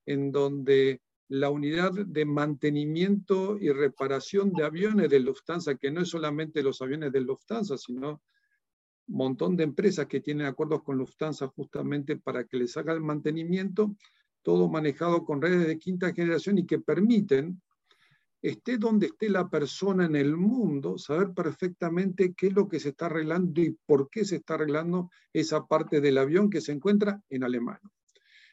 en 0.07 0.31
donde 0.31 1.03
la 1.31 1.49
unidad 1.49 1.93
de 1.93 2.25
mantenimiento 2.25 3.57
y 3.57 3.71
reparación 3.71 4.53
de 4.53 4.65
aviones 4.65 5.09
de 5.09 5.21
Lufthansa, 5.21 5.77
que 5.77 5.93
no 5.93 6.01
es 6.01 6.09
solamente 6.09 6.61
los 6.61 6.83
aviones 6.83 7.13
de 7.13 7.21
Lufthansa, 7.21 7.79
sino 7.79 8.21
montón 9.07 9.57
de 9.57 9.63
empresas 9.63 10.07
que 10.07 10.21
tienen 10.21 10.47
acuerdos 10.47 10.83
con 10.83 10.99
Lufthansa 10.99 11.47
justamente 11.47 12.17
para 12.17 12.45
que 12.45 12.57
les 12.57 12.77
haga 12.77 12.93
el 12.93 13.01
mantenimiento, 13.01 13.95
todo 14.43 14.69
manejado 14.69 15.25
con 15.25 15.41
redes 15.41 15.69
de 15.69 15.79
quinta 15.79 16.13
generación 16.13 16.59
y 16.59 16.67
que 16.67 16.81
permiten, 16.81 17.63
esté 18.43 18.77
donde 18.77 19.07
esté 19.07 19.29
la 19.29 19.49
persona 19.49 20.07
en 20.07 20.17
el 20.17 20.37
mundo, 20.37 20.99
saber 20.99 21.33
perfectamente 21.33 22.35
qué 22.35 22.49
es 22.49 22.55
lo 22.55 22.69
que 22.69 22.81
se 22.81 22.89
está 22.89 23.07
arreglando 23.07 23.61
y 23.61 23.79
por 23.87 24.11
qué 24.11 24.25
se 24.25 24.37
está 24.37 24.55
arreglando 24.55 25.11
esa 25.33 25.65
parte 25.65 26.01
del 26.01 26.19
avión 26.19 26.51
que 26.51 26.61
se 26.61 26.73
encuentra 26.73 27.23
en 27.29 27.45
Alemania. 27.45 27.89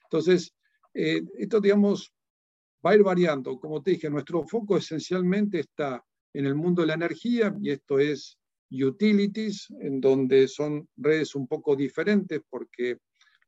Entonces, 0.03 0.53
eh, 0.93 1.23
esto, 1.39 1.59
digamos, 1.59 2.13
va 2.85 2.91
a 2.91 2.95
ir 2.95 3.03
variando. 3.03 3.59
Como 3.59 3.81
te 3.81 3.91
dije, 3.91 4.09
nuestro 4.09 4.43
foco 4.43 4.77
esencialmente 4.77 5.59
está 5.59 6.03
en 6.33 6.45
el 6.45 6.55
mundo 6.55 6.81
de 6.81 6.87
la 6.87 6.93
energía 6.93 7.55
y 7.61 7.71
esto 7.71 7.99
es 7.99 8.37
utilities, 8.69 9.67
en 9.79 10.01
donde 10.01 10.47
son 10.47 10.87
redes 10.97 11.35
un 11.35 11.47
poco 11.47 11.75
diferentes 11.75 12.41
porque 12.49 12.97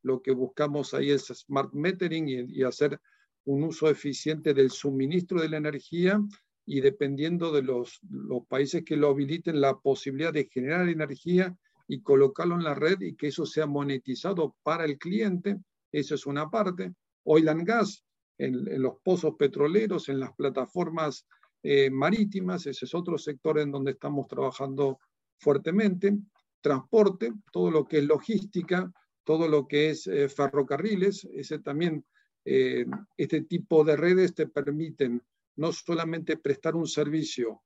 lo 0.01 0.21
que 0.21 0.31
buscamos 0.31 0.93
ahí 0.93 1.11
es 1.11 1.25
smart 1.25 1.73
metering 1.73 2.29
y, 2.29 2.63
hacer 2.63 2.99
un 3.45 3.63
uso 3.63 3.89
eficiente 3.89 4.53
del 4.53 4.71
suministro 4.71 5.41
de 5.41 5.49
la 5.49 5.57
energía 5.57 6.21
y 6.65 6.81
dependiendo 6.81 7.51
de 7.51 7.63
los, 7.63 7.99
países 8.47 8.83
que 8.83 8.95
lo 8.95 9.09
habiliten, 9.09 9.59
la 9.59 9.77
posibilidad 9.77 10.31
de 10.31 10.49
generar 10.51 10.87
energía 10.87 11.55
y 11.87 12.01
colocarlo 12.01 12.55
en 12.55 12.63
la 12.63 12.75
red 12.75 13.01
y 13.01 13.15
que 13.15 13.27
eso 13.27 13.45
sea 13.45 13.65
monetizado 13.65 14.55
para 14.63 14.85
el 14.85 14.97
cliente, 14.97 15.57
eso 15.91 16.15
es 16.15 16.25
una 16.27 16.49
parte. 16.49 16.93
Oil 17.23 17.49
and 17.49 17.65
gas, 17.65 18.05
en, 18.39 18.81
los 18.81 18.95
pozos 19.03 19.35
petroleros, 19.35 20.09
en 20.09 20.19
las 20.19 20.33
plataformas 20.33 21.27
eh, 21.61 21.89
marítimas, 21.91 22.65
ese 22.65 22.85
es 22.85 22.95
otro 22.95 23.17
sector 23.17 23.59
en 23.59 23.71
donde 23.71 23.91
estamos 23.91 24.27
trabajando 24.27 24.99
fuertemente, 25.37 26.17
transporte, 26.61 27.33
todo 27.51 27.69
lo 27.69 27.85
que 27.85 27.99
es 27.99 28.05
logística, 28.05 28.91
todo 29.23 29.47
lo 29.47 29.67
que 29.67 29.91
es 29.91 30.07
eh, 30.07 30.29
ferrocarriles, 30.29 31.25
ese 31.33 31.59
también, 31.59 32.05
eh, 32.45 32.85
este 33.17 33.41
tipo 33.41 33.83
de 33.83 33.97
redes 33.97 34.33
te 34.33 34.47
permiten 34.47 35.21
no 35.57 35.73
solamente 35.73 36.37
prestar 36.37 36.75
un 36.75 36.87
servicio 36.87 37.61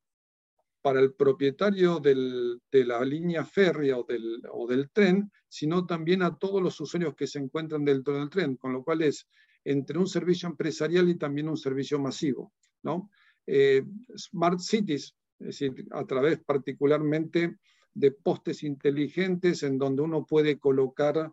para 0.81 0.99
el 0.99 1.13
propietario 1.13 1.99
de 1.99 2.59
la 2.85 3.05
línea 3.05 3.45
férrea 3.45 3.97
o 3.97 4.03
del, 4.03 4.41
o 4.51 4.67
del, 4.67 4.89
tren, 4.89 5.31
sino 5.47 5.85
también 5.85 6.23
a 6.23 6.35
todos 6.37 6.61
los 6.61 6.77
usuarios 6.81 7.15
que 7.15 7.27
se 7.27 7.39
encuentran 7.39 7.85
dentro 7.85 8.15
del 8.15 8.29
tren, 8.29 8.57
con 8.57 8.73
lo 8.73 8.83
cual 8.83 9.03
es 9.03 9.25
entre 9.65 9.97
un 9.97 10.07
servicio 10.07 10.47
empresarial 10.49 11.09
y 11.09 11.15
también 11.15 11.49
un 11.49 11.57
servicio 11.57 11.99
masivo. 11.99 12.53
¿no? 12.83 13.09
Eh, 13.45 13.83
smart 14.15 14.59
Cities, 14.59 15.15
es 15.39 15.47
decir, 15.47 15.87
a 15.91 16.05
través 16.05 16.39
particularmente 16.39 17.57
de 17.93 18.11
postes 18.11 18.63
inteligentes 18.63 19.63
en 19.63 19.77
donde 19.77 20.01
uno 20.01 20.25
puede 20.25 20.57
colocar, 20.57 21.31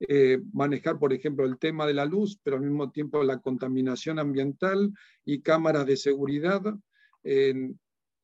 eh, 0.00 0.40
manejar, 0.52 0.98
por 0.98 1.12
ejemplo, 1.12 1.44
el 1.46 1.58
tema 1.58 1.86
de 1.86 1.94
la 1.94 2.04
luz, 2.04 2.38
pero 2.42 2.56
al 2.56 2.62
mismo 2.62 2.90
tiempo 2.90 3.22
la 3.24 3.38
contaminación 3.38 4.18
ambiental 4.18 4.92
y 5.24 5.40
cámaras 5.40 5.86
de 5.86 5.96
seguridad, 5.96 6.62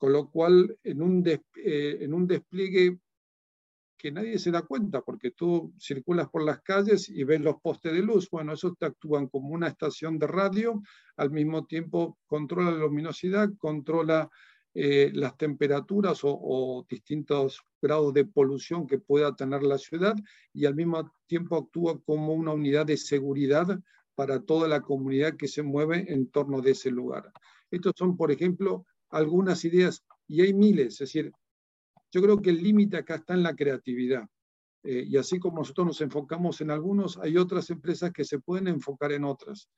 con 0.02 0.12
lo 0.12 0.30
cual 0.30 0.76
en 0.82 1.00
un, 1.00 1.24
eh, 1.28 1.40
en 2.00 2.12
un 2.12 2.26
despliegue 2.26 2.98
que 4.02 4.10
nadie 4.10 4.36
se 4.40 4.50
da 4.50 4.62
cuenta, 4.62 5.00
porque 5.00 5.30
tú 5.30 5.72
circulas 5.78 6.28
por 6.28 6.42
las 6.42 6.60
calles 6.60 7.08
y 7.08 7.22
ves 7.22 7.40
los 7.40 7.60
postes 7.60 7.92
de 7.92 8.02
luz. 8.02 8.28
Bueno, 8.28 8.52
eso 8.52 8.74
te 8.74 8.86
actúan 8.86 9.28
como 9.28 9.50
una 9.50 9.68
estación 9.68 10.18
de 10.18 10.26
radio, 10.26 10.82
al 11.16 11.30
mismo 11.30 11.66
tiempo 11.66 12.18
controla 12.26 12.72
la 12.72 12.78
luminosidad, 12.78 13.50
controla 13.56 14.28
eh, 14.74 15.12
las 15.14 15.36
temperaturas 15.36 16.20
o, 16.24 16.84
distintos 16.88 17.62
grados 17.80 18.12
de 18.12 18.24
polución 18.24 18.88
que 18.88 18.98
pueda 18.98 19.36
tener 19.36 19.62
la 19.62 19.78
ciudad 19.78 20.16
y 20.52 20.66
al 20.66 20.74
mismo 20.74 21.12
tiempo 21.28 21.56
actúa 21.56 22.00
como 22.02 22.32
una 22.32 22.52
unidad 22.52 22.86
de 22.86 22.96
seguridad 22.96 23.78
para 24.16 24.40
toda 24.40 24.66
la 24.66 24.80
comunidad 24.80 25.36
que 25.36 25.46
se 25.46 25.62
mueve 25.62 26.12
en 26.12 26.28
torno 26.28 26.60
de 26.60 26.72
ese 26.72 26.90
lugar. 26.90 27.30
Estos 27.70 27.92
son, 27.96 28.16
por 28.16 28.32
ejemplo, 28.32 28.84
algunas 29.10 29.64
ideas 29.64 30.02
y 30.26 30.40
hay 30.40 30.54
miles, 30.54 30.94
es 30.94 30.98
decir, 30.98 31.32
yo 32.12 32.22
creo 32.22 32.40
que 32.40 32.50
el 32.50 32.62
límite 32.62 32.98
acá 32.98 33.16
está 33.16 33.34
en 33.34 33.42
la 33.42 33.56
creatividad. 33.56 34.28
Eh, 34.84 35.04
y 35.08 35.16
así 35.16 35.38
como 35.38 35.58
nosotros 35.58 35.86
nos 35.86 36.00
enfocamos 36.00 36.60
en 36.60 36.70
algunos, 36.70 37.18
hay 37.18 37.36
otras 37.36 37.70
empresas 37.70 38.12
que 38.12 38.24
se 38.24 38.38
pueden 38.38 38.68
enfocar 38.68 39.12
en 39.12 39.24
otras. 39.24 39.68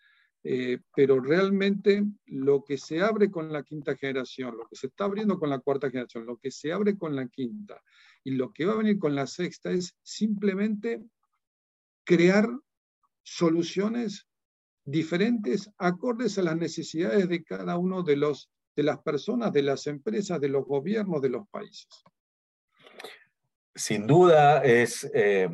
Eh, 0.47 0.78
pero 0.95 1.20
realmente 1.20 2.05
lo 2.26 2.64
que 2.64 2.76
se 2.76 3.01
abre 3.01 3.30
con 3.30 3.51
la 3.51 3.62
quinta 3.62 3.97
generación, 3.97 4.59
lo 4.59 4.66
que 4.68 4.76
se 4.76 4.89
está 4.89 5.05
abriendo 5.05 5.39
con 5.39 5.49
la 5.49 5.59
cuarta 5.59 5.89
generación, 5.89 6.26
lo 6.26 6.37
que 6.37 6.51
se 6.51 6.70
abre 6.70 6.99
con 6.99 7.16
la 7.16 7.26
quinta 7.28 7.82
y 8.22 8.32
lo 8.32 8.53
que 8.53 8.66
va 8.66 8.74
a 8.74 8.76
venir 8.76 8.99
con 8.99 9.14
la 9.14 9.26
sexta 9.26 9.70
es 9.70 9.97
simplemente 10.03 11.03
crear 12.05 12.47
soluciones 13.22 14.26
diferentes, 14.85 15.70
acordes 15.78 16.37
a 16.37 16.43
las 16.43 16.59
necesidades 16.59 17.26
de 17.26 17.43
cada 17.43 17.78
uno 17.78 18.03
de, 18.03 18.16
los, 18.16 18.51
de 18.76 18.82
las 18.82 18.99
personas, 18.99 19.51
de 19.51 19.62
las 19.62 19.87
empresas, 19.87 20.39
de 20.43 20.51
los 20.51 20.66
gobiernos, 20.66 21.22
de 21.22 21.30
los 21.30 21.49
países. 21.49 21.89
Sin 23.75 24.07
duda, 24.07 24.62
es, 24.62 25.11
eh, 25.14 25.49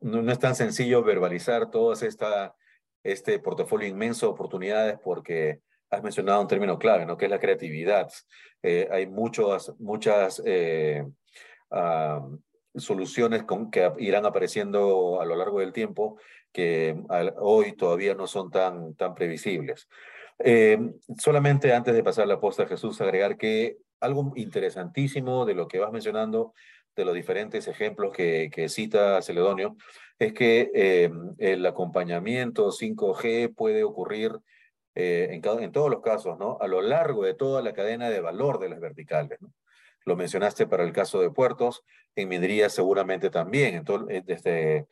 no 0.00 0.32
es 0.32 0.38
tan 0.38 0.54
sencillo 0.54 1.02
verbalizar 1.02 1.70
todas 1.70 2.02
estas 2.02 2.52
este 3.02 3.38
portafolio 3.38 3.88
inmenso 3.88 4.26
de 4.26 4.32
oportunidades 4.32 4.98
porque 5.02 5.60
has 5.90 6.02
mencionado 6.02 6.40
un 6.40 6.48
término 6.48 6.78
clave, 6.78 7.06
¿no? 7.06 7.16
que 7.16 7.26
es 7.26 7.30
la 7.30 7.38
creatividad. 7.38 8.10
Eh, 8.62 8.88
hay 8.90 9.06
muchas 9.06 10.42
eh, 10.44 11.06
soluciones 12.74 13.42
con, 13.44 13.70
que 13.70 13.90
irán 13.98 14.26
apareciendo 14.26 15.20
a 15.20 15.24
lo 15.24 15.36
largo 15.36 15.60
del 15.60 15.72
tiempo 15.72 16.18
que 16.52 16.96
hoy 17.38 17.72
todavía 17.72 18.14
no 18.14 18.26
son 18.26 18.50
tan, 18.50 18.94
tan 18.94 19.14
previsibles. 19.14 19.88
Solamente 21.18 21.72
antes 21.72 21.94
de 21.94 22.02
pasar 22.02 22.26
la 22.26 22.40
posta 22.40 22.66
Jesús, 22.66 23.00
agregar 23.00 23.36
que 23.36 23.78
algo 24.00 24.32
interesantísimo 24.34 25.44
de 25.44 25.54
lo 25.54 25.68
que 25.68 25.78
vas 25.78 25.92
mencionando, 25.92 26.54
de 26.96 27.04
los 27.04 27.14
diferentes 27.14 27.68
ejemplos 27.68 28.12
que, 28.12 28.50
que 28.52 28.68
cita 28.68 29.22
Celedonio, 29.22 29.76
es 30.18 30.32
que 30.32 30.70
eh, 30.74 31.10
el 31.38 31.64
acompañamiento 31.64 32.70
5G 32.70 33.54
puede 33.54 33.84
ocurrir 33.84 34.38
eh, 34.94 35.28
en, 35.30 35.62
en, 35.62 35.72
todos 35.72 35.90
los 35.90 36.02
casos, 36.02 36.38
¿no? 36.38 36.58
A 36.60 36.66
lo 36.66 36.82
largo 36.82 37.24
de 37.24 37.34
toda 37.34 37.62
la 37.62 37.72
cadena 37.72 38.10
de 38.10 38.20
valor 38.20 38.58
de 38.58 38.68
las 38.68 38.80
verticales, 38.80 39.40
¿no? 39.40 39.52
Lo 40.04 40.16
mencionaste 40.16 40.66
para 40.66 40.84
el 40.84 40.92
caso 40.92 41.20
de 41.20 41.30
puertos, 41.30 41.84
en 42.16 42.28
minería 42.28 42.68
seguramente 42.70 43.30
también, 43.30 43.74
entonces, 43.74 44.24
desde, 44.24 44.86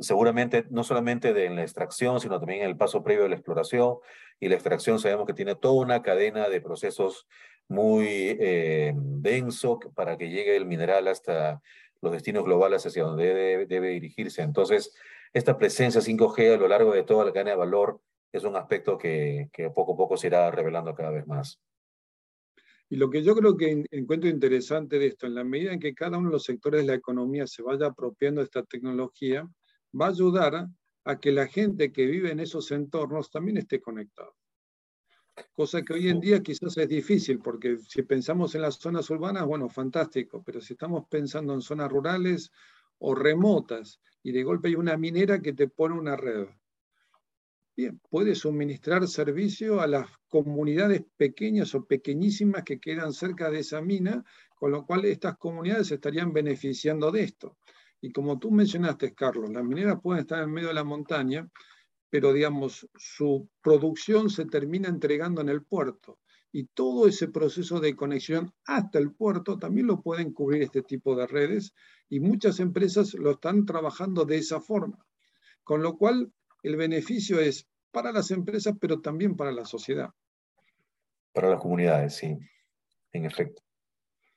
seguramente 0.00 0.64
no 0.70 0.84
solamente 0.84 1.32
de 1.32 1.50
la 1.50 1.62
extracción, 1.62 2.20
sino 2.20 2.38
también 2.38 2.62
en 2.62 2.68
el 2.68 2.76
paso 2.76 3.02
previo 3.02 3.24
de 3.24 3.30
la 3.30 3.34
exploración. 3.36 3.96
Y 4.38 4.48
la 4.48 4.54
extracción 4.54 4.98
sabemos 4.98 5.26
que 5.26 5.34
tiene 5.34 5.54
toda 5.54 5.74
una 5.74 6.02
cadena 6.02 6.48
de 6.48 6.60
procesos 6.60 7.26
muy 7.70 8.36
eh, 8.40 8.92
denso 8.96 9.78
para 9.94 10.18
que 10.18 10.28
llegue 10.28 10.56
el 10.56 10.66
mineral 10.66 11.06
hasta 11.06 11.62
los 12.02 12.12
destinos 12.12 12.44
globales 12.44 12.84
hacia 12.84 13.04
donde 13.04 13.64
debe, 13.66 13.88
dirigirse. 13.90 14.42
Entonces, 14.42 14.92
esta 15.32 15.56
presencia 15.56 16.00
5G 16.00 16.54
a 16.54 16.56
lo 16.56 16.66
largo 16.66 16.92
de 16.92 17.04
toda 17.04 17.24
la 17.24 17.32
cadena 17.32 17.52
de 17.52 17.56
valor 17.56 18.00
es 18.32 18.42
un 18.42 18.56
aspecto 18.56 18.98
que, 18.98 19.50
poco 19.72 19.92
a 19.92 19.96
poco 19.96 20.16
se 20.16 20.26
irá 20.26 20.50
revelando 20.50 20.94
cada 20.96 21.10
vez 21.10 21.28
más. 21.28 21.60
Y 22.88 22.96
lo 22.96 23.08
que 23.08 23.22
yo 23.22 23.36
creo 23.36 23.56
que 23.56 23.84
encuentro 23.92 24.28
interesante 24.28 24.98
de 24.98 25.06
esto, 25.06 25.28
en 25.28 25.36
la 25.36 25.44
medida 25.44 25.72
en 25.72 25.78
que 25.78 25.94
cada 25.94 26.18
uno 26.18 26.28
de 26.28 26.32
los 26.32 26.44
sectores 26.44 26.80
de 26.80 26.88
la 26.88 26.94
economía 26.94 27.46
se 27.46 27.62
vaya 27.62 27.86
apropiando 27.86 28.40
de 28.40 28.46
esta 28.46 28.64
tecnología, 28.64 29.48
va 29.98 30.06
a 30.06 30.10
ayudar 30.10 30.66
a 31.04 31.20
que 31.20 31.30
la 31.30 31.46
gente 31.46 31.92
que 31.92 32.06
vive 32.06 32.32
en 32.32 32.40
esos 32.40 32.72
entornos 32.72 33.30
también 33.30 33.58
esté 33.58 33.80
conectada 33.80 34.32
cosa 35.52 35.82
que 35.82 35.92
hoy 35.92 36.08
en 36.08 36.20
día 36.20 36.42
quizás 36.42 36.76
es 36.76 36.88
difícil, 36.88 37.38
porque 37.40 37.78
si 37.78 38.02
pensamos 38.02 38.54
en 38.54 38.62
las 38.62 38.76
zonas 38.76 39.08
urbanas, 39.10 39.46
bueno, 39.46 39.68
fantástico, 39.68 40.42
pero 40.44 40.60
si 40.60 40.74
estamos 40.74 41.06
pensando 41.08 41.54
en 41.54 41.60
zonas 41.60 41.90
rurales 41.90 42.50
o 42.98 43.14
remotas 43.14 44.00
y 44.22 44.32
de 44.32 44.42
golpe 44.42 44.68
hay 44.68 44.74
una 44.74 44.96
minera 44.96 45.40
que 45.40 45.52
te 45.52 45.68
pone 45.68 45.94
una 45.94 46.16
red, 46.16 46.48
bien, 47.76 48.00
puede 48.10 48.34
suministrar 48.34 49.06
servicio 49.08 49.80
a 49.80 49.86
las 49.86 50.08
comunidades 50.28 51.02
pequeñas 51.16 51.74
o 51.74 51.84
pequeñísimas 51.84 52.62
que 52.64 52.78
quedan 52.78 53.12
cerca 53.12 53.50
de 53.50 53.60
esa 53.60 53.80
mina, 53.80 54.24
con 54.54 54.70
lo 54.70 54.84
cual 54.84 55.04
estas 55.06 55.38
comunidades 55.38 55.90
estarían 55.90 56.32
beneficiando 56.32 57.10
de 57.10 57.22
esto. 57.22 57.56
Y 58.00 58.12
como 58.12 58.38
tú 58.38 58.50
mencionaste, 58.50 59.14
Carlos, 59.14 59.50
las 59.50 59.64
mineras 59.64 60.00
pueden 60.02 60.22
estar 60.22 60.42
en 60.42 60.52
medio 60.52 60.68
de 60.68 60.74
la 60.74 60.84
montaña, 60.84 61.48
pero 62.10 62.32
digamos, 62.32 62.88
su 62.96 63.48
producción 63.62 64.28
se 64.30 64.44
termina 64.44 64.88
entregando 64.88 65.40
en 65.40 65.48
el 65.48 65.62
puerto. 65.64 66.18
Y 66.52 66.64
todo 66.66 67.06
ese 67.06 67.28
proceso 67.28 67.78
de 67.78 67.94
conexión 67.94 68.52
hasta 68.66 68.98
el 68.98 69.12
puerto 69.12 69.58
también 69.58 69.86
lo 69.86 70.02
pueden 70.02 70.32
cubrir 70.32 70.62
este 70.62 70.82
tipo 70.82 71.14
de 71.14 71.28
redes 71.28 71.72
y 72.08 72.18
muchas 72.18 72.58
empresas 72.58 73.14
lo 73.14 73.30
están 73.30 73.64
trabajando 73.64 74.24
de 74.24 74.38
esa 74.38 74.60
forma. 74.60 75.06
Con 75.62 75.82
lo 75.82 75.96
cual, 75.96 76.32
el 76.64 76.76
beneficio 76.76 77.38
es 77.38 77.68
para 77.92 78.10
las 78.10 78.32
empresas, 78.32 78.74
pero 78.80 79.00
también 79.00 79.36
para 79.36 79.52
la 79.52 79.64
sociedad. 79.64 80.10
Para 81.32 81.50
las 81.50 81.60
comunidades, 81.60 82.16
sí, 82.16 82.36
en 83.12 83.24
efecto. 83.24 83.62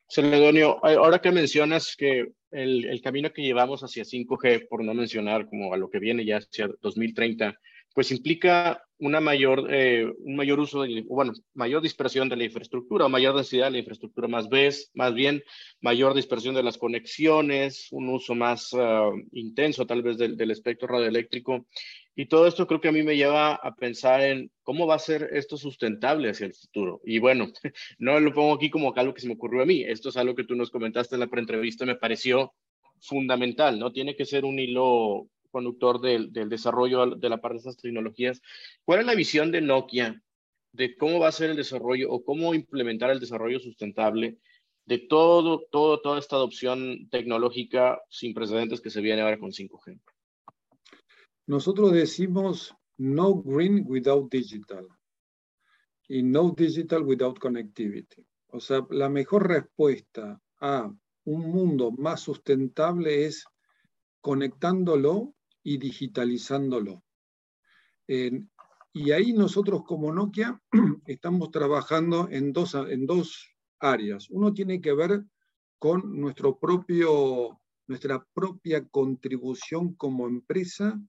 Celedonio, 0.08 0.86
ahora 0.86 1.20
que 1.20 1.32
mencionas 1.32 1.96
que 1.98 2.34
el, 2.54 3.02
camino 3.02 3.34
que 3.34 3.42
llevamos 3.42 3.84
hacia 3.84 4.04
5G, 4.04 4.68
por 4.68 4.84
no 4.84 4.94
mencionar 4.94 5.48
como 5.48 5.74
a 5.74 5.78
lo 5.78 5.90
que 5.90 6.00
viene 6.00 6.26
ya 6.26 6.38
hacia 6.38 6.70
2030, 6.82 7.60
pues 7.94 8.12
implica 8.12 8.84
una 8.98 9.20
mayor, 9.20 9.68
eh, 9.70 10.12
un 10.20 10.36
mayor 10.36 10.60
uso, 10.60 10.84
de, 10.84 11.04
bueno, 11.08 11.34
mayor 11.54 11.82
dispersión 11.82 12.30
de 12.30 12.38
la 12.38 12.46
infraestructura, 12.46 13.08
mayor 13.08 13.36
densidad 13.36 13.66
de 13.66 13.72
la 13.72 13.78
infraestructura, 13.80 14.28
más, 14.28 14.48
vez, 14.50 14.92
más 14.94 15.14
bien 15.14 15.44
mayor 15.82 16.14
dispersión 16.14 16.56
de 16.56 16.64
las 16.64 16.78
conexiones, 16.78 17.88
un 17.92 18.10
uso 18.10 18.34
más 18.34 18.70
ah, 18.74 19.12
intenso 19.34 19.86
tal 19.86 20.02
vez 20.02 20.18
del, 20.18 20.38
del 20.38 20.52
espectro 20.52 20.88
radioeléctrico. 20.88 21.68
Y 22.16 22.28
todo 22.28 22.48
esto 22.48 22.68
creo 22.68 22.80
que 22.80 22.88
a 22.88 22.94
mí 22.94 23.04
me 23.04 23.18
lleva 23.18 23.56
a 23.56 23.76
pensar 23.76 24.22
en 24.22 24.52
cómo 24.62 24.88
va 24.88 24.96
a 24.96 25.00
ser 25.00 25.30
esto 25.34 25.58
sustentable 25.58 26.30
hacia 26.30 26.46
el 26.46 26.54
futuro. 26.54 27.02
Y 27.04 27.20
bueno, 27.20 27.52
no 27.98 28.20
lo 28.20 28.34
pongo 28.34 28.54
aquí 28.54 28.70
como 28.70 28.94
algo 28.96 29.14
que 29.14 29.22
se 29.22 29.28
me 29.28 29.34
ocurrió 29.34 29.64
a 29.64 29.66
mí. 29.66 29.84
Esto 29.84 30.10
es 30.10 30.18
algo 30.18 30.36
que 30.36 30.46
tú 30.46 30.56
nos 30.56 30.70
comentaste 30.70 31.16
en 31.16 31.22
la 31.22 31.28
preentrevista, 31.28 31.86
me 31.86 31.96
pareció 31.96 32.54
fundamental, 33.02 33.80
¿no? 33.80 33.92
Tiene 33.92 34.16
que 34.16 34.26
ser 34.26 34.46
un 34.46 34.60
hilo 34.60 35.28
conductor 35.54 36.02
del, 36.02 36.34
del 36.34 36.50
desarrollo 36.50 37.16
de 37.16 37.30
la 37.30 37.40
parte 37.40 37.54
de 37.54 37.60
estas 37.60 37.78
tecnologías. 37.78 38.42
¿Cuál 38.84 39.02
es 39.02 39.06
la 39.06 39.16
visión 39.16 39.52
de 39.52 39.62
Nokia 39.62 40.22
de 40.74 40.98
cómo 40.98 41.20
va 41.20 41.28
a 41.28 41.32
ser 41.32 41.52
el 41.52 41.56
desarrollo 41.56 42.12
o 42.12 42.26
cómo 42.26 42.56
implementar 42.56 43.12
el 43.12 43.20
desarrollo 43.20 43.60
sustentable 43.60 44.40
de 44.86 44.98
todo, 44.98 45.62
todo, 45.72 46.02
toda 46.02 46.20
esta 46.20 46.36
adopción 46.36 47.08
tecnológica 47.10 48.02
sin 48.10 48.34
precedentes 48.34 48.82
que 48.82 48.90
se 48.90 49.02
viene 49.02 49.22
ahora 49.22 49.40
con 49.40 49.52
5G? 49.52 50.02
Nosotros 51.46 51.92
decimos 51.94 52.76
no 52.98 53.36
green 53.36 53.86
without 53.88 54.32
digital 54.32 54.88
y 56.08 56.24
no 56.24 56.54
digital 56.58 57.04
without 57.04 57.38
connectivity. 57.38 58.26
O 58.48 58.60
sea, 58.60 58.86
la 58.90 59.10
mejor 59.10 59.48
respuesta 59.48 60.42
a 60.60 60.92
un 61.26 61.42
mundo 61.52 61.92
más 61.92 62.22
sustentable 62.22 63.26
es 63.26 63.46
conectándolo 64.22 65.34
y 65.64 65.78
digitalizándolo. 65.78 67.04
y 68.08 69.12
ahí 69.12 69.34
nosotros 69.34 69.84
como 69.86 70.12
Nokia 70.14 70.62
estamos 71.08 71.50
trabajando 71.52 72.28
en 72.30 72.54
dos, 72.54 72.76
en 72.76 73.06
dos 73.06 73.50
áreas. 73.80 74.30
Uno 74.30 74.54
tiene 74.54 74.82
que 74.82 74.94
ver 74.94 75.24
con 75.80 76.20
nuestro 76.20 76.60
propio, 76.60 77.60
nuestra 77.88 78.26
propia 78.34 78.88
contribución 78.88 79.96
como 79.96 80.28
empresa 80.28 81.00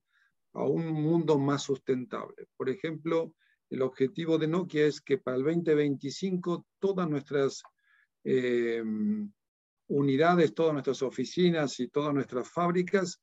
a 0.53 0.63
un 0.63 0.91
mundo 0.91 1.37
más 1.37 1.63
sustentable. 1.63 2.47
Por 2.57 2.69
ejemplo, 2.69 3.33
el 3.69 3.81
objetivo 3.81 4.37
de 4.37 4.47
Nokia 4.47 4.85
es 4.85 5.01
que 5.01 5.17
para 5.17 5.37
el 5.37 5.43
2025 5.43 6.65
todas 6.79 7.09
nuestras 7.09 7.61
eh, 8.23 8.83
unidades, 9.87 10.53
todas 10.53 10.73
nuestras 10.73 11.01
oficinas 11.01 11.79
y 11.79 11.87
todas 11.87 12.13
nuestras 12.13 12.49
fábricas 12.49 13.21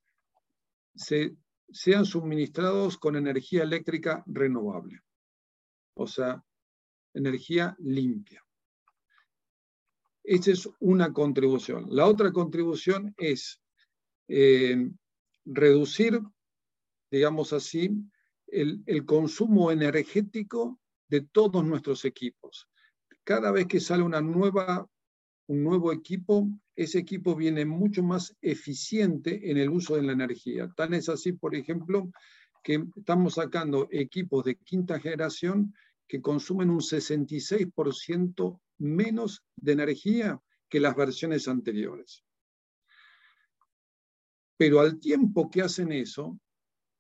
se, 0.95 1.37
sean 1.71 2.05
suministrados 2.05 2.99
con 2.99 3.17
energía 3.17 3.63
eléctrica 3.63 4.23
renovable, 4.27 5.01
o 5.95 6.07
sea, 6.07 6.45
energía 7.15 7.77
limpia. 7.79 8.45
Esa 10.25 10.53
es 10.53 10.69
una 10.79 11.13
contribución. 11.13 11.87
La 11.91 12.07
otra 12.07 12.33
contribución 12.33 13.13
es 13.19 13.61
eh, 14.29 14.89
reducir 15.45 16.21
digamos 17.13 17.53
así, 17.53 17.91
el, 18.47 19.05
consumo 19.05 19.71
energético 19.71 20.81
de 21.09 21.21
todos 21.21 21.63
nuestros 21.63 22.07
equipos. 22.07 22.69
Cada 23.23 23.53
vez 23.53 23.67
que 23.67 23.81
sale 23.81 24.03
una 24.03 24.23
nueva, 24.23 24.89
un 25.47 25.63
nuevo 25.63 25.93
equipo, 25.93 26.49
ese 26.75 26.99
equipo 26.99 27.35
viene 27.35 27.65
mucho 27.65 28.03
más 28.03 28.37
eficiente 28.41 29.51
en 29.51 29.59
el 29.59 29.71
uso 29.71 29.97
de 29.97 30.03
la 30.03 30.13
energía. 30.13 30.73
Tan 30.77 30.95
es 30.95 31.09
así, 31.09 31.33
por 31.33 31.55
ejemplo, 31.55 32.11
que 32.63 32.85
estamos 32.97 33.35
sacando 33.35 33.89
equipos 33.91 34.45
de 34.45 34.57
quinta 34.57 34.99
generación 34.99 35.75
que 36.07 36.21
consumen 36.21 36.71
un 36.71 36.81
66% 36.81 38.61
menos 38.79 39.45
de 39.57 39.73
energía 39.73 40.41
que 40.69 40.81
las 40.81 40.97
versiones 40.97 41.49
anteriores. 41.49 42.25
Pero 44.57 44.81
al 44.81 44.99
tiempo 44.99 45.51
que 45.51 45.63
hacen 45.63 45.93
eso, 45.93 46.39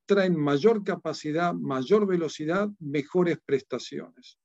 traen 0.06 0.38
mayor 0.38 0.82
capacidad, 0.84 1.54
mayor 1.54 2.06
velocidad, 2.06 2.68
mejores 2.80 3.38
prestaciones. 3.44 4.38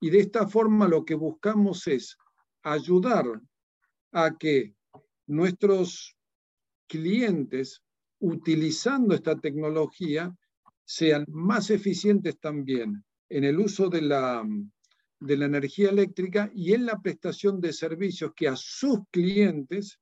Y 0.00 0.10
de 0.10 0.20
esta 0.20 0.46
forma 0.46 0.88
lo 0.88 1.04
que 1.04 1.14
buscamos 1.14 1.86
es 1.86 2.16
ayudar 2.62 3.40
a 4.18 4.34
que 4.38 4.74
nuestros 5.26 6.16
clientes, 6.88 7.82
utilizando 8.18 9.14
esta 9.14 9.38
tecnología, 9.38 10.34
sean 10.86 11.26
más 11.28 11.68
eficientes 11.68 12.40
también 12.40 13.04
en 13.28 13.44
el 13.44 13.60
uso 13.60 13.90
de 13.90 14.00
la, 14.00 14.42
de 15.20 15.36
la 15.36 15.44
energía 15.44 15.90
eléctrica 15.90 16.50
y 16.54 16.72
en 16.72 16.86
la 16.86 16.98
prestación 16.98 17.60
de 17.60 17.74
servicios 17.74 18.32
que 18.34 18.48
a 18.48 18.56
sus 18.56 19.00
clientes 19.10 20.00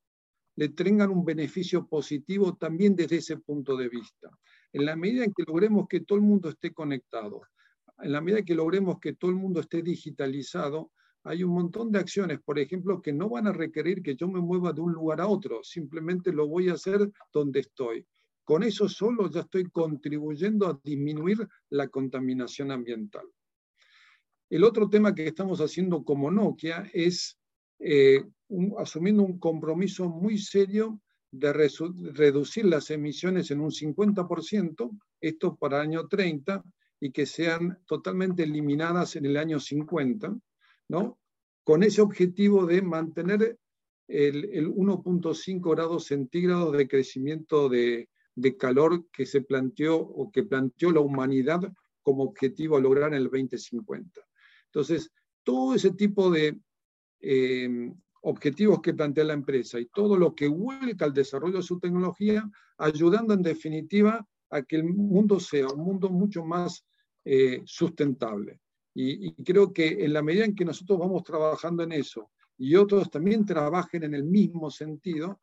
le 0.54 0.68
tengan 0.68 1.10
un 1.10 1.24
beneficio 1.24 1.88
positivo 1.88 2.54
también 2.54 2.94
desde 2.94 3.16
ese 3.16 3.38
punto 3.38 3.76
de 3.76 3.88
vista. 3.88 4.30
En 4.72 4.84
la 4.84 4.94
medida 4.94 5.24
en 5.24 5.32
que 5.32 5.42
logremos 5.44 5.88
que 5.88 6.02
todo 6.02 6.18
el 6.18 6.24
mundo 6.24 6.50
esté 6.50 6.72
conectado, 6.72 7.40
en 7.98 8.12
la 8.12 8.20
medida 8.20 8.38
en 8.38 8.44
que 8.44 8.54
logremos 8.54 9.00
que 9.00 9.14
todo 9.14 9.32
el 9.32 9.38
mundo 9.38 9.58
esté 9.58 9.82
digitalizado, 9.82 10.92
hay 11.24 11.42
un 11.42 11.52
montón 11.54 11.90
de 11.90 11.98
acciones, 11.98 12.40
por 12.40 12.58
ejemplo, 12.58 13.00
que 13.00 13.12
no 13.12 13.30
van 13.30 13.46
a 13.46 13.52
requerir 13.52 14.02
que 14.02 14.14
yo 14.14 14.28
me 14.28 14.40
mueva 14.40 14.72
de 14.72 14.82
un 14.82 14.92
lugar 14.92 15.20
a 15.22 15.26
otro, 15.26 15.62
simplemente 15.62 16.32
lo 16.32 16.46
voy 16.46 16.68
a 16.68 16.74
hacer 16.74 17.10
donde 17.32 17.60
estoy. 17.60 18.06
Con 18.44 18.62
eso 18.62 18.88
solo 18.90 19.30
ya 19.30 19.40
estoy 19.40 19.70
contribuyendo 19.70 20.66
a 20.66 20.78
disminuir 20.84 21.48
la 21.70 21.88
contaminación 21.88 22.70
ambiental. 22.70 23.26
El 24.50 24.64
otro 24.64 24.88
tema 24.90 25.14
que 25.14 25.26
estamos 25.26 25.60
haciendo 25.60 26.04
como 26.04 26.30
Nokia 26.30 26.90
es 26.92 27.38
eh, 27.78 28.22
asumiendo 28.78 29.22
un 29.22 29.38
compromiso 29.38 30.10
muy 30.10 30.36
serio 30.38 31.00
de 31.30 31.52
reducir 31.52 32.66
las 32.66 32.90
emisiones 32.90 33.50
en 33.50 33.60
un 33.60 33.70
50%, 33.70 34.90
esto 35.20 35.56
para 35.56 35.80
año 35.80 36.06
30, 36.06 36.62
y 37.00 37.10
que 37.10 37.26
sean 37.26 37.78
totalmente 37.86 38.44
eliminadas 38.44 39.16
en 39.16 39.26
el 39.26 39.36
año 39.38 39.58
50, 39.58 40.36
¿no? 40.88 41.18
con 41.64 41.82
ese 41.82 42.02
objetivo 42.02 42.66
de 42.66 42.82
mantener 42.82 43.58
el, 44.06 44.44
el 44.52 44.68
1.5 44.68 45.70
grados 45.70 46.06
centígrados 46.06 46.76
de 46.76 46.86
crecimiento 46.86 47.68
de, 47.68 48.10
de, 48.34 48.56
calor 48.56 49.06
que 49.10 49.24
se 49.24 49.40
planteó 49.40 49.96
o 49.96 50.30
que 50.30 50.44
planteó 50.44 50.90
la 50.92 51.00
humanidad 51.00 51.60
como 52.02 52.24
objetivo 52.24 52.76
a 52.76 52.80
lograr 52.80 53.14
en 53.14 53.22
el 53.22 53.24
2050. 53.24 54.20
Entonces, 54.66 55.10
todo 55.42 55.74
ese 55.74 55.92
tipo 55.92 56.30
de 56.30 56.60
eh, 57.20 57.92
objetivos 58.20 58.80
que 58.82 58.92
plantea 58.92 59.24
la 59.24 59.32
empresa 59.32 59.80
y 59.80 59.86
todo 59.86 60.16
lo 60.16 60.34
que 60.34 60.48
vuelca 60.48 61.06
al 61.06 61.14
desarrollo 61.14 61.58
de 61.58 61.62
su 61.62 61.78
tecnología, 61.80 62.48
ayudando 62.76 63.32
en 63.32 63.42
definitiva 63.42 64.26
a 64.50 64.62
que 64.62 64.76
el 64.76 64.84
mundo 64.84 65.40
sea 65.40 65.68
un 65.68 65.80
mundo 65.80 66.10
mucho 66.10 66.44
más 66.44 66.84
eh, 67.24 67.62
sustentable. 67.64 68.60
Y, 68.94 69.32
creo 69.42 69.72
que 69.72 70.04
en 70.04 70.12
la 70.12 70.22
medida 70.22 70.44
en 70.44 70.54
que 70.54 70.64
nosotros 70.64 70.98
vamos 70.98 71.24
trabajando 71.24 71.82
en 71.82 71.92
eso 71.92 72.30
y 72.56 72.76
otros 72.76 73.10
también 73.10 73.44
trabajen 73.44 74.04
en 74.04 74.14
el 74.14 74.24
mismo 74.24 74.70
sentido, 74.70 75.40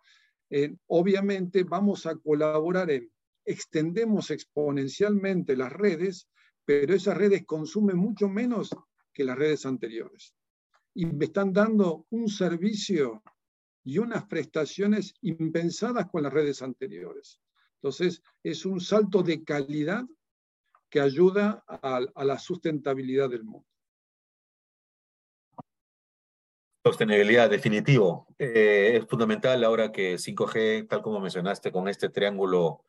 eh, 0.49 0.73
obviamente 0.87 1.63
vamos 1.63 2.05
a 2.05 2.15
colaborar 2.15 2.89
en, 2.91 3.11
extendemos 3.45 4.31
exponencialmente 4.31 5.57
las 5.57 5.71
redes, 5.71 6.29
pero 6.63 6.93
esas 6.93 7.17
redes 7.17 7.45
consumen 7.45 7.97
mucho 7.97 8.29
menos 8.29 8.69
que 9.13 9.25
las 9.25 9.37
redes 9.37 9.65
anteriores 9.65 10.33
y 10.93 11.05
me 11.05 11.25
están 11.25 11.53
dando 11.53 12.05
un 12.09 12.27
servicio 12.27 13.23
y 13.83 13.97
unas 13.97 14.25
prestaciones 14.25 15.13
impensadas 15.21 16.07
con 16.09 16.23
las 16.23 16.33
redes 16.33 16.61
anteriores. 16.61 17.39
Entonces, 17.75 18.21
es 18.43 18.65
un 18.65 18.79
salto 18.79 19.23
de 19.23 19.43
calidad 19.43 20.05
que 20.91 20.99
ayuda 20.99 21.63
a, 21.67 22.23
la 22.23 22.37
sustentabilidad 22.37 23.29
del 23.29 23.45
mundo. 23.45 23.65
Sostenibilidad, 26.83 27.49
definitivo. 27.49 28.27
Eh, 28.37 28.97
es 28.97 29.07
fundamental 29.07 29.63
ahora 29.63 29.91
que 29.91 30.15
5G, 30.15 30.89
tal 30.89 31.01
como 31.01 31.21
mencionaste, 31.21 31.71
con 31.71 31.87
este 31.87 32.09
triángulo 32.09 32.83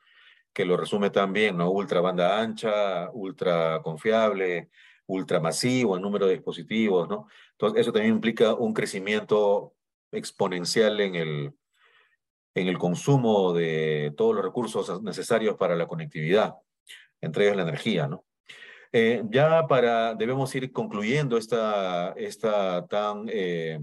que 0.52 0.64
lo 0.64 0.76
resume 0.76 1.10
también, 1.10 1.56
¿no? 1.56 1.70
Ultra 1.70 2.00
banda 2.00 2.40
ancha, 2.40 3.08
ultra 3.12 3.80
confiable, 3.82 4.70
ultramasivo 5.06 5.96
en 5.96 6.02
número 6.02 6.26
de 6.26 6.34
dispositivos, 6.34 7.08
¿no? 7.08 7.28
Entonces, 7.52 7.82
eso 7.82 7.92
también 7.92 8.14
implica 8.14 8.54
un 8.54 8.74
crecimiento 8.74 9.74
exponencial 10.10 11.00
en 11.00 11.14
el, 11.14 11.54
en 12.54 12.66
el 12.66 12.78
consumo 12.78 13.52
de 13.52 14.12
todos 14.16 14.34
los 14.34 14.44
recursos 14.44 15.02
necesarios 15.02 15.56
para 15.56 15.76
la 15.76 15.86
conectividad, 15.86 16.56
entre 17.22 17.44
ellos 17.44 17.56
la 17.56 17.62
energía, 17.62 18.06
¿no? 18.06 18.24
Eh, 18.94 19.22
ya 19.30 19.66
para, 19.66 20.14
debemos 20.14 20.54
ir 20.54 20.70
concluyendo 20.70 21.38
esta, 21.38 22.12
esta 22.12 22.86
tan 22.86 23.24
eh, 23.30 23.80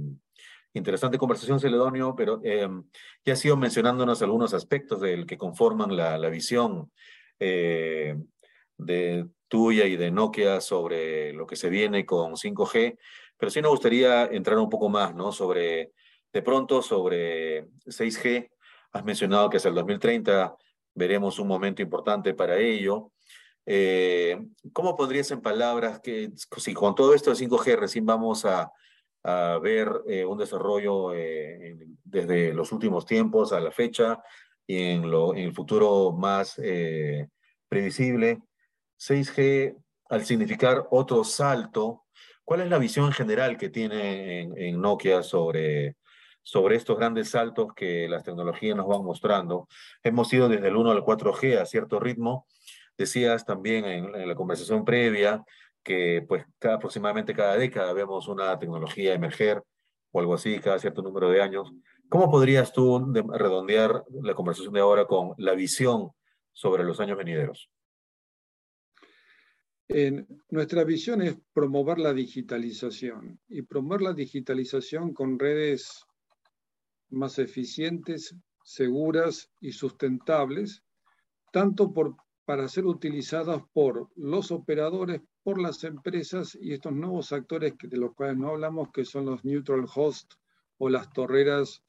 interesante 0.74 1.18
conversación, 1.18 1.60
Celedonio, 1.60 2.14
pero 2.16 2.40
eh, 2.44 2.70
ya 3.26 3.34
ha 3.34 3.36
sido 3.36 3.58
mencionándonos 3.58 4.22
algunos 4.22 4.54
aspectos 4.54 5.02
del 5.02 5.26
que 5.26 5.38
conforman 5.38 5.98
la, 5.98 6.30
visión 6.30 6.92
de 7.40 8.16
tuya 9.48 9.86
y 9.86 9.96
de 9.96 10.12
Nokia 10.12 10.62
sobre 10.62 11.34
lo 11.34 11.48
que 11.48 11.56
se 11.56 11.70
viene 11.70 12.06
con 12.06 12.34
5G, 12.34 13.00
pero 13.36 13.50
sí 13.50 13.62
nos 13.62 13.72
gustaría 13.72 14.26
entrar 14.26 14.60
un 14.60 14.70
poco 14.70 14.90
más, 14.90 15.16
¿no? 15.16 15.32
Sobre, 15.32 15.94
de 16.32 16.42
pronto, 16.44 16.84
sobre 16.84 17.66
6G. 17.86 18.52
Has 18.92 19.04
mencionado 19.04 19.50
que 19.50 19.58
hasta 19.58 19.70
el 19.70 19.76
2030 19.76 20.56
veremos 20.94 21.40
un 21.40 21.48
momento 21.48 21.82
importante 21.82 22.34
para 22.34 22.58
ello. 22.58 23.12
Eh, 23.72 24.36
¿Cómo 24.74 24.96
pondrías 24.96 25.30
en 25.30 25.42
palabras 25.42 26.00
que 26.00 26.32
si 26.58 26.74
con 26.74 26.96
todo 26.96 27.14
esto 27.14 27.30
de 27.30 27.36
5G 27.36 27.78
recién 27.78 28.04
vamos 28.04 28.44
a, 28.44 28.72
a 29.22 29.60
ver 29.60 29.92
eh, 30.08 30.26
un 30.26 30.40
desarrollo 30.40 31.14
eh, 31.14 31.78
desde 32.04 32.52
los 32.52 32.72
últimos 32.72 33.06
tiempos 33.06 33.54
a 33.54 33.60
la 33.60 33.70
fecha 33.70 34.24
y 34.66 34.94
en, 34.94 35.12
lo, 35.12 35.36
en 35.36 35.44
el 35.44 35.54
futuro 35.54 36.12
más 36.12 36.60
previsible? 37.68 38.42
6G, 39.00 39.78
al 40.10 40.26
significar 40.26 40.88
otro 40.90 41.24
salto, 41.24 42.06
¿cuál 42.44 42.62
es 42.62 42.70
la 42.70 42.80
visión 42.80 43.12
general 43.12 43.56
que 43.56 43.70
tiene 43.70 44.42
en, 44.42 44.82
Nokia 44.82 45.22
sobre, 45.22 45.98
sobre 46.42 46.76
estos 46.76 46.98
grandes 46.98 47.30
saltos 47.30 47.72
que 47.76 48.10
las 48.10 48.24
tecnologías 48.24 48.76
nos 48.76 48.88
van 48.88 49.04
mostrando? 49.06 49.68
Hemos 50.02 50.34
ido 50.34 50.50
desde 50.50 50.70
el 50.70 50.76
1 50.76 50.90
al 50.90 51.04
4G 51.04 51.60
a 51.60 51.68
cierto 51.68 52.00
ritmo. 52.00 52.48
Decías 53.00 53.46
también 53.46 53.86
en, 53.86 54.28
la 54.28 54.36
conversación 54.36 54.84
previa 54.84 55.42
que 55.82 56.26
pues 56.28 56.46
cada, 56.60 56.76
aproximadamente 56.76 57.34
cada 57.34 57.56
década 57.56 57.94
vemos 57.94 58.28
una 58.28 58.60
tecnología 58.60 59.14
emerger 59.14 59.64
o 60.12 60.20
algo 60.20 60.34
así, 60.34 60.60
cada 60.60 60.80
cierto 60.80 61.02
número 61.02 61.30
de 61.30 61.42
años. 61.42 61.72
¿Cómo 62.10 62.30
podrías 62.30 62.74
tú 62.74 63.14
redondear 63.30 64.04
la 64.22 64.34
conversación 64.34 64.74
de 64.74 64.82
ahora 64.82 65.06
con 65.06 65.34
la 65.38 65.54
visión 65.54 66.10
sobre 66.52 66.84
los 66.84 67.00
años 67.00 67.18
venideros? 67.18 67.70
En, 69.88 70.28
nuestra 70.50 70.84
visión 70.84 71.22
es 71.22 71.38
promover 71.54 72.00
la 72.00 72.14
digitalización 72.14 73.40
y 73.48 73.62
promover 73.62 74.02
la 74.02 74.14
digitalización 74.14 75.14
con 75.14 75.40
redes 75.40 76.04
más 77.12 77.40
eficientes, 77.40 78.36
seguras 78.62 79.50
y 79.62 79.72
sustentables, 79.72 80.84
tanto 81.54 81.94
por, 81.94 82.18
para 82.50 82.68
ser 82.68 82.88
utilizadas 82.88 83.62
por 83.74 84.10
los 84.16 84.50
operadores, 84.50 85.22
por 85.44 85.62
las 85.62 85.84
empresas 85.84 86.58
y 86.60 86.74
estos 86.74 86.94
nuevos 86.94 87.32
actores 87.32 87.76
de 87.80 87.96
los 87.96 88.16
cuales 88.16 88.38
no 88.38 88.50
hablamos, 88.50 88.92
que 88.92 89.06
son 89.06 89.28
los 89.28 89.46
neutral 89.46 89.86
host 89.94 90.34
o 90.80 90.90
las 90.90 91.14
torreras 91.14 91.84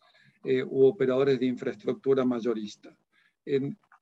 eh, 0.44 0.62
u 0.62 0.84
operadores 0.84 1.40
de 1.40 1.46
infraestructura 1.46 2.26
mayorista. 2.26 2.94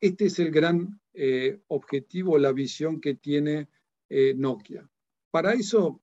este 0.01 0.25
es 0.25 0.39
el 0.41 0.51
gran 0.51 1.01
eh, 1.15 1.61
objetivo, 1.69 2.37
la 2.39 2.51
visión 2.51 3.01
que 3.01 3.15
tiene 3.15 3.69
eh, 4.09 4.35
Nokia. 4.37 4.85
Para 5.31 5.53
eso, 5.53 6.03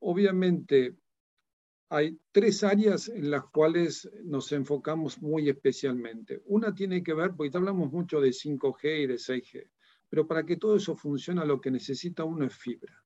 obviamente, 0.00 0.96
hay 1.90 2.20
tres 2.32 2.62
áreas 2.64 3.08
en 3.08 3.30
las 3.30 3.44
cuales 3.46 4.08
nos 4.24 4.52
enfocamos 4.52 5.22
muy 5.22 5.48
especialmente. 5.48 6.42
Una 6.46 6.74
tiene 6.74 7.02
que 7.02 7.14
ver, 7.14 7.32
porque 7.34 7.56
hablamos 7.56 7.90
mucho 7.90 8.20
de 8.20 8.30
5G 8.30 9.04
y 9.04 9.06
de 9.06 9.14
6G, 9.14 9.70
pero 10.08 10.26
para 10.26 10.44
que 10.44 10.56
todo 10.56 10.76
eso 10.76 10.96
funcione 10.96 11.44
lo 11.46 11.60
que 11.60 11.70
necesita 11.70 12.24
uno 12.24 12.44
es 12.44 12.54
fibra. 12.54 13.02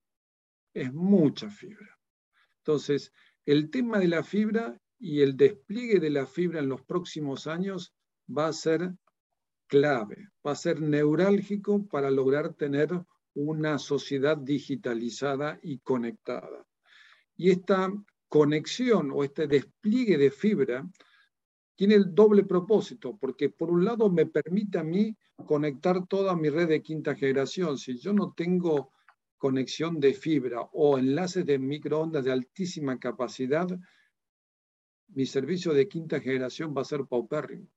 Es 0.74 0.92
mucha 0.92 1.48
fibra. 1.48 1.98
Entonces, 2.58 3.12
el 3.46 3.70
tema 3.70 3.98
de 3.98 4.08
la 4.08 4.24
fibra 4.24 4.80
y 4.98 5.20
el 5.20 5.36
despliegue 5.36 6.00
de 6.00 6.10
la 6.10 6.26
fibra 6.26 6.60
en 6.60 6.68
los 6.68 6.82
próximos 6.82 7.46
años 7.46 7.94
va 8.26 8.48
a 8.48 8.52
ser 8.52 8.92
clave, 9.66 10.28
va 10.46 10.52
a 10.52 10.56
ser 10.56 10.80
neurálgico 10.80 11.86
para 11.88 12.10
lograr 12.10 12.54
tener 12.54 12.90
una 13.34 13.78
sociedad 13.78 14.36
digitalizada 14.36 15.58
y 15.62 15.78
conectada. 15.78 16.66
Y 17.36 17.50
esta 17.50 17.90
conexión 18.32 19.10
o 19.12 19.24
este 19.24 19.46
despliegue 19.46 20.16
de 20.16 20.30
fibra 20.30 20.88
tiene 21.76 21.96
el 21.96 22.14
doble 22.14 22.44
propósito, 22.44 23.18
porque 23.20 23.50
por 23.50 23.70
un 23.70 23.84
lado 23.84 24.08
me 24.08 24.24
permite 24.24 24.78
a 24.78 24.82
mí 24.82 25.14
conectar 25.44 26.06
toda 26.06 26.34
mi 26.34 26.48
red 26.48 26.66
de 26.66 26.80
quinta 26.80 27.14
generación. 27.14 27.76
Si 27.76 27.98
yo 27.98 28.14
no 28.14 28.32
tengo 28.32 28.92
conexión 29.36 30.00
de 30.00 30.14
fibra 30.14 30.62
o 30.72 30.96
enlaces 30.96 31.44
de 31.44 31.58
microondas 31.58 32.24
de 32.24 32.32
altísima 32.32 32.98
capacidad, 32.98 33.68
mi 35.08 35.26
servicio 35.26 35.74
de 35.74 35.86
quinta 35.86 36.18
generación 36.18 36.72
va 36.74 36.80
a 36.80 36.86
ser 36.86 37.04
paupérrimo. 37.04 37.68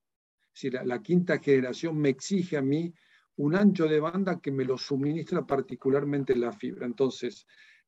Si 0.54 0.70
la, 0.70 0.86
la 0.86 1.02
quinta 1.02 1.38
generación 1.40 1.98
me 1.98 2.08
exige 2.08 2.56
a 2.56 2.62
mí 2.62 2.94
un 3.36 3.56
ancho 3.56 3.90
de 3.90 4.00
banda 4.00 4.40
que 4.40 4.52
me 4.54 4.64
lo 4.64 4.78
suministra 4.78 5.46
particularmente 5.46 6.34
la 6.34 6.54
fibra. 6.54 6.86
Entonces, 6.86 7.46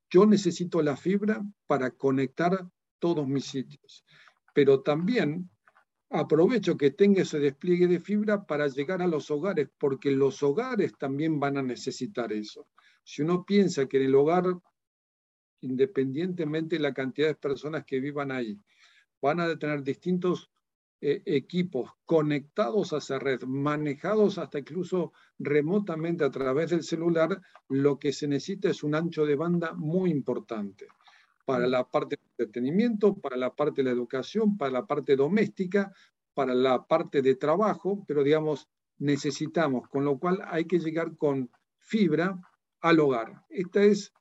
yo 0.10 0.26
necesito 0.26 0.82
la 0.82 0.96
fibra 0.96 1.44
para 1.66 1.92
conectar 1.92 2.68
todos 3.00 3.28
mis 3.28 3.46
sitios, 3.46 4.06
pero 4.54 4.82
también 4.82 5.50
aprovecho 6.10 6.78
que 6.78 6.92
tenga 6.92 7.22
ese 7.22 7.40
despliegue 7.40 7.88
de 7.88 8.00
fibra 8.00 8.46
para 8.46 8.68
llegar 8.68 9.02
a 9.02 9.08
los 9.08 9.30
hogares, 9.30 9.70
porque 9.78 10.12
los 10.12 10.42
hogares 10.42 10.94
también 10.98 11.40
van 11.40 11.58
a 11.58 11.64
necesitar 11.64 12.32
eso. 12.32 12.68
Si 13.04 13.22
uno 13.22 13.46
piensa 13.46 13.88
que 13.88 13.98
en 13.98 14.04
el 14.04 14.16
hogar, 14.16 14.46
independientemente 15.62 16.78
de 16.78 16.82
la 16.82 16.94
cantidad 16.94 17.28
de 17.28 17.36
personas 17.36 17.86
que 17.86 18.00
vivan 18.00 18.32
ahí, 18.32 18.60
van 19.22 19.40
a 19.40 19.58
tener 19.58 19.84
distintos 19.84 20.50
eh, 21.00 21.22
equipos 21.26 21.92
conectados 22.06 22.92
a 22.92 22.98
esa 22.98 23.20
red, 23.20 23.44
manejados 23.44 24.38
hasta 24.40 24.60
incluso 24.60 25.14
remotamente 25.38 26.24
a 26.24 26.32
través 26.32 26.72
del 26.72 26.84
celular, 26.84 27.40
lo 27.70 28.00
que 28.00 28.12
se 28.12 28.28
necesita 28.28 28.70
es 28.70 28.84
un 28.84 28.96
ancho 28.96 29.26
de 29.26 29.36
banda 29.36 29.74
muy 29.74 30.10
importante 30.10 30.88
para 31.46 31.68
la 31.68 31.88
parte 31.88 32.18
de 32.18 32.24
entretenimiento, 32.32 33.16
para 33.16 33.38
la 33.38 33.56
parte 33.56 33.82
de 33.82 33.86
la 33.86 33.92
educación, 33.92 34.58
para 34.58 34.72
la 34.72 34.86
parte 34.86 35.16
doméstica, 35.16 35.94
para 36.34 36.54
la 36.54 36.86
parte 36.86 37.22
de 37.22 37.36
trabajo, 37.36 38.04
pero 38.08 38.24
digamos, 38.24 38.68
necesitamos, 38.98 39.88
con 39.88 40.04
lo 40.04 40.18
cual 40.18 40.42
hay 40.48 40.66
que 40.66 40.80
llegar 40.80 41.16
con 41.16 41.50
fibra 41.78 42.40
al 42.82 43.00
hogar. 43.00 43.44
Esta 43.50 43.84
es, 43.84 44.12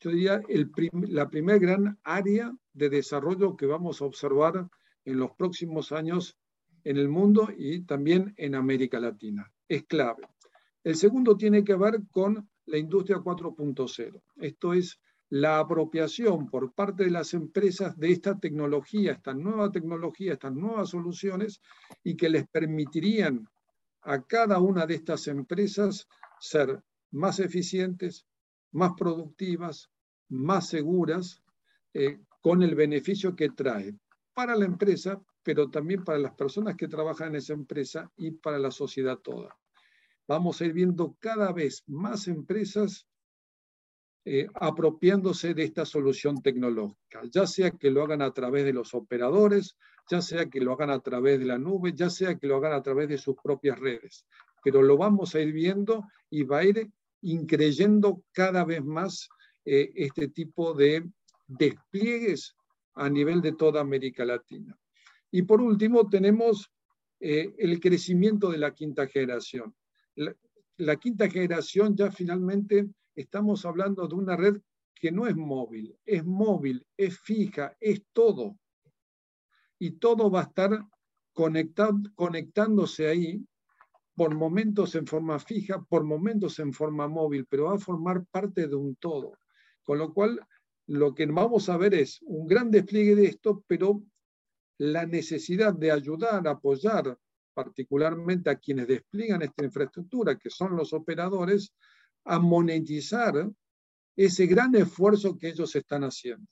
yo 0.00 0.10
diría, 0.10 0.42
el 0.48 0.70
la 1.08 1.30
primera 1.30 1.58
gran 1.58 1.98
área 2.02 2.52
de 2.72 2.90
desarrollo 2.90 3.56
que 3.56 3.66
vamos 3.66 4.02
a 4.02 4.04
observar 4.04 4.68
en 5.06 5.18
los 5.18 5.30
próximos 5.32 5.92
años 5.92 6.36
en 6.84 6.98
el 6.98 7.08
mundo 7.08 7.48
y 7.56 7.80
también 7.82 8.34
en 8.36 8.54
América 8.54 9.00
Latina. 9.00 9.50
Es 9.66 9.84
clave. 9.84 10.28
El 10.84 10.96
segundo 10.96 11.36
tiene 11.36 11.64
que 11.64 11.74
ver 11.74 12.00
con 12.10 12.48
la 12.66 12.78
industria 12.78 13.16
4.0. 13.18 14.22
Esto 14.36 14.72
es 14.72 15.00
la 15.28 15.58
apropiación 15.58 16.48
por 16.48 16.72
parte 16.72 17.04
de 17.04 17.10
las 17.10 17.34
empresas 17.34 17.98
de 17.98 18.12
esta 18.12 18.38
tecnología, 18.38 19.12
esta 19.12 19.34
nueva 19.34 19.72
tecnología, 19.72 20.34
estas 20.34 20.52
nuevas 20.52 20.90
soluciones 20.90 21.60
y 22.04 22.16
que 22.16 22.28
les 22.28 22.46
permitirían 22.46 23.48
a 24.02 24.22
cada 24.22 24.60
una 24.60 24.86
de 24.86 24.94
estas 24.94 25.26
empresas 25.26 26.06
ser 26.38 26.80
más 27.10 27.40
eficientes, 27.40 28.26
más 28.70 28.92
productivas, 28.96 29.90
más 30.28 30.68
seguras, 30.68 31.42
eh, 31.94 32.20
con 32.40 32.62
el 32.62 32.76
beneficio 32.76 33.34
que 33.34 33.48
trae 33.48 33.96
para 34.36 34.54
la 34.54 34.66
empresa, 34.66 35.18
pero 35.42 35.70
también 35.70 36.04
para 36.04 36.18
las 36.18 36.34
personas 36.34 36.76
que 36.76 36.88
trabajan 36.88 37.28
en 37.28 37.36
esa 37.36 37.54
empresa 37.54 38.12
y 38.18 38.32
para 38.32 38.58
la 38.58 38.70
sociedad 38.70 39.16
toda. 39.16 39.58
Vamos 40.28 40.60
a 40.60 40.66
ir 40.66 40.74
viendo 40.74 41.16
cada 41.18 41.54
vez 41.54 41.82
más 41.86 42.28
empresas 42.28 43.08
eh, 44.26 44.46
apropiándose 44.52 45.54
de 45.54 45.62
esta 45.62 45.86
solución 45.86 46.42
tecnológica, 46.42 47.22
ya 47.30 47.46
sea 47.46 47.70
que 47.70 47.90
lo 47.90 48.02
hagan 48.02 48.20
a 48.20 48.34
través 48.34 48.66
de 48.66 48.74
los 48.74 48.92
operadores, 48.92 49.78
ya 50.10 50.20
sea 50.20 50.50
que 50.50 50.60
lo 50.60 50.74
hagan 50.74 50.90
a 50.90 51.00
través 51.00 51.38
de 51.38 51.46
la 51.46 51.56
nube, 51.56 51.94
ya 51.94 52.10
sea 52.10 52.36
que 52.36 52.46
lo 52.46 52.56
hagan 52.56 52.74
a 52.74 52.82
través 52.82 53.08
de 53.08 53.16
sus 53.16 53.36
propias 53.42 53.78
redes. 53.78 54.26
Pero 54.62 54.82
lo 54.82 54.98
vamos 54.98 55.34
a 55.34 55.40
ir 55.40 55.52
viendo 55.54 56.04
y 56.28 56.42
va 56.42 56.58
a 56.58 56.64
ir 56.64 56.90
increyendo 57.22 58.22
cada 58.32 58.66
vez 58.66 58.84
más 58.84 59.30
eh, 59.64 59.92
este 59.94 60.28
tipo 60.28 60.74
de 60.74 61.08
despliegues 61.46 62.55
a 62.96 63.08
nivel 63.08 63.40
de 63.40 63.52
toda 63.52 63.80
América 63.80 64.24
Latina. 64.24 64.76
Y 65.30 65.42
por 65.42 65.60
último, 65.60 66.08
tenemos 66.08 66.72
eh, 67.20 67.54
el 67.58 67.78
crecimiento 67.80 68.50
de 68.50 68.58
la 68.58 68.74
quinta 68.74 69.06
generación. 69.06 69.74
La, 70.78 70.96
quinta 70.96 71.28
generación 71.28 71.96
ya 71.96 72.10
finalmente 72.10 72.88
estamos 73.14 73.64
hablando 73.64 74.06
de 74.06 74.14
una 74.14 74.36
red 74.36 74.60
que 74.94 75.12
no 75.12 75.26
es 75.26 75.36
móvil, 75.36 75.96
es 76.04 76.24
móvil, 76.24 76.86
es 76.96 77.18
fija, 77.18 77.76
es 77.80 78.02
todo. 78.12 78.58
Y 79.78 79.92
todo 79.92 80.30
va 80.30 80.40
a 80.40 80.44
estar 80.44 80.86
conectándose 81.34 83.08
ahí 83.08 83.46
por 84.14 84.34
momentos 84.34 84.94
en 84.94 85.06
forma 85.06 85.38
fija, 85.38 85.82
por 85.82 86.02
momentos 86.02 86.58
en 86.58 86.72
forma 86.72 87.06
móvil, 87.08 87.46
pero 87.46 87.64
va 87.64 87.74
a 87.74 87.78
formar 87.78 88.24
parte 88.26 88.66
de 88.66 88.74
un 88.74 88.96
todo. 88.96 89.32
Con 89.82 89.98
lo 89.98 90.14
cual, 90.14 90.40
lo 90.86 91.14
que 91.14 91.26
vamos 91.26 91.68
a 91.68 91.76
ver 91.76 91.94
es 91.94 92.20
un 92.22 92.46
gran 92.46 92.70
despliegue 92.70 93.14
de 93.14 93.26
esto, 93.26 93.64
pero 93.66 94.02
la 94.78 95.06
necesidad 95.06 95.74
de 95.74 95.90
ayudar, 95.90 96.46
apoyar 96.46 97.18
particularmente 97.54 98.50
a 98.50 98.56
quienes 98.56 98.86
despliegan 98.86 99.42
esta 99.42 99.64
infraestructura, 99.64 100.38
que 100.38 100.50
son 100.50 100.76
los 100.76 100.92
operadores, 100.92 101.72
a 102.24 102.38
monetizar 102.38 103.50
ese 104.14 104.46
gran 104.46 104.74
esfuerzo 104.74 105.38
que 105.38 105.48
ellos 105.48 105.74
están 105.74 106.04
haciendo. 106.04 106.46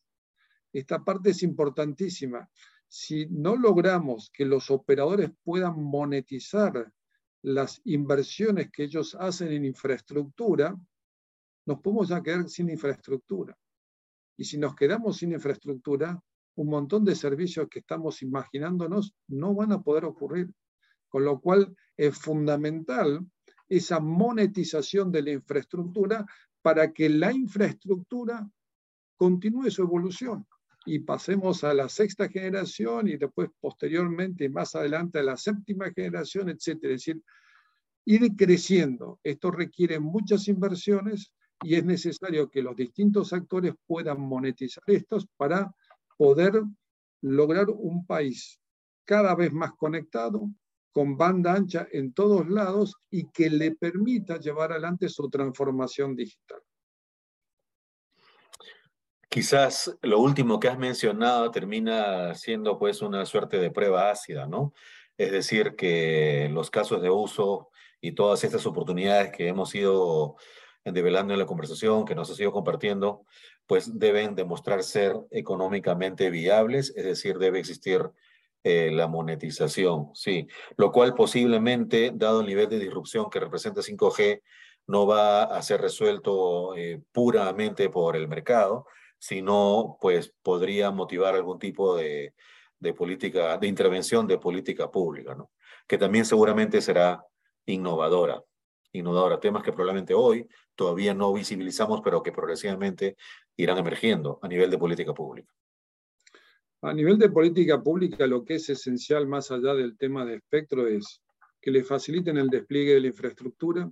Esta 0.73 1.05
parte 1.05 1.31
es 1.31 1.43
importantísima. 1.43 2.49
Si 2.89 3.27
no 3.27 3.57
logramos 3.57 4.31
que 4.33 4.45
los 4.45 4.71
operadores 4.71 5.31
puedan 5.43 5.83
monetizar 5.83 6.93
las 7.43 7.81
inversiones 7.85 8.71
que 8.71 8.85
ellos 8.85 9.15
hacen 9.15 9.53
en 9.53 9.65
infraestructura, 9.65 10.75
nos 11.67 11.81
podemos 11.81 12.09
ya 12.09 12.23
quedar 12.23 12.49
sin 12.49 12.71
infraestructura. 12.71 13.57
Y 14.37 14.45
si 14.45 14.59
nos 14.59 14.75
quedamos 14.75 15.19
sin 15.19 15.33
infraestructura, 15.33 16.21
un 16.57 16.69
montón 16.69 17.05
de 17.05 17.15
servicios 17.15 17.69
que 17.69 17.81
estamos 17.81 18.23
imaginándonos 18.23 19.15
no 19.29 19.55
van 19.55 19.73
a 19.73 19.83
poder 19.83 20.05
ocurrir. 20.05 20.53
Con 21.09 21.25
lo 21.25 21.41
cual 21.41 21.77
es 21.97 22.17
fundamental 22.17 23.25
esa 23.69 24.01
monetización 24.01 25.11
de 25.13 25.23
la 25.23 25.31
infraestructura 25.33 26.27
para 26.63 26.93
que 26.93 27.09
la 27.09 27.33
infraestructura 27.33 28.49
continúe 29.17 29.71
su 29.71 29.83
evolución 29.83 30.47
y 30.87 30.99
pasemos 31.01 31.65
a 31.65 31.73
la 31.73 31.89
sexta 31.89 32.29
generación 32.29 33.09
y 33.09 33.17
después 33.17 33.49
posteriormente 33.61 34.49
más 34.49 34.75
adelante 34.75 35.19
a 35.19 35.23
la 35.23 35.37
séptima 35.37 35.91
generación, 35.93 36.51
etc. 36.51 36.69
Es 36.69 36.81
decir, 36.81 37.23
ir 38.05 38.37
creciendo. 38.37 39.19
Esto 39.23 39.51
requiere 39.51 39.99
muchas 39.99 40.47
inversiones 40.49 41.33
y 41.63 41.77
es 41.77 41.85
necesario 41.85 42.51
que 42.51 42.63
los 42.63 42.77
distintos 42.77 43.33
actores 43.33 43.75
puedan 43.87 44.21
monetizar 44.21 44.85
estos 44.87 45.27
para 45.37 45.75
poder 46.17 46.63
lograr 47.23 47.67
un 47.71 48.07
país 48.07 48.61
cada 49.05 49.35
vez 49.35 49.53
más 49.53 49.73
conectado, 49.75 50.49
con 50.93 51.17
banda 51.17 51.55
ancha 51.55 51.89
en 51.91 52.13
todos 52.13 52.49
lados 52.49 52.95
y 53.11 53.29
que 53.31 53.51
le 53.51 53.73
permita 53.73 54.39
llevar 54.39 54.73
adelante 54.73 55.09
su 55.09 55.29
transformación 55.29 56.15
digital. 56.15 56.61
Quizás 59.29 59.99
lo 60.03 60.21
último 60.21 60.61
que 60.61 60.69
has 60.69 60.79
mencionado 60.79 61.51
termina 61.51 62.35
siendo 62.37 62.79
pues 62.79 63.03
una 63.03 63.27
suerte 63.27 63.59
de 63.59 63.73
prueba 63.73 64.09
ácida, 64.09 64.47
¿no? 64.47 64.73
Es 65.17 65.33
decir, 65.33 65.75
que 65.75 66.49
los 66.53 66.71
casos 66.71 67.03
de 67.03 67.11
uso 67.11 67.71
y 68.01 68.13
todas 68.13 68.45
estas 68.45 68.65
oportunidades 68.65 69.33
que 69.33 69.49
hemos 69.49 69.75
ido 69.75 70.37
develando 70.85 71.33
en 71.33 71.39
la 71.39 71.47
conversación, 71.47 72.05
que 72.05 72.15
nos 72.15 72.31
ha 72.31 72.43
ido 72.43 72.53
compartiendo, 72.53 73.25
pues 73.67 73.99
deben 73.99 74.35
demostrar 74.35 74.83
ser 74.83 75.17
económicamente 75.31 76.31
viables, 76.31 76.93
es 76.97 77.05
decir, 77.05 77.39
debe 77.39 77.59
existir 77.59 78.11
eh, 78.63 78.91
la 78.91 79.09
monetización, 79.09 80.11
sí, 80.15 80.47
lo 80.77 80.93
cual 80.93 81.15
posiblemente, 81.15 82.13
dado 82.15 82.41
el 82.41 82.47
nivel 82.47 82.69
de 82.69 82.79
disrupción 82.79 83.29
que 83.31 83.41
representa 83.41 83.83
5G, 83.83 84.43
no 84.87 85.07
va 85.07 85.45
a 85.45 85.63
ser 85.63 85.81
resuelto 85.81 86.77
eh, 86.77 87.01
puramente 87.13 87.89
por 87.89 88.17
el 88.17 88.29
mercado, 88.29 88.87
sino 89.19 89.97
pues 90.01 90.35
podría 90.43 90.91
motivar 90.91 91.35
algún 91.35 91.59
tipo 91.59 91.97
de, 91.97 92.35
de 92.79 92.93
política, 92.93 93.57
de 93.59 93.67
intervención 93.67 94.27
de 94.27 94.39
política 94.39 94.91
pública, 94.91 95.35
¿no? 95.35 95.51
que 95.87 95.99
también 95.99 96.25
seguramente 96.25 96.81
será 96.81 97.25
innovadora, 97.67 98.43
innovadora, 98.95 99.41
temas 99.41 99.63
que 99.63 99.73
probablemente 99.73 100.15
hoy 100.15 100.49
todavía 100.75 101.15
no 101.15 101.33
visibilizamos, 101.33 102.01
pero 102.03 102.23
que 102.23 102.33
progresivamente 102.33 103.17
irán 103.57 103.79
emergiendo 103.79 104.39
a 104.43 104.49
nivel 104.49 104.71
de 104.71 104.79
política 104.79 105.13
pública. 105.13 105.53
A 106.83 106.93
nivel 106.93 107.19
de 107.19 107.31
política 107.31 107.83
pública, 107.83 108.27
lo 108.27 108.45
que 108.45 108.57
es 108.57 108.69
esencial 108.69 109.27
más 109.27 109.51
allá 109.51 109.75
del 109.75 109.97
tema 109.97 110.25
de 110.25 110.37
espectro 110.37 110.87
es 110.87 111.23
que 111.61 111.71
le 111.71 111.83
faciliten 111.83 112.37
el 112.37 112.49
despliegue 112.49 112.95
de 112.95 113.01
la 113.01 113.07
infraestructura. 113.07 113.91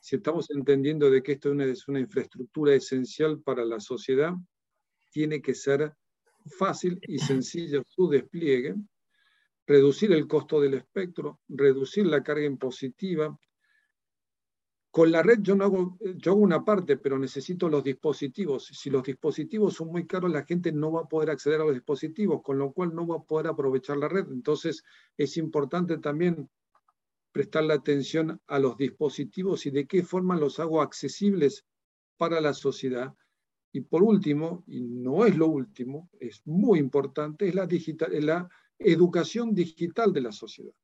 Si 0.00 0.16
estamos 0.16 0.50
entendiendo 0.50 1.10
de 1.10 1.22
que 1.22 1.32
esto 1.32 1.52
es 1.52 1.88
una 1.88 2.00
infraestructura 2.00 2.74
esencial 2.74 3.40
para 3.42 3.64
la 3.64 3.80
sociedad, 3.80 4.32
tiene 5.10 5.42
que 5.42 5.54
ser 5.54 5.92
fácil 6.58 6.98
y 7.02 7.18
sencillo 7.18 7.82
su 7.86 8.08
despliegue, 8.08 8.74
reducir 9.66 10.12
el 10.12 10.26
costo 10.26 10.60
del 10.60 10.74
espectro, 10.74 11.40
reducir 11.48 12.06
la 12.06 12.22
carga 12.22 12.46
impositiva. 12.46 13.38
Con 14.92 15.10
la 15.10 15.22
red 15.22 15.38
yo 15.40 15.56
no 15.56 15.64
hago, 15.64 15.98
yo 16.16 16.32
hago 16.32 16.40
una 16.42 16.66
parte, 16.66 16.98
pero 16.98 17.18
necesito 17.18 17.70
los 17.70 17.82
dispositivos. 17.82 18.66
Si 18.66 18.90
los 18.90 19.02
dispositivos 19.02 19.72
son 19.72 19.88
muy 19.88 20.06
caros, 20.06 20.30
la 20.30 20.44
gente 20.44 20.70
no 20.70 20.92
va 20.92 21.00
a 21.00 21.08
poder 21.08 21.30
acceder 21.30 21.62
a 21.62 21.64
los 21.64 21.72
dispositivos, 21.72 22.42
con 22.42 22.58
lo 22.58 22.72
cual 22.72 22.94
no 22.94 23.06
va 23.06 23.16
a 23.16 23.22
poder 23.22 23.46
aprovechar 23.46 23.96
la 23.96 24.08
red. 24.08 24.26
Entonces 24.30 24.84
es 25.16 25.38
importante 25.38 25.96
también 25.96 26.50
prestarle 27.32 27.72
atención 27.72 28.38
a 28.46 28.58
los 28.58 28.76
dispositivos 28.76 29.64
y 29.64 29.70
de 29.70 29.86
qué 29.86 30.02
forma 30.02 30.36
los 30.36 30.60
hago 30.60 30.82
accesibles 30.82 31.64
para 32.18 32.42
la 32.42 32.52
sociedad 32.52 33.14
y 33.72 33.80
por 33.80 34.02
último, 34.02 34.62
y 34.66 34.82
no 34.82 35.24
es 35.24 35.34
lo 35.34 35.48
último, 35.48 36.10
es 36.20 36.42
muy 36.44 36.78
importante, 36.78 37.48
es 37.48 37.54
la, 37.54 37.66
digital, 37.66 38.10
la 38.24 38.46
educación 38.78 39.54
digital 39.54 40.12
de 40.12 40.20
la 40.20 40.32
sociedad. 40.32 40.74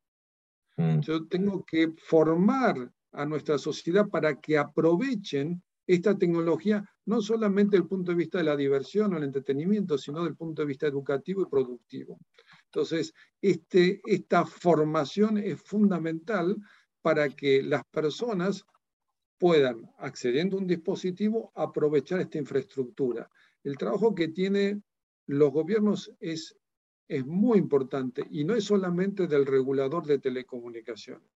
Mm. 0.79 1.01
Yo 1.01 1.27
tengo 1.27 1.63
que 1.67 1.93
formar 1.99 2.91
a 3.13 3.25
nuestra 3.25 3.59
sociedad 3.59 4.09
para 4.09 4.41
que 4.41 4.59
aprovechen 4.59 5.63
esta 5.87 6.17
tecnología, 6.17 6.85
no 7.07 7.23
solamente 7.23 7.77
desde 7.77 7.85
el 7.85 7.89
punto 7.89 8.13
de 8.13 8.19
vista 8.19 8.39
de 8.39 8.45
la 8.45 8.57
diversión 8.57 9.15
o 9.15 9.17
el 9.17 9.25
entretenimiento, 9.25 9.97
sino 9.97 10.19
desde 10.19 10.31
el 10.31 10.37
punto 10.37 10.61
de 10.63 10.69
vista 10.69 10.87
educativo 10.87 11.43
y 11.43 11.47
productivo. 11.47 12.21
Entonces, 12.67 13.15
este, 13.41 14.03
esta 14.05 14.45
formación 14.45 15.39
es 15.39 15.61
fundamental 15.63 16.57
para 17.01 17.31
que 17.31 17.63
las 17.63 17.85
personas 17.87 18.67
puedan, 19.39 19.91
accediendo 19.99 20.57
a 20.57 20.61
un 20.61 20.67
dispositivo, 20.67 21.53
aprovechar 21.55 22.21
esta 22.21 22.39
infraestructura. 22.39 23.31
El 23.65 23.79
trabajo 23.79 24.15
que 24.15 24.29
tienen 24.29 24.85
los 25.27 25.51
gobiernos 25.51 26.13
es, 26.21 26.55
es 27.09 27.25
muy 27.25 27.59
importante 27.59 28.27
y 28.31 28.45
no 28.45 28.55
es 28.55 28.65
solamente 28.65 29.27
del 29.27 29.47
regulador 29.47 30.05
de 30.05 30.19
telecomunicaciones. 30.19 31.38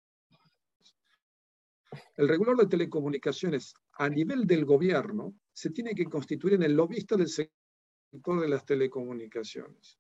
El 2.17 2.29
regulador 2.29 2.65
de 2.65 2.71
telecomunicaciones 2.71 3.75
a 3.93 4.09
nivel 4.09 4.47
del 4.47 4.65
gobierno 4.65 5.35
se 5.53 5.71
tiene 5.71 5.95
que 5.95 6.05
constituir 6.05 6.55
en 6.55 6.63
el 6.63 6.75
lobista 6.75 7.17
del 7.17 7.29
sector 7.29 8.41
de 8.41 8.49
las 8.49 8.65
telecomunicaciones, 8.65 9.99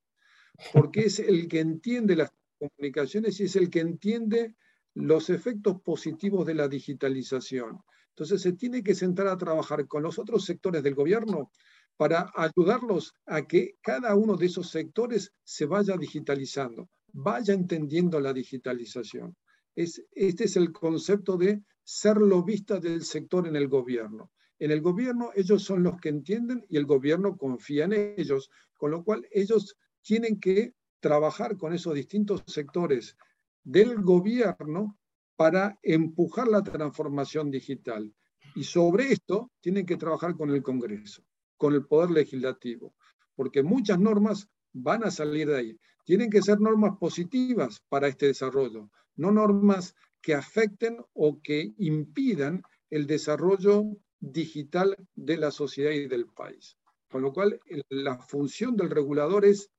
porque 0.73 1.07
es 1.07 1.19
el 1.19 1.49
que 1.49 1.61
entiende 1.61 2.17
las 2.17 2.33
comunicaciones 2.59 3.41
y 3.41 3.45
es 3.45 3.57
el 3.57 3.71
que 3.71 3.81
entiende 3.81 4.57
los 4.95 5.31
efectos 5.31 5.81
positivos 5.81 6.47
de 6.47 6.55
la 6.55 6.69
digitalización. 6.69 7.81
Entonces 8.11 8.43
se 8.43 8.53
tiene 8.53 8.83
que 8.83 8.95
sentar 8.95 9.29
a 9.29 9.39
trabajar 9.39 9.87
con 9.87 10.03
los 10.03 10.19
otros 10.19 10.45
sectores 10.45 10.83
del 10.83 10.95
gobierno 10.95 11.53
para 11.97 12.31
ayudarlos 12.35 13.15
a 13.27 13.47
que 13.47 13.77
cada 13.81 14.15
uno 14.15 14.37
de 14.37 14.47
esos 14.47 14.71
sectores 14.71 15.33
se 15.45 15.67
vaya 15.67 15.97
digitalizando, 15.97 16.91
vaya 17.13 17.55
entendiendo 17.55 18.21
la 18.21 18.33
digitalización. 18.33 19.37
Es, 19.75 20.05
este 20.13 20.45
es 20.45 20.57
el 20.57 20.73
concepto 20.73 21.37
de 21.37 21.63
ser 21.91 22.19
lobista 22.19 22.79
del 22.79 23.03
sector 23.03 23.49
en 23.49 23.57
el 23.57 23.67
gobierno. 23.67 24.31
En 24.59 24.73
el 24.73 24.83
gobierno 24.83 25.31
ellos 25.35 25.63
son 25.63 25.83
los 25.83 25.99
que 25.99 26.11
entienden 26.11 26.63
y 26.69 26.77
el 26.77 26.85
gobierno 26.85 27.39
confía 27.39 27.87
en 27.87 28.15
ellos, 28.19 28.51
con 28.77 28.91
lo 28.91 29.03
cual 29.03 29.27
ellos 29.33 29.75
tienen 30.03 30.39
que 30.39 30.75
trabajar 31.01 31.57
con 31.57 31.73
esos 31.73 31.95
distintos 31.95 32.45
sectores 32.47 33.17
del 33.65 34.03
gobierno 34.03 34.99
para 35.35 35.79
empujar 35.83 36.49
la 36.49 36.63
transformación 36.63 37.51
digital. 37.51 38.15
Y 38.55 38.65
sobre 38.65 39.11
esto 39.11 39.51
tienen 39.63 39.87
que 39.87 39.97
trabajar 39.97 40.37
con 40.37 40.51
el 40.51 40.63
Congreso, 40.63 41.25
con 41.57 41.73
el 41.73 41.87
Poder 41.87 42.11
Legislativo, 42.11 42.95
porque 43.35 43.63
muchas 43.63 43.99
normas 43.99 44.47
van 44.75 45.05
a 45.05 45.11
salir 45.11 45.49
de 45.49 45.57
ahí. 45.57 45.81
Tienen 46.05 46.29
que 46.29 46.43
ser 46.43 46.61
normas 46.61 46.99
positivas 46.99 47.83
para 47.89 48.09
este 48.09 48.27
desarrollo, 48.27 48.91
no 49.17 49.33
normas 49.33 49.95
que 50.21 50.35
afecten 50.35 51.05
o 51.15 51.41
que 51.43 51.73
impidan 51.79 52.63
el 52.91 53.07
desarrollo 53.07 53.85
digital 54.21 54.97
de 55.15 55.37
la 55.37 55.51
sociedad 55.51 55.93
y 55.93 56.09
del 56.09 56.27
país. 56.27 56.77
Con 57.11 57.23
lo 57.23 57.33
cual, 57.33 57.61
la 57.89 58.19
función 58.19 58.77
del 58.77 58.91
regulador 58.91 59.45
es 59.45 59.71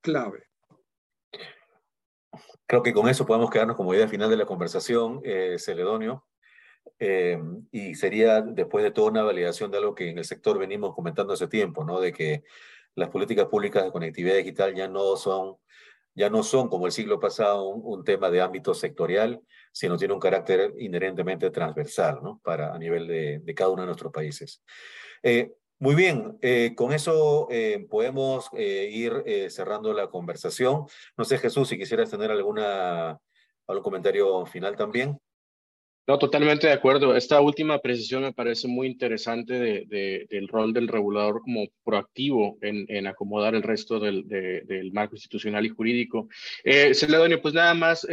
clave. 0.00 0.44
Creo 2.66 2.82
que 2.82 2.92
con 2.92 3.08
eso 3.08 3.26
podemos 3.26 3.50
quedarnos 3.50 3.76
como 3.76 3.94
idea 3.94 4.08
final 4.08 4.30
de 4.30 4.36
la 4.36 4.46
conversación, 4.46 5.20
eh, 5.24 5.56
Celedonio. 5.58 6.26
Eh, 6.98 7.38
y 7.70 7.94
sería 7.94 8.42
después 8.42 8.84
de 8.84 8.90
toda 8.90 9.10
una 9.10 9.22
validación 9.22 9.70
de 9.70 9.78
algo 9.78 9.94
que 9.94 10.10
en 10.10 10.18
el 10.18 10.24
sector 10.24 10.58
venimos 10.58 10.94
comentando 10.94 11.32
hace 11.32 11.48
tiempo, 11.48 11.84
¿no? 11.84 12.00
De 12.00 12.12
que 12.12 12.44
las 12.94 13.08
políticas 13.10 13.46
públicas 13.46 13.84
de 13.84 13.92
conectividad 13.92 14.36
digital 14.36 14.74
ya 14.74 14.88
no 14.88 15.16
son, 15.16 15.56
ya 16.14 16.30
no 16.30 16.42
son 16.42 16.68
como 16.68 16.86
el 16.86 16.92
siglo 16.92 17.18
pasado 17.18 17.68
un, 17.68 18.04
tema 18.04 18.30
de 18.30 18.40
ámbito 18.40 18.74
sectorial, 18.74 19.40
sino 19.72 19.96
tiene 19.96 20.14
un 20.14 20.20
carácter 20.20 20.74
inherentemente 20.78 21.50
transversal, 21.50 22.20
¿no? 22.22 22.40
Para 22.42 22.74
a 22.74 22.78
nivel 22.78 23.06
de, 23.06 23.54
cada 23.54 23.70
uno 23.70 23.82
de 23.82 23.86
nuestros 23.86 24.12
países. 24.12 24.62
Eh, 25.22 25.52
muy 25.78 25.94
bien, 25.94 26.38
eh, 26.42 26.74
con 26.76 26.92
eso 26.92 27.48
eh, 27.50 27.86
podemos 27.90 28.50
ir 28.56 29.24
cerrando 29.50 29.92
la 29.92 30.08
conversación. 30.08 30.84
No 31.16 31.24
sé, 31.24 31.38
Jesús, 31.38 31.68
si 31.68 31.78
quisieras 31.78 32.10
tener 32.10 32.30
alguna, 32.30 33.18
algún 33.66 33.82
comentario 33.82 34.46
final 34.46 34.76
también. 34.76 35.18
No, 36.06 36.18
totalmente 36.18 36.66
de 36.66 36.72
acuerdo. 36.72 37.14
Esta 37.16 37.40
última 37.40 37.78
precisión 37.78 38.22
me 38.22 38.32
parece 38.32 38.66
muy 38.66 38.88
interesante 38.88 39.54
de, 39.54 40.26
del 40.28 40.48
rol 40.48 40.72
del 40.72 40.88
regulador 40.88 41.40
como 41.42 41.66
proactivo 41.84 42.58
en, 42.60 42.86
en 42.88 43.06
acomodar 43.06 43.54
el 43.54 43.62
resto 43.62 44.00
del, 44.00 44.26
del, 44.26 44.92
marco 44.92 45.14
institucional 45.14 45.64
y 45.64 45.68
jurídico. 45.68 46.28
Eh, 46.64 46.92
Celedonio, 46.94 47.40
pues 47.40 47.54
nada 47.54 47.74
más, 47.74 48.06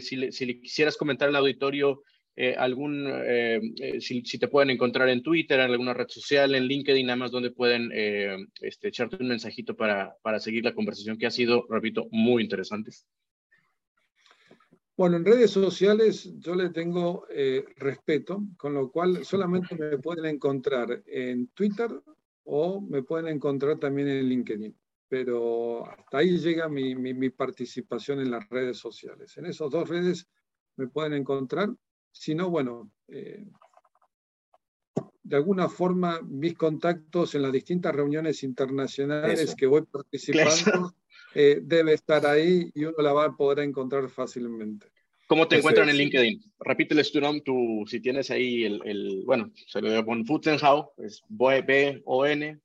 si, 0.00 0.16
le, 0.16 0.30
si 0.30 0.46
le 0.46 0.60
quisieras 0.60 0.96
comentar 0.96 1.28
al 1.28 1.36
auditorio 1.36 2.02
eh, 2.34 2.54
algún, 2.56 3.06
eh, 3.06 3.60
eh, 3.76 4.00
si, 4.00 4.22
te 4.22 4.48
pueden 4.48 4.70
encontrar 4.70 5.08
en 5.10 5.22
Twitter, 5.22 5.60
en 5.60 5.70
alguna 5.70 5.92
red 5.92 6.08
social, 6.08 6.54
en 6.54 6.64
LinkedIn, 6.64 7.06
nada 7.06 7.16
más 7.16 7.30
donde 7.30 7.50
pueden 7.50 7.90
este, 7.92 8.88
echarte 8.88 9.16
un 9.20 9.28
mensajito 9.28 9.76
para, 9.76 10.16
para 10.22 10.40
seguir 10.40 10.64
la 10.64 10.74
conversación 10.74 11.18
que 11.18 11.26
ha 11.26 11.30
sido, 11.30 11.66
repito, 11.68 12.06
muy 12.10 12.42
interesante. 12.42 12.90
Bueno, 14.96 15.16
en 15.16 15.24
redes 15.24 15.50
sociales 15.50 16.32
yo 16.38 16.54
le 16.54 16.70
tengo 16.70 17.26
respeto, 17.76 18.42
con 18.56 18.74
lo 18.74 18.90
cual 18.90 19.24
solamente 19.24 19.74
me 19.74 19.98
pueden 19.98 20.26
encontrar 20.26 21.02
en 21.06 21.48
Twitter 21.48 21.90
o 22.44 22.80
me 22.80 23.02
pueden 23.02 23.28
encontrar 23.28 23.78
también 23.78 24.08
en 24.08 24.28
LinkedIn. 24.28 24.76
Pero 25.08 25.86
hasta 25.86 26.18
ahí 26.18 26.38
llega 26.38 26.68
mi, 26.68 26.94
mi, 26.94 27.14
mi 27.14 27.30
participación 27.30 28.20
en 28.20 28.30
las 28.30 28.48
redes 28.48 28.78
sociales. 28.78 29.36
En 29.38 29.46
esas 29.46 29.70
dos 29.70 29.88
redes 29.88 30.28
me 30.76 30.88
pueden 30.88 31.14
encontrar 31.14 31.70
si 32.12 32.34
no, 32.34 32.50
bueno, 32.50 32.90
eh, 33.08 33.44
de 35.22 35.36
alguna 35.36 35.68
forma 35.68 36.20
mis 36.22 36.54
contactos 36.54 37.34
en 37.34 37.42
las 37.42 37.52
distintas 37.52 37.94
reuniones 37.94 38.42
internacionales 38.42 39.54
que 39.56 39.66
voy 39.66 39.82
participando 39.82 40.94
eh, 41.34 41.60
debe 41.62 41.94
estar 41.94 42.26
ahí 42.26 42.70
y 42.74 42.84
uno 42.84 42.98
la 42.98 43.12
va 43.12 43.26
a 43.26 43.36
poder 43.36 43.64
encontrar 43.64 44.08
fácilmente. 44.08 44.86
¿Cómo 45.26 45.48
te 45.48 45.56
encuentran 45.56 45.88
en 45.88 45.96
LinkedIn? 45.96 46.42
Repíteles 46.60 47.10
tu 47.10 47.20
nombre, 47.20 47.42
tu, 47.42 47.84
si 47.86 48.00
tienes 48.00 48.30
ahí 48.30 48.64
el, 48.64 48.80
el, 48.84 49.22
bueno, 49.24 49.50
se 49.66 49.80
lo 49.80 49.88
voy 49.88 49.96
a 49.96 50.04
poner 50.04 50.26
Futzenhau, 50.26 50.90
es 50.98 51.22
B-O-N, 51.28 52.60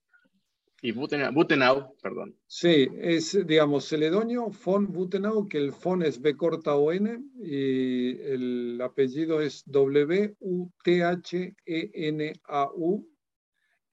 Y 0.81 0.91
Butenau, 0.91 1.95
perdón. 2.03 2.35
Sí, 2.45 2.87
es, 2.99 3.47
digamos, 3.47 3.89
Celedonio, 3.89 4.51
Fon 4.51 4.91
Butenau, 4.91 5.47
que 5.47 5.57
el 5.57 5.71
Fon 5.71 6.03
es 6.03 6.21
B 6.21 6.37
corta 6.37 6.75
O 6.75 6.91
N 6.91 7.19
y 7.41 8.19
el 8.21 8.79
apellido 8.83 9.41
es 9.41 9.63
W-U-T-H-E-N-A-U. 9.65 10.37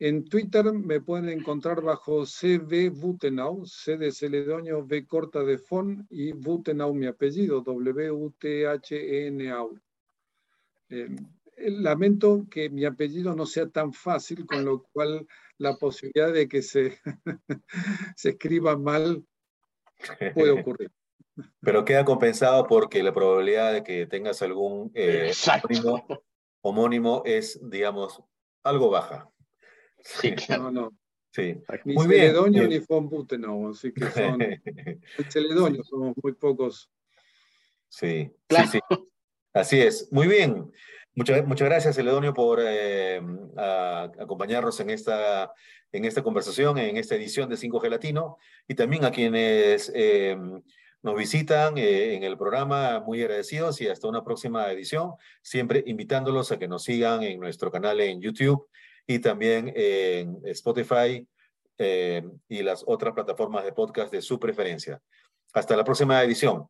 En 0.04 0.28
Twitter 0.28 0.70
me 0.70 1.00
pueden 1.00 1.30
encontrar 1.30 1.80
bajo 1.80 2.26
CB 2.26 2.90
Butenau, 2.90 3.64
C 3.64 3.96
de 3.96 4.12
Celedonio, 4.12 4.84
B 4.84 5.06
corta 5.06 5.42
de 5.42 5.56
Fon 5.56 6.06
y 6.10 6.32
Butenau 6.32 6.92
mi 6.92 7.06
apellido, 7.06 7.62
W-U-T-H-E-N-A-U. 7.62 8.20
Eh, 10.90 11.08
lamento 11.56 12.44
que 12.50 12.68
mi 12.68 12.84
apellido 12.84 13.34
no 13.34 13.46
sea 13.46 13.66
tan 13.70 13.94
fácil, 13.94 14.44
con 14.44 14.62
lo 14.66 14.82
cual 14.92 15.26
la 15.56 15.74
posibilidad 15.78 16.30
de 16.30 16.48
que 16.48 16.60
se, 16.60 16.98
se 18.14 18.28
escriba 18.28 18.76
mal 18.76 19.24
puede 20.34 20.50
ocurrir. 20.60 20.92
Pero 21.60 21.86
queda 21.86 22.04
compensado 22.04 22.66
porque 22.66 23.02
la 23.02 23.14
probabilidad 23.14 23.72
de 23.72 23.82
que 23.82 24.06
tengas 24.06 24.42
algún 24.42 24.90
eh, 24.92 25.32
homónimo, 26.60 27.22
es, 27.24 27.58
digamos, 27.62 28.22
algo 28.62 28.90
baja. 28.90 29.30
Sí, 30.04 30.32
claro. 30.46 30.64
No, 30.64 30.70
no. 30.70 30.98
Sí. 31.30 31.56
Ni 31.84 31.94
muy 31.94 32.06
Celedonio 32.06 32.68
bien. 32.68 32.80
ni 32.80 32.86
Fonbutenau, 32.86 33.70
así 33.70 33.92
que 33.92 34.08
son. 34.10 34.38
Celedonio 35.30 35.82
somos 35.82 36.14
muy 36.22 36.32
pocos. 36.32 36.90
Sí, 37.88 38.30
sí, 38.48 38.56
sí. 38.70 38.80
Así 39.52 39.80
es. 39.80 40.08
Muy 40.12 40.28
bien. 40.28 40.70
Muchas, 41.16 41.46
muchas 41.46 41.68
gracias, 41.68 41.94
Celedonio, 41.94 42.34
por 42.34 42.58
eh, 42.60 43.20
acompañarnos 43.56 44.78
en 44.80 44.90
esta, 44.90 45.52
en 45.92 46.04
esta 46.04 46.24
conversación, 46.24 46.76
en 46.78 46.96
esta 46.96 47.14
edición 47.14 47.48
de 47.48 47.56
5G 47.56 47.88
Latino, 47.88 48.36
y 48.66 48.74
también 48.74 49.04
a 49.04 49.12
quienes 49.12 49.92
eh, 49.94 50.36
nos 51.02 51.16
visitan 51.16 51.78
eh, 51.78 52.14
en 52.14 52.24
el 52.24 52.36
programa, 52.36 52.98
muy 52.98 53.22
agradecidos 53.22 53.80
y 53.80 53.86
hasta 53.86 54.08
una 54.08 54.24
próxima 54.24 54.70
edición, 54.72 55.12
siempre 55.40 55.84
invitándolos 55.86 56.50
a 56.50 56.58
que 56.58 56.66
nos 56.66 56.82
sigan 56.82 57.22
en 57.22 57.38
nuestro 57.38 57.70
canal 57.70 58.00
en 58.00 58.20
YouTube 58.20 58.68
y 59.06 59.18
también 59.18 59.72
en 59.74 60.40
Spotify 60.44 61.26
y 61.78 62.62
las 62.62 62.84
otras 62.86 63.14
plataformas 63.14 63.64
de 63.64 63.72
podcast 63.72 64.12
de 64.12 64.22
su 64.22 64.38
preferencia. 64.38 65.00
Hasta 65.52 65.76
la 65.76 65.84
próxima 65.84 66.22
edición. 66.22 66.68